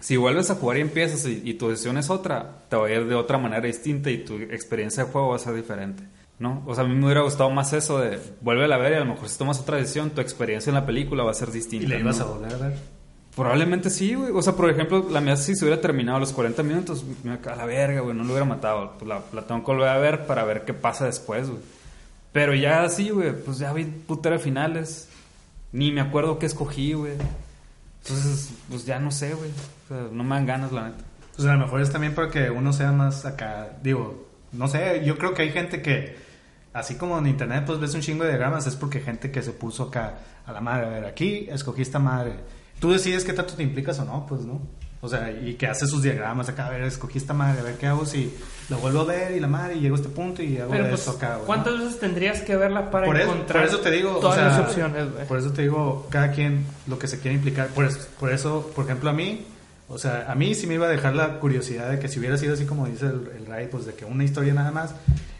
Si 0.00 0.16
vuelves 0.16 0.50
a 0.50 0.56
jugar 0.56 0.76
y 0.78 0.80
empiezas 0.82 1.24
y, 1.26 1.40
y 1.44 1.54
tu 1.54 1.68
decisión 1.70 1.96
es 1.96 2.10
otra, 2.10 2.58
te 2.68 2.76
va 2.76 2.86
a 2.86 2.90
ir 2.90 3.06
de 3.06 3.14
otra 3.14 3.38
manera 3.38 3.62
distinta 3.66 4.10
y 4.10 4.18
tu 4.24 4.34
experiencia 4.34 5.04
de 5.04 5.10
juego 5.12 5.28
va 5.30 5.36
a 5.36 5.38
ser 5.38 5.54
diferente. 5.54 6.02
¿No? 6.38 6.62
O 6.66 6.74
sea, 6.74 6.84
a 6.84 6.86
mí 6.86 6.94
me 6.94 7.04
hubiera 7.06 7.22
gustado 7.22 7.48
más 7.48 7.72
eso 7.72 7.98
de 7.98 8.18
vuelve 8.42 8.70
a 8.70 8.76
ver 8.76 8.92
y 8.92 8.96
a 8.96 8.98
lo 9.00 9.06
mejor 9.06 9.26
si 9.30 9.38
tomas 9.38 9.58
otra 9.58 9.78
decisión, 9.78 10.10
tu 10.10 10.20
experiencia 10.20 10.68
en 10.68 10.74
la 10.74 10.84
película 10.84 11.22
va 11.24 11.30
a 11.30 11.34
ser 11.34 11.50
distinta. 11.50 11.86
Y 11.86 11.88
le 11.88 12.00
ibas 12.00 12.18
¿no? 12.18 12.24
a 12.24 12.28
volver 12.28 12.52
a 12.52 12.56
ver. 12.58 12.78
Probablemente 13.36 13.90
sí, 13.90 14.14
güey. 14.14 14.32
O 14.32 14.40
sea, 14.40 14.54
por 14.54 14.70
ejemplo, 14.70 15.06
la 15.10 15.20
mía 15.20 15.36
si 15.36 15.54
se 15.54 15.64
hubiera 15.64 15.80
terminado 15.80 16.16
a 16.16 16.20
los 16.20 16.32
40 16.32 16.62
minutos, 16.62 17.04
me 17.22 17.34
a 17.34 17.56
la 17.56 17.66
verga, 17.66 18.00
güey, 18.00 18.16
no 18.16 18.24
lo 18.24 18.30
hubiera 18.30 18.46
matado. 18.46 18.94
Pues 18.98 19.06
la, 19.06 19.20
la 19.32 19.42
tengo 19.42 19.62
que 19.62 19.72
volver 19.72 19.88
a 19.88 19.98
ver 19.98 20.26
para 20.26 20.42
ver 20.44 20.64
qué 20.64 20.72
pasa 20.72 21.04
después, 21.04 21.50
güey. 21.50 21.60
Pero 22.32 22.54
ya 22.54 22.82
así, 22.82 23.10
güey, 23.10 23.32
pues 23.32 23.58
ya 23.58 23.74
vi 23.74 23.84
putera 23.84 24.38
finales. 24.38 25.10
Ni 25.70 25.92
me 25.92 26.00
acuerdo 26.00 26.38
qué 26.38 26.46
escogí, 26.46 26.94
güey. 26.94 27.12
Entonces, 28.02 28.52
pues 28.70 28.86
ya 28.86 28.98
no 28.98 29.10
sé, 29.10 29.34
güey. 29.34 29.50
O 29.50 29.88
sea, 29.88 30.08
no 30.10 30.24
me 30.24 30.34
dan 30.36 30.46
ganas, 30.46 30.72
la 30.72 30.88
neta. 30.88 31.04
Pues 31.36 31.46
a 31.46 31.52
lo 31.52 31.58
mejor 31.58 31.82
es 31.82 31.92
también 31.92 32.14
para 32.14 32.30
que 32.30 32.48
uno 32.48 32.72
sea 32.72 32.90
más 32.92 33.26
acá. 33.26 33.76
Digo, 33.82 34.26
no 34.52 34.66
sé, 34.66 35.04
yo 35.04 35.18
creo 35.18 35.34
que 35.34 35.42
hay 35.42 35.50
gente 35.50 35.82
que 35.82 36.16
así 36.72 36.96
como 36.96 37.18
en 37.18 37.26
internet 37.26 37.64
pues 37.66 37.80
ves 37.80 37.94
un 37.94 38.00
chingo 38.00 38.24
de 38.24 38.30
diagramas, 38.30 38.66
es 38.66 38.76
porque 38.76 39.00
gente 39.00 39.30
que 39.30 39.42
se 39.42 39.52
puso 39.52 39.84
acá 39.84 40.14
a 40.46 40.52
la 40.52 40.60
madre, 40.60 40.86
a 40.86 40.88
ver, 40.90 41.04
aquí 41.04 41.46
escogí 41.50 41.82
esta 41.82 41.98
madre. 41.98 42.34
Tú 42.80 42.92
decides 42.92 43.24
qué 43.24 43.32
tanto 43.32 43.54
te 43.54 43.62
implicas 43.62 43.98
o 43.98 44.04
no, 44.04 44.26
pues, 44.26 44.42
¿no? 44.42 44.60
O 45.02 45.08
sea, 45.08 45.30
y 45.30 45.54
que 45.54 45.66
hace 45.66 45.86
sus 45.86 46.02
diagramas 46.02 46.48
acá, 46.48 46.66
a 46.66 46.70
ver, 46.70 46.82
escogí 46.82 47.18
esta 47.18 47.34
madre, 47.34 47.60
a 47.60 47.62
ver 47.62 47.76
qué 47.76 47.86
hago 47.86 48.06
si 48.06 48.34
lo 48.68 48.78
vuelvo 48.78 49.02
a 49.02 49.04
ver 49.04 49.36
y 49.36 49.40
la 49.40 49.46
madre 49.46 49.76
y 49.76 49.80
llego 49.80 49.94
a 49.94 49.98
este 49.98 50.08
punto 50.08 50.42
y 50.42 50.56
hago 50.58 50.70
Pero 50.70 50.88
pues, 50.88 51.00
esto 51.00 51.12
acá. 51.12 51.28
güey, 51.28 51.40
¿no? 51.40 51.46
¿cuántas 51.46 51.78
veces 51.78 52.00
tendrías 52.00 52.40
que 52.40 52.56
verla 52.56 52.90
para 52.90 53.06
por 53.06 53.16
eso, 53.16 53.30
encontrar 53.30 53.62
por 53.62 53.68
eso 53.74 53.80
te 53.80 53.90
digo, 53.90 54.16
o 54.16 54.20
todas 54.20 54.36
sea, 54.36 54.46
las 54.46 54.58
opciones, 54.58 55.12
güey? 55.12 55.26
Por 55.26 55.38
eso 55.38 55.52
te 55.52 55.62
digo, 55.62 56.06
cada 56.10 56.32
quien 56.32 56.64
lo 56.86 56.98
que 56.98 57.06
se 57.08 57.20
quiere 57.20 57.36
implicar. 57.36 57.68
Por 57.68 57.84
eso, 57.84 58.00
por 58.18 58.32
eso, 58.32 58.72
por 58.74 58.86
ejemplo, 58.86 59.10
a 59.10 59.12
mí, 59.12 59.44
o 59.88 59.98
sea, 59.98 60.26
a 60.28 60.34
mí 60.34 60.54
sí 60.54 60.66
me 60.66 60.74
iba 60.74 60.86
a 60.86 60.90
dejar 60.90 61.14
la 61.14 61.38
curiosidad 61.38 61.90
de 61.90 61.98
que 61.98 62.08
si 62.08 62.18
hubiera 62.18 62.36
sido 62.38 62.54
así 62.54 62.64
como 62.64 62.86
dice 62.86 63.06
el, 63.06 63.30
el 63.36 63.46
Ray, 63.46 63.68
pues 63.70 63.86
de 63.86 63.94
que 63.94 64.04
una 64.06 64.24
historia 64.24 64.54
nada 64.54 64.70
más, 64.72 64.94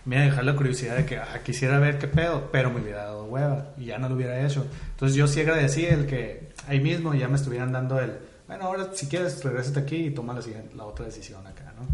me 0.06 0.16
iba 0.16 0.22
a 0.24 0.28
dejar 0.28 0.44
la 0.44 0.56
curiosidad 0.56 0.96
de 0.96 1.04
que 1.04 1.18
ah, 1.18 1.40
quisiera 1.44 1.78
ver 1.78 1.98
qué 1.98 2.08
pedo, 2.08 2.48
pero 2.50 2.70
me 2.70 2.80
hubiera 2.80 3.04
dado 3.04 3.24
hueva 3.24 3.72
y 3.76 3.86
ya 3.86 3.98
no 3.98 4.08
lo 4.08 4.14
hubiera 4.14 4.44
hecho. 4.46 4.64
Entonces 4.92 5.16
yo 5.16 5.26
sí 5.26 5.40
agradecí 5.40 5.84
el 5.84 6.06
que 6.06 6.48
ahí 6.68 6.80
mismo 6.80 7.12
ya 7.14 7.28
me 7.28 7.36
estuvieran 7.36 7.72
dando 7.72 8.00
el, 8.00 8.12
bueno, 8.46 8.64
ahora 8.64 8.88
si 8.94 9.06
quieres, 9.08 9.44
regrésate 9.44 9.80
aquí 9.80 9.96
y 9.96 10.10
toma 10.10 10.32
la, 10.32 10.40
siguiente, 10.42 10.74
la 10.76 10.84
otra 10.84 11.04
decisión 11.06 11.46
acá, 11.46 11.72
¿no? 11.78 11.86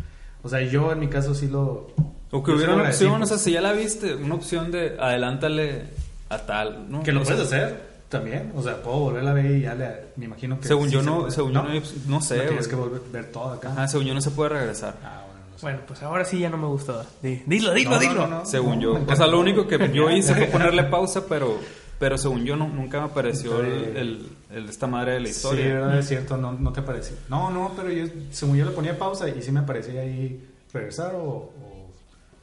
O 0.44 0.48
sea, 0.48 0.61
yo 0.61 0.92
en 0.92 1.01
mi 1.01 1.09
caso 1.09 1.35
sí 1.35 1.48
lo... 1.48 1.88
O 2.31 2.42
que 2.42 2.51
hubiera 2.53 2.75
una 2.75 2.85
opción, 2.85 3.22
o 3.22 3.27
sea, 3.27 3.38
si 3.38 3.53
ya 3.53 3.61
la 3.61 3.72
viste, 3.72 4.14
una 4.14 4.35
opción 4.35 4.70
de 4.70 4.96
adelántale 4.98 5.83
a 6.29 6.38
tal, 6.38 6.90
¿no? 6.90 7.03
Que 7.03 7.12
lo 7.12 7.22
O 7.22 7.25
sea, 7.25 7.37
puedes 7.37 7.53
hacer 7.53 7.92
también. 8.09 8.53
O 8.55 8.62
sea, 8.62 8.83
puedo 8.83 8.98
volverla 8.98 9.31
a 9.31 9.35
ver 9.35 9.46
y 9.51 9.61
ya 9.62 9.75
le, 9.75 9.88
me 10.16 10.27
imagino 10.27 10.59
que. 10.61 10.68
Según 10.68 10.88
sí 10.88 10.94
yo 10.94 11.03
no- 11.03 11.31
según 11.31 11.53
yo 11.53 11.62
no 11.62 11.81
no 12.09 12.20
sé, 12.20 12.37
La 12.38 12.46
tienes 12.46 12.68
que 12.68 12.75
volver 12.77 13.01
ver 13.12 13.27
todo 13.27 13.53
acá. 13.53 13.70
Ajá, 13.72 13.88
según 13.88 14.07
yo 14.07 14.14
no 14.14 14.20
se 14.20 14.31
puede 14.31 14.51
regresar. 14.51 14.94
Ah, 15.05 15.22
bueno, 15.27 15.32
no. 15.32 15.32
Bueno, 15.62 15.79
pues 15.87 16.03
ahora 16.03 16.25
sí 16.25 16.38
ya 16.40 16.51
no 16.51 16.57
me 16.59 16.66
gustó. 16.66 17.05
Di- 17.22 17.42
Dilo, 17.46 17.72
dilo, 17.72 17.90
No, 17.90 17.96
no, 17.96 18.01
dilo. 18.03 18.14
no, 18.14 18.27
no. 18.40 18.44
Según 18.46 18.77
No, 18.77 18.83
yo. 18.83 19.01
O 19.12 19.16
sea, 19.16 19.27
lo 19.27 19.40
único 19.40 19.66
que 19.66 19.90
yo 19.92 20.11
hice 20.11 20.35
fue 20.35 20.46
ponerle 20.53 20.85
pausa, 20.85 21.25
pero, 21.29 21.57
pero 21.98 22.18
según 22.18 22.44
yo 22.44 22.57
no- 22.57 22.68
nunca 22.68 22.98
me 22.98 23.07
apareció 23.07 23.61
el, 23.61 23.96
el- 23.96 24.29
el- 24.51 24.68
esta 24.68 24.87
madre 24.87 25.12
de 25.12 25.20
la 25.20 25.27
Sí, 25.27 25.33
historia. 25.33 25.75
verdad, 25.75 25.98
es 25.98 26.09
cierto, 26.09 26.37
no, 26.37 26.53
no 26.53 26.72
te 26.72 26.83
pareció. 26.83 27.16
No, 27.29 27.51
no, 27.51 27.72
pero 27.77 27.90
yo, 27.90 28.07
según 28.33 28.57
yo 28.57 28.64
le 28.64 28.72
ponía 28.72 28.98
pausa 28.98 29.29
y 29.29 29.40
sí 29.40 29.53
me 29.53 29.62
parecía 29.62 30.01
ahí 30.03 30.44
regresar 30.72 31.14
o. 31.14 31.22
o 31.25 31.90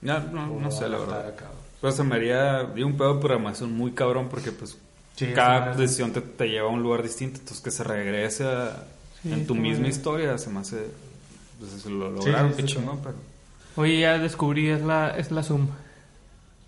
Ya, 0.01 0.19
no, 0.19 0.53
o 0.55 0.59
no 0.61 0.71
sé, 0.71 0.87
la 0.87 0.97
verdad. 0.97 1.33
Pero 1.81 1.93
se 1.93 2.03
me 2.03 2.15
haría 2.15 2.63
dio 2.73 2.85
un 2.87 2.97
pedo 2.97 3.15
de 3.15 3.19
programación 3.21 3.71
muy 3.73 3.91
cabrón 3.91 4.27
porque 4.29 4.51
pues 4.51 4.77
Sí, 5.15 5.27
cada 5.35 5.73
sí, 5.75 5.81
decisión 5.81 6.11
te, 6.13 6.21
te 6.21 6.47
lleva 6.47 6.69
a 6.69 6.71
un 6.71 6.81
lugar 6.81 7.03
distinto. 7.03 7.39
Entonces 7.39 7.61
que 7.61 7.71
se 7.71 7.83
regrese 7.83 8.45
a- 8.45 8.85
Sí, 9.21 9.33
en 9.33 9.45
tu 9.45 9.53
misma 9.55 9.79
bien. 9.83 9.91
historia 9.91 10.37
se 10.37 10.49
me 10.49 10.59
hace... 10.61 10.77
Pues 11.59 11.73
eso 11.73 11.89
lo 11.89 12.09
lograron, 12.09 12.51
sí, 12.51 12.55
qué 12.61 12.67
sí. 12.67 12.75
chingón, 12.75 12.99
pero... 13.03 13.15
Oye, 13.75 13.99
ya 13.99 14.17
descubrí, 14.17 14.69
es 14.69 14.81
la, 14.81 15.09
es 15.17 15.31
la 15.31 15.43
Zoom. 15.43 15.67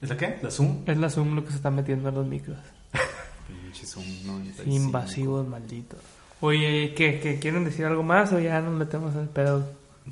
¿Es 0.01 0.09
la 0.09 0.17
qué? 0.17 0.37
¿La 0.41 0.51
Zoom? 0.51 0.83
Es 0.85 0.97
la 0.97 1.09
Zoom 1.09 1.35
lo 1.35 1.43
que 1.43 1.51
se 1.51 1.57
está 1.57 1.71
metiendo 1.71 2.09
en 2.09 2.15
los 2.15 2.25
micros. 2.27 2.57
Pinche 3.47 3.85
Zoom 3.85 4.05
95. 4.25 4.69
Invasivos, 4.69 5.47
malditos. 5.47 5.99
Oye, 6.41 6.93
¿qué, 6.95 7.19
qué, 7.19 7.39
quieren 7.39 7.63
decir 7.65 7.85
algo 7.85 8.03
más 8.03 8.31
o 8.33 8.39
ya 8.39 8.59
nos 8.61 8.73
metemos 8.73 9.13
en 9.13 9.21
el 9.21 9.29
pedo? 9.29 9.63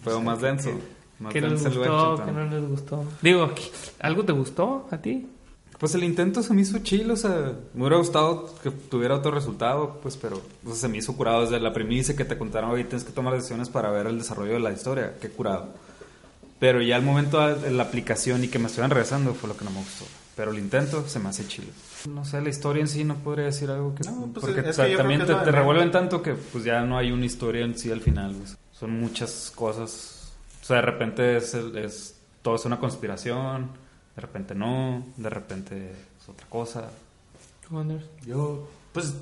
Pero 0.03 0.21
más 0.21 0.41
denso. 0.41 0.71
Más 1.19 1.33
¿Qué 1.33 1.41
les 1.41 1.51
denso 1.63 1.67
el 1.67 1.77
gustó? 1.89 2.25
¿Qué 2.25 2.31
¿no? 2.31 2.45
no 2.45 2.51
les 2.59 2.69
gustó? 2.69 3.03
Digo, 3.21 3.53
¿qué- 3.55 3.71
¿algo 3.99 4.23
te 4.23 4.31
gustó 4.31 4.87
a 4.91 4.97
ti? 4.97 5.27
Pues 5.79 5.95
el 5.95 6.03
intento 6.03 6.43
se 6.43 6.53
me 6.53 6.61
hizo 6.61 6.77
chido, 6.79 7.13
o 7.13 7.17
sea, 7.17 7.53
me 7.73 7.81
hubiera 7.81 7.97
gustado 7.97 8.53
que 8.61 8.69
tuviera 8.69 9.15
otro 9.15 9.31
resultado, 9.31 9.99
pues, 10.01 10.17
pero 10.17 10.41
o 10.65 10.67
sea, 10.67 10.75
se 10.75 10.87
me 10.89 10.97
hizo 10.97 11.15
curado 11.15 11.41
desde 11.41 11.59
la 11.59 11.71
primicia 11.71 12.17
que 12.17 12.25
te 12.25 12.37
contaron 12.37 12.71
hoy, 12.71 12.83
tienes 12.83 13.05
que 13.05 13.13
tomar 13.13 13.33
decisiones 13.33 13.69
para 13.69 13.89
ver 13.89 14.07
el 14.07 14.17
desarrollo 14.17 14.53
de 14.53 14.59
la 14.59 14.73
historia, 14.73 15.15
qué 15.21 15.29
curado. 15.29 15.69
Pero 16.59 16.81
ya 16.81 16.97
el 16.97 17.03
momento 17.03 17.39
de 17.55 17.71
la 17.71 17.83
aplicación 17.83 18.43
y 18.43 18.49
que 18.49 18.59
me 18.59 18.65
estuvieran 18.65 18.91
regresando 18.91 19.33
fue 19.33 19.47
lo 19.47 19.55
que 19.55 19.63
no 19.63 19.71
me 19.71 19.79
gustó. 19.79 20.03
Pero 20.35 20.51
el 20.51 20.59
intento 20.59 21.07
se 21.07 21.19
me 21.19 21.29
hace 21.29 21.47
chido. 21.47 21.69
No 22.09 22.25
sé, 22.25 22.41
la 22.41 22.49
historia 22.49 22.81
en 22.81 22.89
sí 22.89 23.05
no 23.05 23.15
podría 23.15 23.45
decir 23.45 23.69
algo 23.69 23.95
que... 23.95 24.03
No, 24.03 24.29
pues, 24.33 24.45
porque 24.45 24.61
es 24.61 24.67
o 24.67 24.73
sea, 24.73 24.85
que 24.85 24.91
yo 24.91 24.97
creo 24.97 25.09
también 25.09 25.21
que 25.21 25.33
te, 25.33 25.45
te 25.45 25.51
revuelven 25.51 25.91
tanto 25.91 26.21
que 26.21 26.33
pues 26.33 26.65
ya 26.65 26.81
no 26.81 26.97
hay 26.97 27.11
una 27.11 27.25
historia 27.25 27.63
en 27.63 27.77
sí 27.77 27.89
al 27.89 28.01
final. 28.01 28.35
pues. 28.35 28.57
Son 28.77 28.91
muchas 28.99 29.51
cosas. 29.55 30.33
O 30.61 30.65
sea, 30.65 30.77
de 30.77 30.81
repente 30.81 31.37
es, 31.37 31.53
es 31.53 32.15
todo 32.41 32.55
es 32.55 32.65
una 32.65 32.79
conspiración, 32.79 33.69
de 34.19 34.27
repente 34.27 34.53
no, 34.53 35.05
de 35.15 35.29
repente 35.29 35.91
es 36.19 36.27
otra 36.27 36.45
cosa. 36.49 36.89
¿Tú, 37.65 37.79
Anders? 37.79 38.03
Yo, 38.25 38.67
pues, 38.91 39.13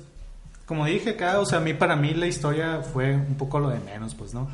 como 0.66 0.86
dije 0.86 1.10
acá, 1.10 1.38
o 1.38 1.46
sea, 1.46 1.58
a 1.58 1.60
mí, 1.60 1.72
para 1.72 1.94
mí 1.94 2.14
la 2.14 2.26
historia 2.26 2.80
fue 2.80 3.14
un 3.14 3.36
poco 3.36 3.60
lo 3.60 3.68
de 3.68 3.78
menos, 3.78 4.16
pues, 4.16 4.34
¿no? 4.34 4.48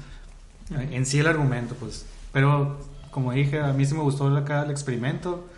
En 0.71 1.07
sí 1.07 1.19
el 1.19 1.29
argumento, 1.29 1.75
pues. 1.77 2.05
Pero, 2.31 2.79
como 3.11 3.33
dije, 3.33 3.59
a 3.59 3.73
mí 3.73 3.87
sí 3.87 3.95
me 3.95 4.03
gustó 4.03 4.27
acá 4.37 4.65
el 4.65 4.71
experimento. 4.71 5.49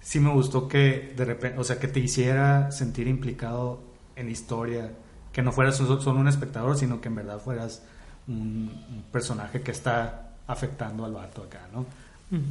Sí 0.00 0.18
me 0.18 0.32
gustó 0.32 0.66
que, 0.66 1.14
de 1.16 1.24
repente, 1.24 1.60
o 1.60 1.64
sea, 1.64 1.78
que 1.78 1.86
te 1.86 2.00
hiciera 2.00 2.72
sentir 2.72 3.06
implicado 3.06 3.80
en 4.16 4.26
la 4.26 4.32
historia. 4.32 4.90
Que 5.32 5.42
no 5.42 5.52
fueras 5.52 5.76
solo 5.76 6.00
solo 6.00 6.18
un 6.18 6.26
espectador, 6.26 6.76
sino 6.76 7.00
que 7.00 7.08
en 7.08 7.14
verdad 7.14 7.38
fueras 7.38 7.82
un, 8.26 8.84
un 8.90 9.04
personaje 9.12 9.62
que 9.62 9.70
está 9.70 10.32
afectando 10.48 11.04
al 11.04 11.12
vato 11.12 11.44
acá, 11.44 11.68
¿no? 11.72 11.86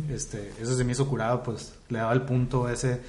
Este, 0.10 0.54
eso 0.60 0.76
se 0.76 0.84
me 0.84 0.92
hizo 0.92 1.08
curado, 1.08 1.44
pues 1.44 1.74
le 1.90 2.00
daba 2.00 2.14
el 2.14 2.22
punto 2.22 2.70
ese, 2.70 3.02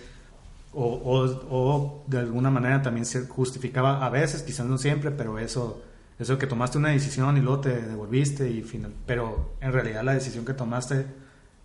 o, 0.72 0.84
o, 0.84 1.24
o 1.50 2.04
de 2.06 2.18
alguna 2.18 2.50
manera 2.50 2.80
también 2.82 3.04
se 3.04 3.26
justificaba 3.26 4.04
a 4.04 4.08
veces, 4.08 4.42
quizás 4.42 4.66
no 4.66 4.78
siempre, 4.78 5.10
pero 5.10 5.38
eso, 5.38 5.82
eso 6.18 6.38
que 6.38 6.46
tomaste 6.46 6.78
una 6.78 6.90
decisión 6.90 7.36
y 7.36 7.40
luego 7.40 7.60
te 7.60 7.82
devolviste, 7.82 8.50
y 8.50 8.62
final, 8.62 8.92
pero 9.06 9.54
en 9.60 9.72
realidad 9.72 10.02
la 10.02 10.14
decisión 10.14 10.44
que 10.44 10.54
tomaste 10.54 11.06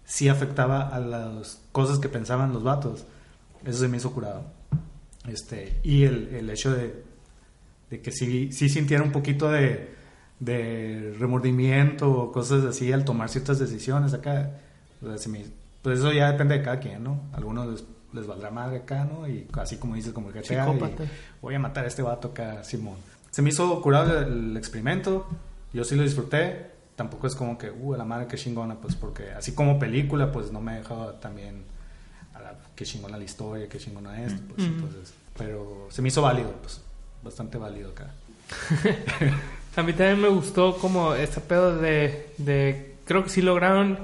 sí 0.07 0.29
afectaba 0.29 0.87
a 0.87 0.99
las 0.99 1.61
cosas 1.71 1.99
que 1.99 2.09
pensaban 2.09 2.53
los 2.53 2.63
vatos. 2.63 3.05
Eso 3.65 3.79
se 3.79 3.87
me 3.87 3.97
hizo 3.97 4.13
curado. 4.13 4.45
Este, 5.27 5.79
y 5.83 6.03
el, 6.03 6.29
el 6.33 6.49
hecho 6.49 6.71
de, 6.71 7.03
de 7.89 8.01
que 8.01 8.11
sí, 8.11 8.51
sí 8.53 8.69
sintiera 8.69 9.03
un 9.03 9.11
poquito 9.11 9.49
de, 9.49 9.93
de 10.39 11.13
remordimiento 11.19 12.09
o 12.09 12.31
cosas 12.31 12.63
así 12.63 12.91
al 12.93 13.03
tomar 13.03 13.29
ciertas 13.29 13.59
decisiones 13.59 14.13
acá. 14.13 14.51
O 15.01 15.07
sea, 15.07 15.17
se 15.17 15.29
me- 15.29 15.45
pues 15.81 15.99
eso 15.99 16.11
ya 16.11 16.31
depende 16.31 16.57
de 16.57 16.63
cada 16.63 16.79
quien, 16.79 17.03
¿no? 17.03 17.21
Algunos 17.33 17.67
les, 17.67 17.83
les 18.13 18.27
valdrá 18.27 18.49
madre 18.51 18.77
acá, 18.77 19.05
¿no? 19.05 19.27
Y 19.27 19.47
así 19.53 19.77
como 19.77 19.95
dices, 19.95 20.11
como 20.13 20.29
el 20.29 20.33
GTA, 20.33 20.65
y 20.75 20.79
voy 21.41 21.55
a 21.55 21.59
matar 21.59 21.85
a 21.85 21.87
este 21.87 22.01
vato 22.01 22.29
acá, 22.29 22.63
Simón. 22.63 22.97
Se 23.31 23.41
me 23.41 23.49
hizo 23.49 23.81
curado 23.81 24.19
el, 24.19 24.51
el 24.51 24.57
experimento, 24.57 25.27
yo 25.73 25.83
sí 25.83 25.95
lo 25.95 26.03
disfruté. 26.03 26.75
Tampoco 26.95 27.27
es 27.27 27.35
como 27.35 27.59
que, 27.59 27.69
uh, 27.69 27.93
la 27.95 28.05
madre 28.05 28.25
que 28.25 28.37
chingona, 28.37 28.73
pues 28.75 28.95
porque 28.95 29.29
así 29.31 29.51
como 29.53 29.77
película, 29.77 30.31
pues 30.31 30.51
no 30.51 30.59
me 30.61 30.77
dejaba 30.79 31.19
también 31.19 31.61
a 32.33 32.39
la, 32.41 32.55
qué 32.75 32.85
chingona 32.85 33.17
la 33.17 33.23
historia, 33.23 33.69
qué 33.69 33.77
chingona 33.77 34.23
esto, 34.23 34.41
pues 34.55 34.67
entonces. 34.67 35.13
Pero 35.37 35.87
se 35.91 36.01
me 36.01 36.07
hizo 36.07 36.23
válido, 36.23 36.51
pues 36.53 36.81
bastante 37.23 37.59
válido 37.59 37.91
acá. 37.91 38.11
A 39.75 39.83
mí 39.83 39.93
también 39.93 40.19
me 40.21 40.27
gustó 40.29 40.75
como 40.77 41.13
este 41.13 41.39
pedo 41.39 41.77
de, 41.77 42.31
de 42.39 42.95
creo 43.05 43.23
que 43.23 43.29
sí 43.29 43.43
lograron 43.43 43.99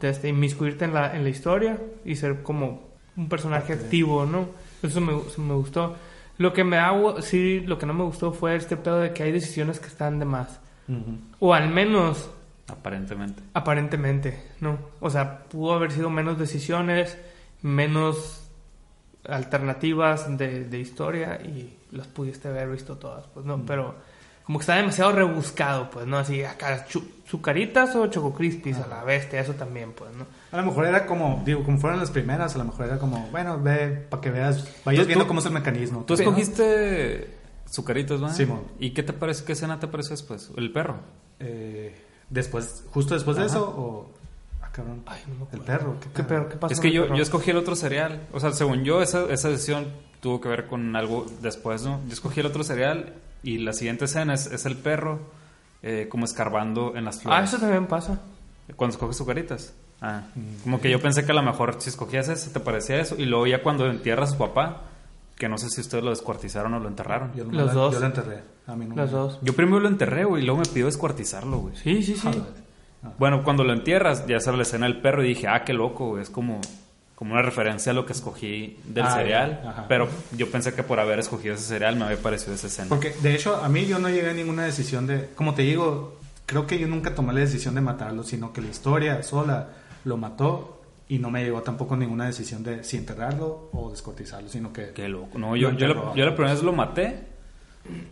desde 0.00 0.28
inmiscuirte 0.28 0.84
en 0.84 0.94
la, 0.94 1.16
en 1.16 1.22
la 1.24 1.30
historia 1.30 1.78
y 2.04 2.16
ser 2.16 2.42
como 2.42 2.90
un 3.16 3.28
personaje 3.28 3.76
de- 3.76 3.84
activo, 3.84 4.26
¿no? 4.26 4.48
Eso 4.82 5.00
me, 5.00 5.16
eso 5.16 5.40
me 5.40 5.54
gustó. 5.54 5.96
Lo 6.38 6.52
que 6.52 6.64
me 6.64 6.76
hago, 6.76 7.22
sí, 7.22 7.60
lo 7.60 7.78
que 7.78 7.86
no 7.86 7.94
me 7.94 8.04
gustó 8.04 8.30
fue 8.32 8.56
este 8.56 8.76
pedo 8.76 8.98
de 9.00 9.12
que 9.12 9.22
hay 9.22 9.32
decisiones 9.32 9.80
que 9.80 9.86
están 9.86 10.18
de 10.18 10.24
más. 10.26 10.60
O 11.40 11.52
al 11.54 11.68
menos 11.70 12.30
Aparentemente. 12.68 13.42
aparentemente, 13.54 14.42
¿no? 14.60 14.78
O 15.00 15.08
sea, 15.10 15.44
pudo 15.44 15.72
haber 15.72 15.92
sido 15.92 16.10
menos 16.10 16.38
decisiones, 16.38 17.16
menos 17.62 18.48
alternativas 19.28 20.36
de, 20.38 20.64
de 20.64 20.78
historia 20.78 21.40
y 21.42 21.76
las 21.92 22.06
pudiste 22.06 22.48
haber 22.48 22.70
visto 22.70 22.96
todas, 22.96 23.26
pues 23.34 23.44
no, 23.46 23.64
pero 23.66 23.94
como 24.46 24.58
que 24.58 24.62
está 24.62 24.76
demasiado 24.76 25.12
rebuscado, 25.12 25.90
pues 25.90 26.06
no, 26.06 26.16
así 26.18 26.42
acá 26.44 26.86
sucaritas 27.28 27.94
o 27.96 28.06
choco 28.06 28.32
crispies 28.32 28.78
a 28.78 28.86
la 28.86 29.02
bestia, 29.04 29.40
eso 29.40 29.54
también, 29.54 29.92
pues 29.92 30.14
no. 30.14 30.24
A 30.52 30.56
lo 30.58 30.66
mejor 30.66 30.86
era 30.86 31.04
como, 31.06 31.42
digo, 31.44 31.64
como 31.64 31.78
fueron 31.78 31.98
las 31.98 32.10
primeras, 32.12 32.54
a 32.54 32.58
lo 32.58 32.64
mejor 32.64 32.86
era 32.86 32.98
como, 32.98 33.26
bueno, 33.32 33.60
ve 33.60 33.88
para 34.08 34.20
que 34.20 34.30
veas, 34.30 34.64
vayas 34.84 35.02
Tú- 35.02 35.06
viendo 35.08 35.24
tú- 35.24 35.28
cómo 35.28 35.40
es 35.40 35.46
el 35.46 35.52
mecanismo. 35.52 36.04
Tú 36.06 36.14
¿no? 36.14 36.20
escogiste 36.20 37.34
Zucaritas, 37.68 38.20
¿verdad? 38.20 38.36
Simón. 38.36 38.62
¿Y 38.78 38.90
qué 38.90 39.02
te 39.02 39.12
parece? 39.12 39.44
¿Qué 39.44 39.52
escena 39.54 39.80
te 39.80 39.88
pareció 39.88 40.10
después? 40.12 40.52
El 40.56 40.70
perro. 40.72 40.98
Eh, 41.40 41.96
después, 42.30 42.84
justo 42.92 43.14
después 43.14 43.36
de 43.36 43.46
eso, 43.46 43.64
o. 43.76 44.10
Ah, 44.62 44.68
cabrón. 44.70 45.02
Ay, 45.06 45.18
no 45.26 45.34
me 45.34 45.42
acuerdo. 45.46 45.56
el 45.58 45.62
perro. 45.64 45.96
¿Qué, 46.00 46.06
¿Qué, 46.10 46.22
pedo? 46.22 46.26
pero, 46.28 46.48
¿qué 46.48 46.56
pasó 46.56 46.72
Es 46.74 46.78
que 46.80 46.92
yo, 46.92 47.02
perro? 47.02 47.16
yo 47.16 47.22
escogí 47.24 47.50
el 47.50 47.56
otro 47.56 47.74
cereal. 47.74 48.28
O 48.32 48.38
sea, 48.38 48.52
según 48.52 48.84
yo, 48.84 49.02
esa, 49.02 49.24
esa 49.32 49.48
decisión 49.48 49.86
tuvo 50.20 50.40
que 50.40 50.48
ver 50.48 50.68
con 50.68 50.94
algo 50.94 51.26
después, 51.42 51.82
¿no? 51.82 52.00
Yo 52.06 52.12
escogí 52.12 52.38
el 52.38 52.46
otro 52.46 52.62
cereal 52.62 53.14
y 53.42 53.58
la 53.58 53.72
siguiente 53.72 54.04
escena 54.06 54.34
es, 54.34 54.46
es 54.46 54.66
el 54.66 54.76
perro 54.76 55.20
eh, 55.82 56.08
como 56.10 56.24
escarbando 56.24 56.94
en 56.96 57.04
las 57.04 57.20
flores. 57.22 57.40
Ah, 57.40 57.44
eso 57.44 57.58
también 57.58 57.86
pasa. 57.86 58.20
Cuando 58.76 58.94
escoges 58.94 59.16
Zucaritas. 59.16 59.74
Ah, 60.00 60.22
Mm. 60.34 60.62
como 60.64 60.80
que 60.80 60.90
yo 60.90 61.00
pensé 61.00 61.24
que 61.24 61.32
a 61.32 61.34
lo 61.34 61.42
mejor 61.42 61.76
si 61.78 61.88
escogías 61.88 62.28
eso 62.28 62.50
te 62.50 62.60
parecía 62.60 62.96
eso. 63.00 63.14
Y 63.18 63.24
luego 63.24 63.46
ya 63.46 63.62
cuando 63.62 63.86
entierra 63.86 64.24
a 64.24 64.26
su 64.26 64.36
papá, 64.36 64.82
que 65.36 65.48
no 65.48 65.56
sé 65.58 65.68
si 65.70 65.80
ustedes 65.80 66.02
lo 66.04 66.10
descuartizaron 66.10 66.74
o 66.74 66.80
lo 66.80 66.88
enterraron. 66.88 67.30
Yo, 67.34 67.44
Yo, 67.44 67.52
Los 67.52 67.66
la- 67.68 67.72
dos. 67.72 67.94
Yo 67.94 68.00
lo 68.00 68.06
enterré. 68.06 68.40
A 68.66 68.74
mí 68.74 68.84
no 68.86 68.94
me- 68.94 69.06
dos. 69.06 69.38
primero 69.54 69.80
lo 69.80 69.88
enterré, 69.88 70.24
güey, 70.24 70.42
y 70.42 70.46
luego 70.46 70.60
me 70.62 70.66
pidió 70.68 70.86
descuartizarlo, 70.86 71.58
güey. 71.58 71.76
Sí, 71.76 72.02
sí, 72.02 72.16
sí. 72.16 72.28
Ah, 73.02 73.10
Bueno, 73.18 73.44
cuando 73.44 73.62
lo 73.62 73.72
entierras, 73.72 74.26
ya 74.26 74.40
sale 74.40 74.56
la 74.56 74.64
escena 74.64 74.86
del 74.86 75.00
perro 75.00 75.22
y 75.24 75.28
dije, 75.28 75.46
ah, 75.46 75.62
qué 75.64 75.72
loco, 75.72 76.08
güey, 76.08 76.22
es 76.22 76.30
como... 76.30 76.60
como 77.16 77.32
una 77.32 77.42
referencia 77.42 77.90
a 77.90 77.94
lo 77.94 78.06
que 78.06 78.12
escogí 78.12 78.78
del 78.84 79.06
Ah, 79.06 79.10
cereal. 79.10 79.86
Pero 79.88 80.06
yo 80.36 80.48
pensé 80.50 80.72
que 80.74 80.82
por 80.84 81.00
haber 81.00 81.18
escogido 81.18 81.54
ese 81.54 81.64
cereal 81.64 81.96
me 81.96 82.04
había 82.04 82.18
parecido 82.18 82.54
esa 82.54 82.68
escena. 82.68 82.88
Porque 82.88 83.10
de 83.22 83.34
hecho 83.34 83.56
a 83.56 83.68
mí 83.68 83.86
yo 83.86 83.98
no 83.98 84.08
llegué 84.10 84.30
a 84.30 84.34
ninguna 84.34 84.64
decisión 84.64 85.06
de, 85.08 85.30
como 85.34 85.54
te 85.54 85.62
digo, 85.62 86.20
creo 86.44 86.66
que 86.66 86.78
yo 86.78 86.86
nunca 86.86 87.14
tomé 87.14 87.32
la 87.32 87.40
decisión 87.40 87.74
de 87.74 87.80
matarlo, 87.80 88.22
sino 88.22 88.52
que 88.52 88.60
la 88.60 88.68
historia 88.68 89.22
sola 89.22 89.68
lo 90.04 90.16
mató 90.18 90.82
y 91.08 91.18
no 91.18 91.30
me 91.30 91.42
llegó 91.42 91.62
tampoco 91.62 91.96
ninguna 91.96 92.26
decisión 92.26 92.62
de 92.62 92.84
si 92.84 92.96
enterrarlo 92.98 93.70
o 93.72 93.90
descortizarlo, 93.90 94.48
sino 94.48 94.72
que... 94.72 94.90
Qué 94.90 95.08
loco. 95.08 95.38
No, 95.38 95.56
yo, 95.56 95.70
Lo 95.70 95.78
yo, 95.78 95.86
la, 95.88 95.94
yo 96.14 96.24
la 96.26 96.34
primera 96.34 96.52
vez 96.54 96.62
lo 96.62 96.72
maté 96.72 97.20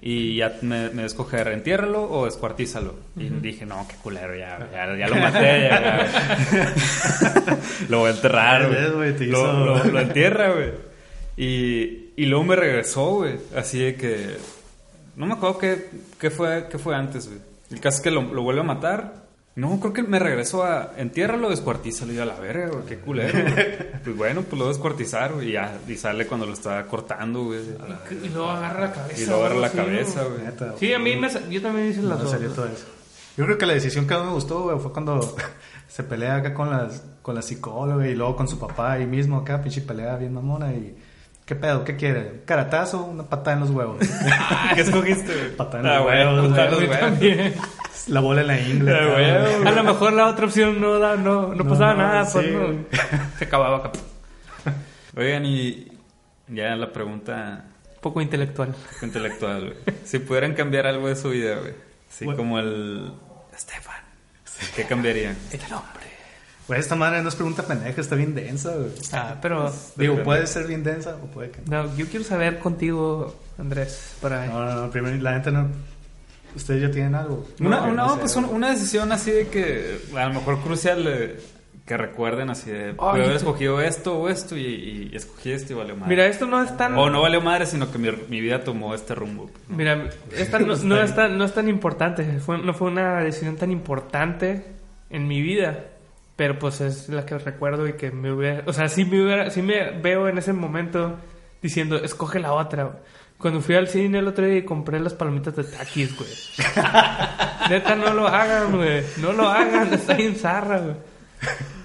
y 0.02 0.36
ya 0.36 0.56
me, 0.62 0.90
me 0.90 1.04
escoger 1.04 1.48
entiérralo 1.48 2.02
o 2.10 2.24
descuartízalo. 2.26 2.94
Y 3.16 3.28
dije, 3.28 3.66
no, 3.66 3.86
qué 3.88 3.96
culero, 4.02 4.34
ya, 4.36 4.68
ya, 4.72 4.96
ya 4.96 5.08
lo 5.08 5.16
maté. 5.16 5.68
ya, 5.68 6.06
lo 7.88 7.98
voy 8.00 8.10
a 8.10 8.14
enterrar, 8.14 8.66
güey. 8.94 9.28
Lo, 9.30 9.64
lo- 9.64 9.84
lo 9.84 10.00
entierra, 10.00 10.50
güey. 10.52 10.70
Y, 11.36 12.10
y 12.16 12.26
luego 12.26 12.44
me 12.44 12.56
regresó, 12.56 13.06
güey. 13.16 13.36
Así 13.56 13.78
de 13.80 13.96
que... 13.96 14.36
No 15.16 15.26
me 15.26 15.34
acuerdo 15.34 15.58
qué, 15.58 15.86
qué, 16.18 16.30
fue, 16.30 16.66
qué 16.70 16.78
fue 16.78 16.96
antes, 16.96 17.28
güey. 17.28 17.38
El 17.70 17.80
caso 17.80 17.98
es 17.98 18.02
que 18.02 18.10
lo, 18.10 18.22
lo 18.22 18.42
vuelve 18.42 18.60
a 18.60 18.64
matar. 18.64 19.23
No, 19.56 19.78
creo 19.78 19.92
que 19.92 20.02
me 20.02 20.18
regresó 20.18 20.64
a 20.64 20.94
entiérralo, 20.96 21.48
descuartízalo. 21.50 22.12
Y 22.12 22.16
yo 22.16 22.22
a 22.22 22.26
la 22.26 22.34
verga, 22.34 22.68
güey, 22.72 22.84
qué 22.86 22.98
culero. 22.98 23.32
güey. 23.40 23.54
pues 24.04 24.16
bueno, 24.16 24.42
pues 24.42 24.58
lo 24.60 24.68
descuartizar, 24.68 25.32
güey. 25.34 25.50
Y 25.50 25.52
ya, 25.52 25.78
y 25.86 25.94
sale 25.96 26.26
cuando 26.26 26.44
lo 26.46 26.54
está 26.54 26.82
cortando, 26.86 27.44
güey. 27.44 27.60
Y 28.24 28.28
luego 28.30 28.50
agarra 28.50 28.80
la 28.80 28.92
cabeza. 28.92 29.22
Y 29.22 29.26
luego 29.26 29.44
agarra 29.44 29.60
la 29.60 29.68
sí, 29.68 29.76
cabeza, 29.76 30.20
güey. 30.24 30.32
güey. 30.34 30.44
Neta, 30.46 30.74
Sí, 30.78 30.92
a 30.92 30.98
mí 30.98 31.14
me, 31.16 31.28
yo 31.50 31.62
también 31.62 31.88
hice 31.90 32.02
las 32.02 32.18
no 32.18 32.24
dos. 32.24 32.32
salió 32.32 32.50
todo 32.50 32.66
eso. 32.66 32.84
Yo 33.36 33.44
creo 33.44 33.58
que 33.58 33.66
la 33.66 33.74
decisión 33.74 34.06
que 34.08 34.14
más 34.14 34.24
me 34.24 34.32
gustó, 34.32 34.62
güey, 34.62 34.78
fue 34.80 34.92
cuando 34.92 35.36
se 35.88 36.02
pelea 36.02 36.36
acá 36.36 36.52
con, 36.54 36.70
las, 36.70 37.04
con 37.22 37.34
la 37.36 37.42
psicóloga 37.42 38.08
y 38.08 38.14
luego 38.16 38.34
con 38.34 38.48
su 38.48 38.58
papá 38.58 38.92
ahí 38.92 39.06
mismo 39.06 39.36
acá, 39.38 39.62
pinche 39.62 39.80
pelea 39.82 40.16
bien 40.16 40.34
mamona 40.34 40.72
y... 40.72 40.96
¿Qué 41.44 41.54
pedo? 41.54 41.84
¿Qué 41.84 41.94
quiere? 41.96 42.20
¿Un 42.20 42.38
caratazo 42.46 43.02
o 43.02 43.04
una 43.04 43.24
patada 43.24 43.52
en 43.52 43.60
los 43.60 43.70
huevos? 43.70 43.98
¿Qué 44.74 44.80
escogiste, 44.80 45.32
güey? 45.34 45.54
Patada 45.56 45.80
en 45.80 45.86
Ah, 45.86 45.98
los 45.98 46.06
huevos, 46.06 46.48
patada 46.48 46.64
en 46.68 46.70
los 46.72 46.80
huevos. 46.80 47.54
La 48.08 48.20
bola 48.20 48.42
en 48.42 48.46
la 48.46 48.60
ingle. 48.60 48.92
A 49.66 49.70
lo 49.72 49.84
mejor 49.84 50.12
la 50.12 50.28
otra 50.28 50.46
opción 50.46 50.80
no, 50.80 50.98
da, 50.98 51.16
no, 51.16 51.48
no, 51.48 51.54
No, 51.54 51.68
pasaba 51.68 51.94
no, 51.94 51.98
nada, 52.02 52.24
sí, 52.26 52.38
pues 52.38 52.52
no. 52.52 52.74
Se 53.38 53.44
acababa 53.44 53.78
acá. 53.78 53.92
Oigan, 55.16 55.46
y 55.46 55.88
ya 56.48 56.74
la 56.76 56.92
pregunta 56.92 57.64
Poco 58.00 58.20
intelectual. 58.20 58.74
intelectual, 59.02 59.60
güey. 59.84 59.96
Si 60.04 60.18
pudieran 60.18 60.54
cambiar 60.54 60.86
algo 60.86 61.08
de 61.08 61.16
su 61.16 61.30
vida, 61.30 61.56
güey. 61.56 61.72
Sí, 62.10 62.24
Bueno. 62.26 62.36
como 62.38 62.58
el... 62.58 63.12
Estefan. 63.56 64.02
¿Qué 64.76 64.84
cambiarían? 64.84 65.36
El 65.52 65.60
hombre. 65.72 66.04
Güey, 66.68 66.80
esta 66.80 66.94
madre 66.96 67.22
no 67.22 67.28
es 67.28 67.34
pregunta 67.34 67.62
pendeja, 67.62 68.00
está 68.00 68.14
bien 68.16 68.34
densa, 68.34 68.72
güey. 68.74 68.90
Ah, 69.12 69.36
pero. 69.42 69.70
Digo, 69.96 70.22
puede 70.22 70.46
ser 70.46 70.66
bien 70.66 70.82
densa 70.82 71.16
o 71.22 71.26
puede 71.26 71.50
que 71.50 71.60
no. 71.68 71.84
No, 71.84 71.96
yo 71.96 72.06
quiero 72.06 72.24
saber 72.24 72.58
contigo, 72.58 73.38
Andrés, 73.58 74.16
para. 74.22 74.46
No, 74.46 74.64
no, 74.64 74.74
no, 74.86 74.90
primero, 74.90 75.16
la 75.18 75.32
gente 75.34 75.50
no. 75.52 75.68
Ustedes 76.54 76.82
ya 76.82 76.90
tienen 76.90 77.14
algo. 77.14 77.46
Una, 77.60 77.80
No, 77.80 77.84
una, 77.92 78.02
no 78.04 78.14
sé, 78.14 78.20
pues 78.20 78.36
un- 78.36 78.44
una 78.46 78.70
decisión 78.70 79.10
así 79.12 79.30
de 79.30 79.48
que 79.48 79.98
a 80.16 80.26
lo 80.28 80.34
mejor 80.34 80.60
crucial 80.60 81.04
eh, 81.06 81.36
que 81.86 81.96
recuerden 81.98 82.48
así 82.48 82.70
de 82.70 82.94
pude 82.94 83.08
haber 83.24 83.32
escogido 83.36 83.80
esto 83.82 84.18
o 84.18 84.28
esto 84.30 84.56
y, 84.56 85.10
y 85.12 85.16
escogí 85.16 85.52
esto 85.52 85.72
y 85.72 85.76
valió 85.76 85.94
madre. 85.96 86.08
Mira, 86.08 86.26
esto 86.26 86.46
no 86.46 86.62
es 86.62 86.74
tan. 86.76 86.96
o 86.96 87.10
no 87.10 87.20
valió 87.22 87.40
madre, 87.42 87.66
sino 87.66 87.90
que 87.92 87.98
mi, 87.98 88.08
mi 88.28 88.40
vida 88.40 88.64
tomó 88.64 88.94
este 88.94 89.14
rumbo. 89.14 89.50
Mira, 89.68 90.08
esta 90.36 90.58
no, 90.58 90.74
no 90.82 91.00
es 91.02 91.14
tan, 91.14 91.36
no 91.36 91.44
es 91.44 91.52
tan 91.52 91.68
importante. 91.68 92.24
Fue, 92.40 92.56
no 92.58 92.72
fue 92.72 92.88
una 92.88 93.20
decisión 93.20 93.56
tan 93.56 93.70
importante 93.70 94.64
en 95.10 95.26
mi 95.28 95.42
vida. 95.42 95.86
Pero 96.36 96.58
pues 96.58 96.80
es 96.80 97.08
la 97.10 97.24
que 97.26 97.38
recuerdo 97.38 97.86
y 97.86 97.92
que 97.92 98.10
me 98.10 98.32
hubiera. 98.32 98.62
O 98.66 98.72
sea, 98.72 98.88
sí 98.88 99.04
me, 99.04 99.22
hubiera, 99.22 99.50
sí 99.50 99.62
me 99.62 99.90
veo 100.00 100.26
en 100.28 100.38
ese 100.38 100.52
momento 100.52 101.16
diciendo, 101.62 101.96
escoge 101.96 102.40
la 102.40 102.52
otra. 102.54 102.98
Cuando 103.38 103.60
fui 103.60 103.74
al 103.74 103.88
cine 103.88 104.20
el 104.20 104.28
otro 104.28 104.46
día 104.46 104.56
y 104.58 104.64
compré 104.64 104.98
las 105.00 105.12
palomitas 105.14 105.54
de 105.56 105.64
taquis, 105.64 106.16
güey. 106.16 106.30
Neta, 107.70 107.94
no 107.94 108.14
lo 108.14 108.26
hagan, 108.26 108.72
güey. 108.76 109.02
No 109.18 109.32
lo 109.32 109.48
hagan, 109.48 109.92
está 109.92 110.14
bien 110.14 110.36
zarra, 110.36 110.78
güey. 110.78 110.96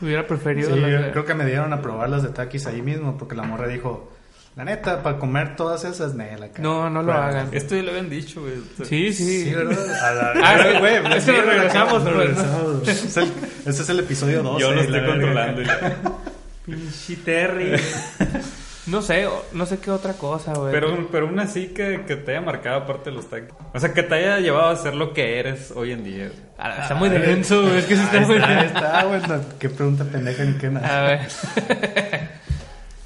Hubiera 0.01 0.25
preferido 0.25 0.73
Sí, 0.73 0.79
yo 0.79 1.11
creo 1.11 1.25
que 1.25 1.33
me 1.33 1.45
dieron 1.45 1.73
a 1.73 1.81
probar 1.81 2.09
las 2.09 2.23
de 2.23 2.29
Takis 2.29 2.65
ahí 2.67 2.81
mismo 2.81 3.17
porque 3.17 3.35
la 3.35 3.43
morra 3.43 3.67
dijo, 3.67 4.09
la 4.55 4.63
neta, 4.63 5.03
para 5.03 5.17
comer 5.17 5.57
todas 5.57 5.83
esas, 5.83 6.15
nela. 6.15 6.45
acá". 6.45 6.61
No, 6.61 6.89
no 6.89 7.01
lo 7.01 7.11
Pero- 7.11 7.23
hagan. 7.23 7.49
Esto 7.51 7.75
ya 7.75 7.83
lo 7.83 7.89
habían 7.91 8.09
dicho, 8.09 8.39
güey. 8.41 8.53
Sí, 8.87 9.11
sí. 9.11 9.43
Sí, 9.43 9.53
¿verdad? 9.53 9.77
A 10.01 10.13
la- 10.13 10.31
Ah, 10.49 10.79
güey, 10.79 10.95
es 11.17 11.25
que 11.25 11.31
lo 11.33 11.41
regresamos, 11.41 12.03
lo 12.05 12.13
pues, 12.13 12.27
regresamos. 12.27 12.87
Es 12.87 13.17
el- 13.17 13.33
Ese 13.65 13.81
es 13.81 13.89
el 13.89 13.99
episodio 13.99 14.43
12. 14.43 14.61
Yo 14.61 14.71
lo 14.71 14.81
estoy 14.81 15.05
controlando. 15.05 15.61
y- 15.61 15.65
Pinche 16.71 17.15
Terry. 17.17 17.73
no 18.89 19.01
sé, 19.01 19.27
no 19.53 19.65
sé 19.65 19.79
qué 19.79 19.91
otra 19.91 20.13
cosa, 20.13 20.53
güey. 20.53 20.71
Pero, 20.71 21.07
pero 21.11 21.27
una 21.27 21.43
así 21.43 21.67
que, 21.67 22.03
que 22.07 22.15
te 22.15 22.31
haya 22.31 22.41
marcado 22.41 22.77
aparte 22.81 23.09
de 23.09 23.15
los 23.15 23.29
taquis. 23.29 23.53
O 23.73 23.79
sea, 23.79 23.93
que 23.93 24.03
te 24.03 24.15
haya 24.15 24.39
llevado 24.39 24.69
a 24.69 24.75
ser 24.75 24.95
lo 24.95 25.13
que 25.13 25.39
eres 25.39 25.71
hoy 25.71 25.91
en 25.91 26.03
día. 26.03 26.31
Ah, 26.57 26.79
está 26.81 26.95
muy 26.95 27.09
denso, 27.09 27.61
güey. 27.63 27.77
Es 27.77 27.85
que 27.85 27.95
sí 27.95 28.01
está 28.03 28.19
muy 28.21 28.37
denso. 28.39 28.65
está, 28.65 29.03
güey. 29.05 29.21
Qué 29.59 29.69
pregunta 29.69 30.03
pendeja 30.05 30.43
ni 30.43 30.57
qué 30.57 30.69
nada. 30.69 30.99
A 30.99 31.07
ver. 31.07 31.27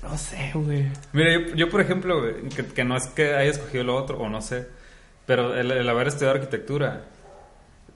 no 0.04 0.18
sé, 0.18 0.52
güey. 0.54 0.88
Mira, 1.14 1.34
yo, 1.34 1.56
yo, 1.56 1.70
por 1.70 1.82
ejemplo, 1.82 2.20
güey, 2.22 2.50
que, 2.50 2.66
que 2.66 2.84
no 2.84 2.96
es 2.98 3.08
que 3.08 3.36
haya 3.36 3.50
escogido 3.52 3.84
lo 3.84 3.96
otro, 3.96 4.18
o 4.20 4.30
no 4.30 4.42
sé, 4.42 4.68
pero 5.26 5.56
el, 5.56 5.72
el 5.72 5.90
haber 5.90 6.08
estudiado 6.08 6.36
arquitectura, 6.36 7.04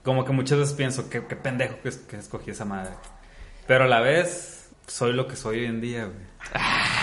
como 0.03 0.23
que 0.25 0.31
muchas 0.31 0.57
veces 0.59 0.73
pienso, 0.73 1.09
qué, 1.09 1.25
qué 1.27 1.35
pendejo 1.35 1.75
que, 1.83 1.89
es- 1.89 1.97
que 1.97 2.15
escogí 2.17 2.51
esa 2.51 2.65
madre. 2.65 2.91
Pero 3.67 3.83
a 3.83 3.87
la 3.87 3.99
vez, 3.99 4.56
soy 4.87 5.13
lo 5.13 5.27
que 5.27 5.35
soy 5.35 5.59
hoy 5.59 5.65
en 5.65 5.81
día, 5.81 6.05
güey. 6.05 6.27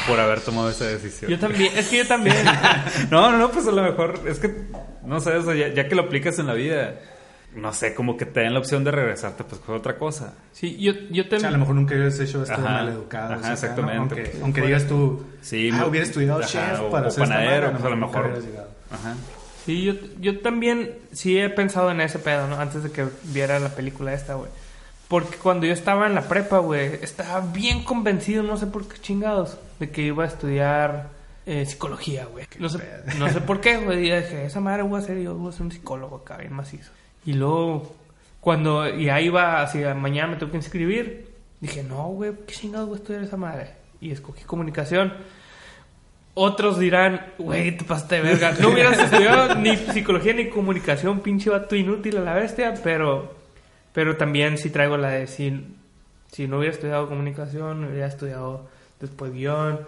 Por 0.08 0.18
haber 0.20 0.40
tomado 0.40 0.70
esa 0.70 0.86
decisión. 0.86 1.30
Yo 1.30 1.38
también, 1.38 1.72
es 1.76 1.88
que 1.88 1.98
yo 1.98 2.06
también. 2.06 2.36
No, 3.10 3.30
no, 3.30 3.38
no, 3.38 3.50
pues 3.50 3.66
a 3.66 3.72
lo 3.72 3.82
mejor, 3.82 4.20
es 4.26 4.38
que, 4.38 4.54
no 5.04 5.20
sé, 5.20 5.32
o 5.36 5.42
sea, 5.42 5.54
ya, 5.54 5.68
ya 5.68 5.88
que 5.88 5.94
lo 5.94 6.02
aplicas 6.02 6.38
en 6.38 6.46
la 6.46 6.54
vida, 6.54 6.94
no 7.54 7.72
sé, 7.72 7.94
como 7.94 8.16
que 8.16 8.24
te 8.26 8.40
den 8.40 8.54
la 8.54 8.58
opción 8.60 8.84
de 8.84 8.90
regresarte, 8.90 9.44
pues 9.44 9.60
fue 9.64 9.76
otra 9.76 9.96
cosa. 9.98 10.34
Sí, 10.52 10.76
yo, 10.80 10.92
yo 11.10 11.24
O 11.24 11.26
sea, 11.26 11.36
a 11.36 11.40
lo 11.40 11.40
también. 11.40 11.60
mejor 11.60 11.74
nunca 11.76 11.94
hubieras 11.94 12.18
hecho 12.20 12.42
esto 12.42 12.54
Ajá, 12.54 12.62
mal 12.62 12.88
educado. 12.88 13.32
ajá, 13.34 13.40
o 13.40 13.42
sea, 13.44 13.52
exactamente. 13.52 13.94
¿no? 13.96 14.00
Aunque, 14.02 14.22
Pues, 14.30 14.42
aunque 14.42 14.60
digas 14.62 14.86
tú, 14.86 15.24
Sí, 15.42 15.70
ah, 15.72 15.86
hubiera 15.86 16.06
estudiado 16.06 16.38
ajá, 16.40 16.48
chef 16.48 16.80
o- 16.80 16.90
para 16.90 17.06
o 17.06 17.08
esta 17.10 17.20
panadero, 17.20 17.70
pues, 17.72 17.84
a 17.84 17.88
lo 17.90 17.96
mejor. 17.96 18.42
Ajá. 18.90 19.14
Sí, 19.66 19.82
yo, 19.84 19.94
yo 20.20 20.40
también 20.40 20.98
sí 21.12 21.38
he 21.38 21.48
pensado 21.50 21.90
en 21.90 22.00
ese 22.02 22.18
pedo, 22.18 22.46
¿no? 22.48 22.58
Antes 22.60 22.82
de 22.82 22.90
que 22.92 23.06
viera 23.24 23.58
la 23.58 23.70
película 23.70 24.12
esta, 24.12 24.34
güey. 24.34 24.50
Porque 25.08 25.36
cuando 25.36 25.66
yo 25.66 25.72
estaba 25.72 26.06
en 26.06 26.14
la 26.14 26.28
prepa, 26.28 26.58
güey, 26.58 26.94
estaba 27.02 27.40
bien 27.40 27.84
convencido, 27.84 28.42
no 28.42 28.56
sé 28.56 28.66
por 28.66 28.88
qué 28.88 28.98
chingados, 29.00 29.58
de 29.78 29.90
que 29.90 30.02
iba 30.02 30.24
a 30.24 30.26
estudiar 30.26 31.10
eh, 31.46 31.66
psicología, 31.66 32.26
güey. 32.26 32.46
No 32.58 32.68
sé, 32.68 32.78
no 33.18 33.28
sé 33.28 33.40
por 33.42 33.60
qué, 33.60 33.76
güey. 33.76 33.98
Y 33.98 34.10
dije, 34.10 34.46
esa 34.46 34.60
madre 34.60 34.82
voy 34.82 34.98
a 34.98 35.02
ser 35.02 35.20
yo, 35.20 35.34
voy 35.34 35.50
a 35.50 35.52
ser 35.52 35.62
un 35.62 35.72
psicólogo 35.72 36.16
acá, 36.16 36.38
bien 36.38 36.54
macizo. 36.54 36.90
Y 37.26 37.34
luego, 37.34 37.94
cuando 38.40 38.88
ya 38.88 39.20
iba 39.20 39.62
hacia 39.62 39.94
mañana 39.94 40.28
me 40.28 40.36
tengo 40.36 40.52
que 40.52 40.58
inscribir, 40.58 41.28
dije, 41.60 41.82
no, 41.82 42.08
güey, 42.08 42.32
¿qué 42.46 42.54
chingados 42.54 42.88
voy 42.88 42.96
a 42.96 42.98
estudiar 42.98 43.22
esa 43.24 43.36
madre? 43.36 43.72
Y 44.00 44.10
escogí 44.10 44.44
comunicación. 44.44 45.12
Otros 46.34 46.78
dirán, 46.78 47.26
güey, 47.38 47.76
te 47.76 47.84
pasaste 47.84 48.16
de 48.16 48.22
verga. 48.22 48.52
No 48.58 48.70
hubieras 48.70 48.98
estudiado 48.98 49.54
ni 49.54 49.76
psicología 49.76 50.32
ni 50.32 50.48
comunicación, 50.48 51.20
pinche 51.20 51.48
vato 51.48 51.76
inútil 51.76 52.16
a 52.16 52.20
la 52.22 52.34
bestia, 52.34 52.74
pero, 52.82 53.36
pero 53.94 54.16
también 54.18 54.58
sí 54.58 54.68
traigo 54.68 54.98
la 54.98 55.08
de 55.10 55.26
si, 55.26 55.66
si 56.30 56.46
no 56.46 56.58
hubiera 56.58 56.74
estudiado 56.74 57.08
comunicación, 57.08 57.84
hubiera 57.84 58.08
estudiado 58.08 58.68
después 59.00 59.32
guion. 59.32 59.80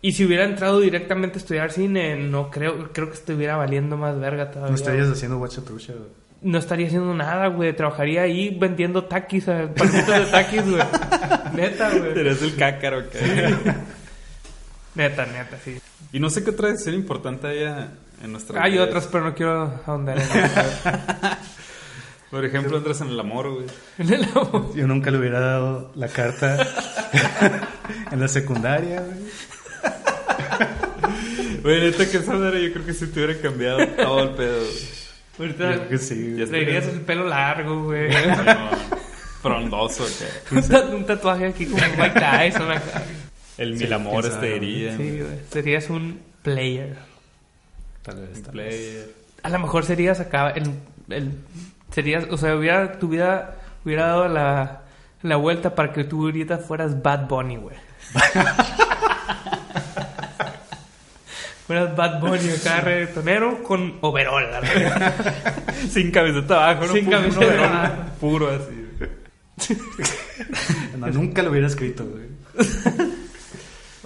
Y 0.00 0.12
si 0.12 0.24
hubiera 0.24 0.44
entrado 0.44 0.80
directamente 0.80 1.38
a 1.38 1.40
estudiar 1.40 1.70
cine, 1.70 2.16
no 2.16 2.50
creo, 2.50 2.92
creo 2.92 3.08
que 3.08 3.14
estuviera 3.14 3.56
valiendo 3.56 3.96
más 3.96 4.18
verga 4.18 4.50
todavía. 4.50 4.70
No 4.70 4.76
estarías 4.76 5.08
haciendo 5.08 5.38
guachatrucha, 5.38 5.92
güey. 5.92 6.08
No 6.40 6.58
estaría 6.58 6.86
haciendo 6.86 7.12
nada, 7.14 7.48
güey. 7.48 7.74
Trabajaría 7.74 8.22
ahí 8.22 8.56
vendiendo 8.58 9.04
taquis, 9.04 9.46
eh, 9.48 9.68
palitos 9.76 10.06
de 10.06 10.26
taquis, 10.30 10.62
güey. 10.70 10.82
Neta, 11.54 11.90
güey. 11.90 12.18
Eres 12.18 12.42
el 12.42 12.56
cácaro, 12.56 13.10
que 13.10 13.18
Neta, 14.94 15.26
neta, 15.26 15.58
sí. 15.64 15.78
Y 16.12 16.20
no 16.20 16.30
sé 16.30 16.42
qué 16.44 16.50
otra 16.50 16.68
decisión 16.68 16.94
importante 16.94 17.46
haya 17.48 17.90
en 18.22 18.32
nuestra 18.32 18.62
Hay 18.62 18.72
vida. 18.72 18.84
otras, 18.84 19.06
pero 19.08 19.24
no 19.24 19.34
quiero 19.34 19.80
ahondar 19.84 20.18
en 20.18 20.22
eso. 20.22 20.38
Por 22.30 22.44
ejemplo, 22.44 22.76
entras 22.76 23.00
en 23.00 23.08
el 23.08 23.20
amor, 23.20 23.50
güey. 23.54 23.66
En 23.98 24.12
el 24.12 24.24
amor. 24.24 24.74
Yo 24.74 24.86
nunca 24.86 25.10
le 25.10 25.18
hubiera 25.18 25.40
dado 25.40 25.92
la 25.94 26.08
carta 26.08 26.66
en 28.12 28.20
la 28.20 28.28
secundaria, 28.28 29.00
güey. 29.02 29.18
Güey, 31.62 31.80
neta 31.80 32.08
que 32.08 32.18
esa 32.18 32.34
madre 32.34 32.62
yo 32.66 32.72
creo 32.72 32.86
que 32.86 32.94
si 32.94 33.06
te 33.08 33.24
hubiera 33.24 33.40
cambiado 33.40 33.86
todo 33.88 34.22
el 34.22 34.30
pedo. 34.30 34.60
güey. 34.60 34.78
Ahorita 35.38 35.70
Yo 35.72 35.76
creo 35.78 35.88
que 35.88 35.98
sí, 35.98 36.14
güey. 36.32 36.36
Ya 36.38 36.46
traerías 36.46 36.86
el 36.86 37.00
pelo 37.00 37.26
largo, 37.28 37.84
güey. 37.84 38.08
No, 38.10 38.70
frondoso, 39.42 40.06
que 40.48 40.54
un, 40.54 40.68
ta- 40.68 40.84
un 40.86 41.06
tatuaje 41.06 41.46
aquí 41.46 41.66
como 41.66 41.82
Mike 41.96 42.20
Tyson 42.20 42.70
acá. 42.70 43.02
el 43.56 43.76
Sí, 43.76 43.84
mil 43.84 43.92
amores 43.92 44.30
quién 44.30 44.40
te 44.40 44.46
sabe, 44.48 44.60
dirían. 44.60 44.96
Sí, 44.96 45.20
güey. 45.20 45.38
Serías 45.50 45.90
un 45.90 46.20
player. 46.42 46.96
Tal 48.02 48.16
vez, 48.20 48.42
tal 48.42 48.54
vez. 48.56 48.74
Player. 48.74 49.10
A 49.42 49.48
lo 49.50 49.58
mejor 49.58 49.84
serías 49.84 50.20
acá 50.20 50.50
el, 50.50 50.70
el 51.08 51.32
serías, 51.98 52.26
o 52.30 52.36
sea, 52.36 52.54
hubiera 52.54 52.92
tu 52.98 53.08
vida 53.08 53.56
hubiera 53.84 54.06
dado 54.06 54.28
la 54.28 54.82
la 55.22 55.34
vuelta 55.34 55.74
para 55.74 55.92
que 55.92 56.04
tú 56.04 56.26
ahorita 56.26 56.58
fueras 56.58 57.02
Bad 57.02 57.26
Bunny, 57.26 57.56
güey. 57.56 57.74
fueras 61.66 61.96
Bad 61.96 62.20
Bunny 62.20 62.50
acá 62.50 62.80
reggaetonero 62.82 63.64
con 63.64 63.98
overol. 64.00 64.44
Sin 65.90 66.12
camiseta 66.12 66.70
abajo, 66.70 66.86
¿no? 66.86 66.92
Sin 66.92 67.06
Puro- 67.06 67.18
camiseta. 67.18 68.06
Puro 68.20 68.48
así. 68.48 68.88
No, 70.96 71.08
nunca 71.08 71.42
lo 71.42 71.50
hubiera 71.50 71.66
escrito, 71.66 72.04
güey. 72.06 72.28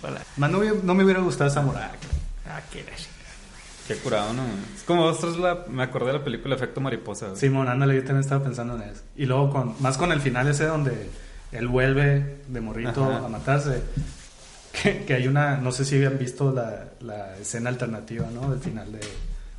Hola. 0.03 0.19
Más 0.39 0.51
no, 0.51 0.95
me 0.95 1.05
hubiera 1.05 1.21
gustado 1.21 1.51
Samurai. 1.51 1.91
Ah, 2.49 2.59
qué 2.73 2.79
chica. 2.81 2.93
Qué 3.89 3.97
curado, 3.97 4.33
¿no? 4.33 4.43
Es 4.77 4.83
como 4.85 5.05
ostras, 5.05 5.37
la, 5.39 5.65
me 5.69 5.83
acordé 5.83 6.09
de 6.13 6.19
la 6.19 6.25
película 6.25 6.55
Efecto 6.55 6.81
Mariposa. 6.81 7.27
güey. 7.29 7.39
Simón, 7.39 7.69
ándale, 7.69 7.95
yo 7.97 8.01
también 8.03 8.21
estaba 8.21 8.43
pensando 8.45 8.77
en 8.77 8.83
eso. 8.83 9.03
Y 9.17 9.27
luego, 9.27 9.51
con, 9.51 9.75
más 9.81 9.99
con 9.99 10.13
el 10.13 10.21
final 10.21 10.47
ese 10.49 10.67
donde 10.67 11.09
él 11.51 11.69
vuelve 11.69 12.39
de 12.49 12.61
morrito 12.61 13.05
Ajá. 13.05 13.27
a 13.27 13.29
matarse. 13.29 13.83
Que, 14.83 15.05
que 15.05 15.15
hay 15.15 15.27
una, 15.27 15.59
no 15.59 15.71
sé 15.73 15.85
si 15.85 15.97
habían 15.97 16.17
visto 16.19 16.51
la, 16.53 16.85
la 17.01 17.37
escena 17.37 17.69
alternativa, 17.69 18.27
¿no? 18.33 18.51
Del 18.51 18.59
final 18.61 18.91
de, 18.91 19.01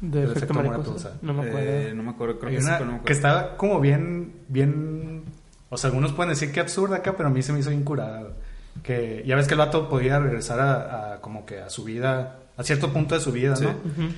De 0.01 0.21
del 0.21 0.31
efecto 0.31 0.53
mariposa. 0.55 1.11
No 1.21 1.33
me 1.35 1.47
acuerdo. 1.49 1.69
Eh, 1.69 1.93
no 1.95 2.01
me 2.03 2.09
acuerdo, 2.11 2.39
creo 2.39 2.49
Hay 2.49 2.55
que 2.55 2.61
sí, 2.63 2.67
una 2.67 2.77
pero 2.77 2.85
no 2.85 2.91
me 2.93 2.97
acuerdo. 2.99 3.05
que 3.07 3.13
estaba 3.13 3.57
como 3.57 3.79
bien, 3.79 4.33
bien, 4.47 5.23
o 5.69 5.77
sea, 5.77 5.89
algunos 5.89 6.13
pueden 6.13 6.31
decir 6.31 6.51
que 6.51 6.61
absurda 6.61 6.97
acá, 6.97 7.15
pero 7.15 7.29
a 7.29 7.31
mí 7.31 7.43
se 7.43 7.53
me 7.53 7.59
hizo 7.59 7.69
bien 7.69 7.83
curada. 7.83 8.21
güey. 8.21 8.33
Que 8.81 9.23
ya 9.27 9.35
ves 9.35 9.47
que 9.47 9.53
el 9.53 9.59
vato 9.59 9.87
podía 9.87 10.17
regresar 10.17 10.59
a, 10.59 11.13
a 11.13 11.21
como 11.21 11.45
que 11.45 11.59
a 11.61 11.69
su 11.69 11.83
vida, 11.83 12.39
a 12.57 12.63
cierto 12.63 12.91
punto 12.93 13.15
de 13.15 13.21
su 13.21 13.31
vida, 13.31 13.55
Sí. 13.55 13.63
¿no? 13.65 13.71
Ujú. 13.71 14.13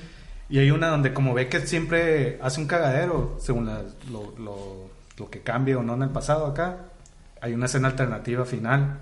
Y 0.50 0.60
hay 0.60 0.72
una 0.72 0.90
donde 0.90 1.14
como 1.14 1.34
ve 1.34 1.48
que 1.50 1.62
siempre 1.62 2.38
hace 2.42 2.62
un 2.62 2.68
cagadero, 2.68 3.38
según 3.40 3.66
la- 3.66 3.82
lo, 4.12 4.34
lo- 4.38 4.90
lo 5.18 5.30
que 5.30 5.42
cambie 5.42 5.76
o 5.76 5.82
no 5.84 5.94
en 5.96 6.04
el 6.04 6.10
pasado 6.10 6.46
acá, 6.46 6.78
hay 7.42 7.54
una 7.54 7.66
escena 7.68 7.88
alternativa 7.88 8.46
final 8.46 9.00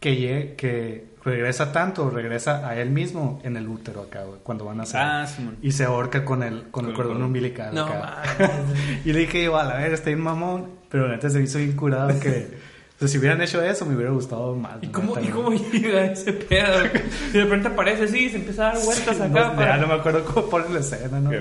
que, 0.00 0.54
que 0.56 1.08
regresa 1.24 1.72
tanto, 1.72 2.08
regresa 2.10 2.66
a 2.68 2.76
él 2.76 2.90
mismo 2.90 3.40
en 3.42 3.56
el 3.56 3.66
útero 3.68 4.02
acá, 4.02 4.22
güey, 4.24 4.38
cuando 4.42 4.64
van 4.64 4.78
a 4.80 4.84
hacer. 4.84 5.00
Ah, 5.00 5.26
Simón. 5.26 5.56
y 5.60 5.72
se 5.72 5.84
ahorca 5.84 6.24
con 6.24 6.42
el, 6.42 6.62
con 6.70 6.70
Con 6.70 6.86
el 6.86 6.94
cordón 6.94 7.22
umbilical. 7.22 7.74
No, 7.74 7.84
acá. 7.86 8.22
y 9.04 9.12
le 9.12 9.18
dije 9.20 9.44
yo, 9.44 9.58
a 9.58 9.64
la 9.64 9.74
ver, 9.74 9.92
está 9.92 10.06
bien 10.10 10.20
mamón, 10.20 10.70
pero 10.88 11.08
neta 11.08 11.28
se 11.28 11.38
me 11.38 11.44
hizo 11.44 11.58
bien 11.58 11.72
curado 11.72 12.18
que... 12.20 12.67
o 12.98 13.00
sea, 13.00 13.06
si 13.06 13.18
hubieran 13.18 13.40
hecho 13.40 13.62
eso, 13.62 13.86
me 13.86 13.94
hubiera 13.94 14.10
gustado 14.10 14.56
más. 14.56 14.78
¿Y 14.82 14.88
cómo, 14.88 15.16
¿Y 15.20 15.28
cómo 15.28 15.52
llega 15.52 16.06
ese 16.06 16.32
pedo? 16.32 16.84
Y 17.28 17.32
de 17.32 17.44
repente 17.44 17.68
aparece 17.68 18.02
así, 18.04 18.28
se 18.28 18.38
empieza 18.38 18.70
a 18.70 18.74
dar 18.74 18.84
vueltas 18.84 19.20
acá. 19.20 19.28
No, 19.28 19.54
para... 19.54 19.76
ya 19.76 19.82
no 19.82 19.86
me 19.86 19.94
acuerdo 19.94 20.24
cómo 20.24 20.46
ponen 20.50 20.74
la 20.74 20.80
escena, 20.80 21.20
¿no? 21.20 21.30
Qué. 21.30 21.40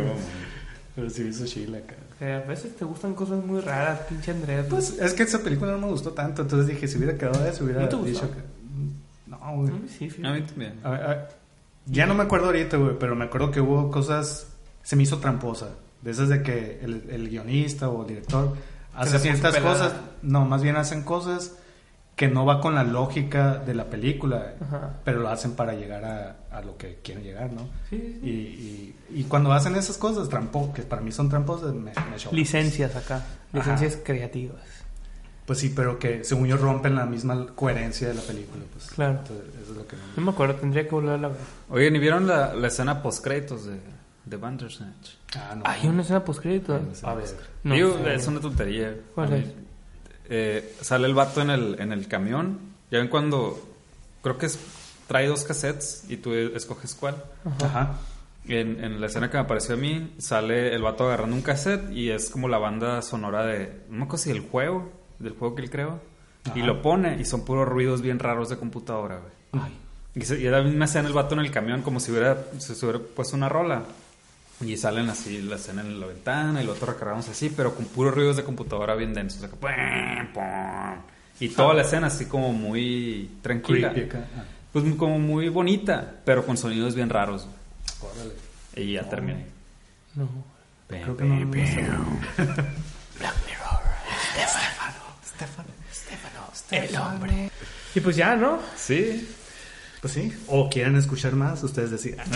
Pero 0.95 1.09
sí 1.09 1.23
hizo 1.23 1.47
chile 1.47 1.79
acá. 1.79 1.95
Que 2.19 2.33
a 2.33 2.39
veces 2.41 2.75
te 2.75 2.85
gustan 2.85 3.15
cosas 3.15 3.43
muy 3.43 3.59
raras, 3.61 4.01
pinche 4.07 4.29
Andrés. 4.29 4.67
Pues 4.69 4.99
es 4.99 5.13
que 5.15 5.23
esa 5.23 5.39
película 5.39 5.71
no 5.71 5.79
me 5.79 5.87
gustó 5.87 6.11
tanto, 6.11 6.43
entonces 6.43 6.67
dije, 6.67 6.87
si 6.87 6.99
hubiera 6.99 7.17
quedado 7.17 7.43
eso, 7.47 7.63
hubiera 7.63 7.81
¿No 7.81 7.89
te 7.89 7.95
gustó? 7.95 8.11
dicho 8.11 8.31
que... 8.31 9.29
No, 9.31 9.37
güey. 9.55 9.69
A 9.69 9.73
mí 9.73 9.87
sí, 9.89 10.11
fíjate. 10.11 10.27
A 10.27 10.33
mí 10.33 10.41
también. 10.43 10.73
A 10.83 10.89
ver, 10.91 11.01
a 11.01 11.07
ver, 11.07 11.27
ya 11.87 12.05
no 12.05 12.13
me 12.13 12.21
acuerdo 12.21 12.45
ahorita, 12.47 12.77
güey, 12.77 12.99
pero 12.99 13.15
me 13.15 13.25
acuerdo 13.25 13.49
que 13.49 13.61
hubo 13.61 13.89
cosas... 13.89 14.45
Se 14.83 14.95
me 14.95 15.01
hizo 15.01 15.17
tramposa. 15.17 15.69
De 16.03 16.11
esas 16.11 16.29
de 16.29 16.43
que 16.43 16.79
el, 16.83 17.03
el 17.09 17.29
guionista 17.29 17.89
o 17.89 18.03
el 18.03 18.07
director 18.09 18.55
hace 18.97 19.19
ciertas 19.19 19.57
cosas... 19.57 19.93
No, 20.21 20.45
más 20.45 20.61
bien 20.61 20.75
hacen 20.75 21.03
cosas 21.03 21.53
que 22.15 22.27
no 22.27 22.45
va 22.45 22.59
con 22.59 22.73
la 22.73 22.83
lógica 22.83 23.57
de 23.59 23.75
la 23.75 23.85
película, 23.91 24.55
Ajá. 24.59 24.93
pero 25.03 25.19
lo 25.19 25.29
hacen 25.29 25.51
para 25.51 25.73
llegar 25.73 26.03
a, 26.03 26.37
a 26.51 26.61
lo 26.61 26.75
que 26.75 26.97
quieren 27.03 27.23
llegar, 27.23 27.51
¿no? 27.51 27.69
Sí, 27.89 28.19
sí, 28.19 28.27
Y, 28.27 28.29
y, 28.29 29.19
y 29.21 29.23
cuando 29.25 29.53
hacen 29.53 29.75
esas 29.75 29.97
cosas, 29.97 30.27
trampo, 30.27 30.73
que 30.73 30.81
para 30.81 31.03
mí 31.03 31.11
son 31.11 31.29
tramposas, 31.29 31.75
me, 31.75 31.91
me. 31.91 32.31
Licencias 32.31 32.95
acá. 32.95 33.23
Licencias 33.53 33.99
creativas. 34.03 34.61
Pues 35.45 35.59
sí, 35.59 35.71
pero 35.73 35.99
que 35.99 36.23
según 36.23 36.47
yo 36.47 36.57
rompen 36.57 36.95
la 36.95 37.05
misma 37.05 37.45
coherencia 37.55 38.07
de 38.07 38.15
la 38.15 38.21
película. 38.21 38.63
Pues. 38.73 38.87
Claro. 38.87 39.19
Entonces, 39.19 39.45
eso 39.61 39.71
es 39.73 39.77
lo 39.77 39.87
que 39.87 39.95
no 40.17 40.23
me 40.23 40.31
acuerdo, 40.31 40.55
tendría 40.55 40.85
que 40.85 40.95
volverla 40.95 41.27
a 41.27 41.29
ver. 41.29 41.39
Oigan, 41.69 41.95
¿y 41.95 41.99
vieron 41.99 42.25
la, 42.27 42.53
la 42.55 42.67
escena 42.67 43.01
post-créditos 43.03 43.67
de, 43.67 43.73
de 44.29 44.37
Bandersnatch? 44.37 45.09
Ah, 45.35 45.55
no. 45.55 45.63
Hay 45.65 45.87
una 45.87 46.01
escena 46.01 46.23
postcrédito. 46.23 46.79
A 47.03 47.13
ver. 47.13 47.25
No 47.63 47.73
Digo, 47.75 47.97
es 48.07 48.27
una 48.27 48.39
tontería. 48.39 48.95
¿Cuál 49.15 49.33
es? 49.33 49.45
eh, 50.29 50.75
sale 50.81 51.07
el 51.07 51.13
vato 51.13 51.41
en 51.41 51.49
el, 51.49 51.79
en 51.79 51.91
el 51.93 52.07
camión. 52.07 52.59
Ya 52.91 52.99
ven 52.99 53.07
cuando... 53.07 53.59
Creo 54.21 54.37
que 54.37 54.47
es, 54.47 54.59
trae 55.07 55.27
dos 55.27 55.43
cassettes 55.43 56.05
y 56.09 56.17
tú 56.17 56.33
escoges 56.33 56.95
cuál. 56.95 57.15
Ajá. 57.63 57.95
En, 58.47 58.83
en 58.83 58.99
la 59.01 59.07
escena 59.07 59.29
que 59.29 59.37
me 59.37 59.43
apareció 59.43 59.75
a 59.75 59.77
mí, 59.77 60.13
sale 60.17 60.73
el 60.73 60.81
vato 60.81 61.05
agarrando 61.05 61.35
un 61.35 61.41
cassette 61.41 61.91
y 61.91 62.09
es 62.09 62.29
como 62.29 62.47
la 62.47 62.57
banda 62.57 63.01
sonora 63.01 63.45
de... 63.45 63.81
No 63.89 63.97
me 63.97 64.03
acuerdo 64.03 64.23
si 64.23 64.29
del 64.33 64.41
juego, 64.41 64.91
del 65.19 65.33
juego 65.33 65.55
que 65.55 65.61
él 65.63 65.69
creó. 65.69 65.99
Y 66.55 66.61
lo 66.61 66.81
pone 66.81 67.19
y 67.19 67.25
son 67.25 67.43
puros 67.43 67.67
ruidos 67.67 68.01
bien 68.01 68.19
raros 68.19 68.47
de 68.49 68.57
computadora, 68.57 69.19
güey. 69.51 69.63
Y, 70.15 70.21
se- 70.21 70.39
y 70.39 70.45
era 70.47 70.59
la 70.59 70.63
misma 70.63 70.85
escena 70.85 71.07
el 71.09 71.13
vato 71.13 71.35
en 71.35 71.41
el 71.41 71.51
camión, 71.51 71.81
como 71.81 71.99
si 71.99 72.09
hubiera, 72.11 72.37
si 72.57 72.73
se 72.73 72.85
hubiera 72.85 72.99
puesto 73.03 73.35
una 73.35 73.49
rola. 73.49 73.83
Y 74.59 74.75
salen 74.75 75.09
así 75.09 75.41
la 75.41 75.55
escena 75.57 75.81
en 75.81 75.99
la 75.99 76.07
ventana 76.07 76.63
y 76.63 76.65
lo 76.65 76.73
otro 76.73 76.91
recargamos 76.91 77.29
así, 77.29 77.49
pero 77.49 77.75
con 77.75 77.85
puros 77.85 78.15
ruidos 78.15 78.37
de 78.37 78.43
computadora 78.43 78.95
bien 78.95 79.13
densos. 79.13 79.43
acá, 79.43 79.55
pum, 79.55 80.33
pum. 80.33 81.03
Y 81.39 81.49
toda 81.49 81.75
la 81.75 81.83
escena 81.83 82.07
así 82.07 82.25
como 82.25 82.51
muy 82.51 83.29
tranquila. 83.43 83.91
Creepy 83.91 84.17
Pues 84.73 84.85
como 84.95 85.19
muy 85.19 85.49
bonita, 85.49 86.15
pero 86.25 86.43
con 86.45 86.57
sonidos 86.57 86.95
bien 86.95 87.09
raros. 87.09 87.47
órale. 88.01 88.33
Y 88.75 88.93
ya 88.93 89.07
terminé. 89.07 89.45
No. 90.15 90.27
Creo 90.87 91.15
que 91.15 91.23
no. 91.25 91.35
no 91.35 91.53
sé. 91.65 91.85
El 96.71 96.95
hombre. 96.97 97.51
Y 97.95 97.99
pues 97.99 98.15
ya, 98.15 98.35
¿no? 98.35 98.59
Sí. 98.75 99.27
Pues 100.01 100.13
sí. 100.13 100.33
O 100.47 100.69
quieren 100.69 100.95
escuchar 100.95 101.33
más, 101.33 101.63
ustedes 101.63 101.91
deciden. 101.91 102.19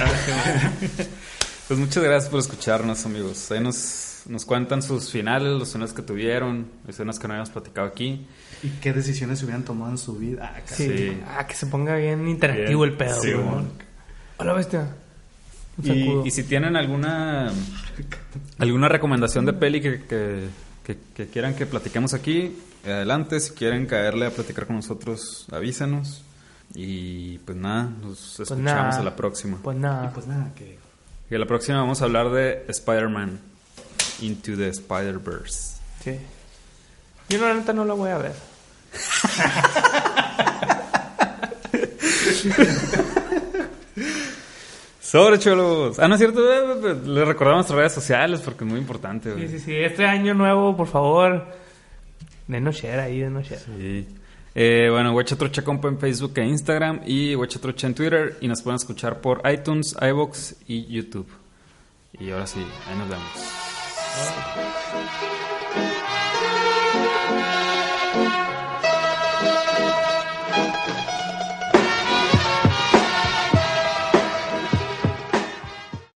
Pues 1.71 1.79
muchas 1.79 2.03
gracias 2.03 2.29
por 2.29 2.41
escucharnos, 2.41 3.05
amigos. 3.05 3.49
Ahí 3.49 3.61
nos, 3.61 4.23
nos 4.27 4.43
cuentan 4.43 4.81
sus 4.83 5.09
finales, 5.09 5.53
los 5.53 5.69
escenas 5.69 5.93
que 5.93 6.01
tuvieron, 6.01 6.65
escenas 6.85 7.17
que 7.17 7.29
no 7.29 7.33
habíamos 7.33 7.49
platicado 7.49 7.87
aquí. 7.87 8.27
¿Y 8.61 8.67
qué 8.81 8.91
decisiones 8.91 9.41
hubieran 9.43 9.63
tomado 9.63 9.89
en 9.91 9.97
su 9.97 10.17
vida? 10.17 10.53
Ah. 10.53 10.59
Sí. 10.65 10.85
Sí. 10.89 11.21
Ah, 11.25 11.47
que 11.47 11.55
se 11.55 11.67
ponga 11.67 11.95
bien 11.95 12.27
interactivo 12.27 12.81
Bien. 12.81 12.91
el 12.91 12.97
pedo, 12.97 13.21
Sí, 13.21 13.31
bueno. 13.31 13.63
Hola, 14.35 14.51
bestia. 14.51 14.85
Y, 15.81 16.27
y 16.27 16.31
si 16.31 16.43
tienen 16.43 16.75
alguna 16.75 17.53
alguna 18.59 18.89
recomendación 18.89 19.45
de 19.45 19.53
peli 19.53 19.79
que, 19.79 20.01
que, 20.03 20.49
que- 20.83 20.97
que 21.15 21.27
quieran 21.27 21.55
que 21.55 21.65
platiquemos 21.67 22.13
aquí, 22.13 22.53
adelante. 22.83 23.39
Si 23.39 23.53
quieren 23.53 23.85
caerle 23.85 24.25
a 24.25 24.31
platicar 24.31 24.67
con 24.67 24.75
nosotros, 24.75 25.47
avísenos. 25.49 26.21
Y 26.73 27.37
pues 27.37 27.57
nada, 27.57 27.83
nos 28.01 28.41
escuchamos 28.41 28.61
nada. 28.65 28.99
a 28.99 29.03
la 29.03 29.15
próxima. 29.15 29.57
Pues 29.63 29.77
nada. 29.77 30.07
Y 30.11 30.13
pues 30.13 30.27
nada, 30.27 30.51
que. 30.53 30.80
Y 31.31 31.35
a 31.35 31.39
la 31.39 31.45
próxima 31.45 31.79
vamos 31.79 32.01
a 32.01 32.05
hablar 32.05 32.29
de 32.29 32.65
Spider-Man 32.67 33.39
Into 34.21 34.57
the 34.57 34.67
Spider-Verse. 34.67 35.77
Sí. 36.03 36.19
Yo 37.29 37.39
la 37.47 37.53
neta 37.53 37.71
no 37.73 37.85
la 37.85 37.93
voy 37.93 38.09
a 38.11 38.17
ver. 38.17 38.33
Sobre 45.01 45.39
cholos. 45.39 45.99
Ah, 45.99 46.07
no 46.07 46.15
es 46.15 46.19
cierto. 46.19 46.41
eh, 46.51 46.91
eh, 46.91 46.95
Les 47.05 47.27
recordamos 47.27 47.59
nuestras 47.59 47.77
redes 47.79 47.93
sociales 47.93 48.41
porque 48.41 48.63
es 48.63 48.69
muy 48.69 48.79
importante. 48.79 49.33
Sí, 49.35 49.47
sí, 49.47 49.59
sí. 49.59 49.75
Este 49.75 50.05
año 50.05 50.33
nuevo, 50.33 50.75
por 50.77 50.87
favor, 50.87 51.45
denos 52.47 52.75
share 52.75 52.99
ahí, 52.99 53.19
denos 53.19 53.47
share. 53.47 53.61
Sí. 53.77 54.07
Eh, 54.53 54.89
bueno, 54.91 55.13
Huachatrucha 55.13 55.63
Compa 55.63 55.87
en 55.87 55.97
Facebook 55.97 56.33
e 56.35 56.45
Instagram 56.45 57.01
y 57.05 57.35
Huachatrucha 57.35 57.87
en 57.87 57.95
Twitter 57.95 58.37
y 58.41 58.47
nos 58.47 58.61
pueden 58.61 58.75
escuchar 58.75 59.21
por 59.21 59.41
iTunes, 59.49 59.95
iBox 60.01 60.55
y 60.67 60.85
YouTube. 60.87 61.27
Y 62.19 62.31
ahora 62.31 62.47
sí, 62.47 62.59
ahí 62.59 62.97
nos 62.97 63.09
vemos. 63.09 63.61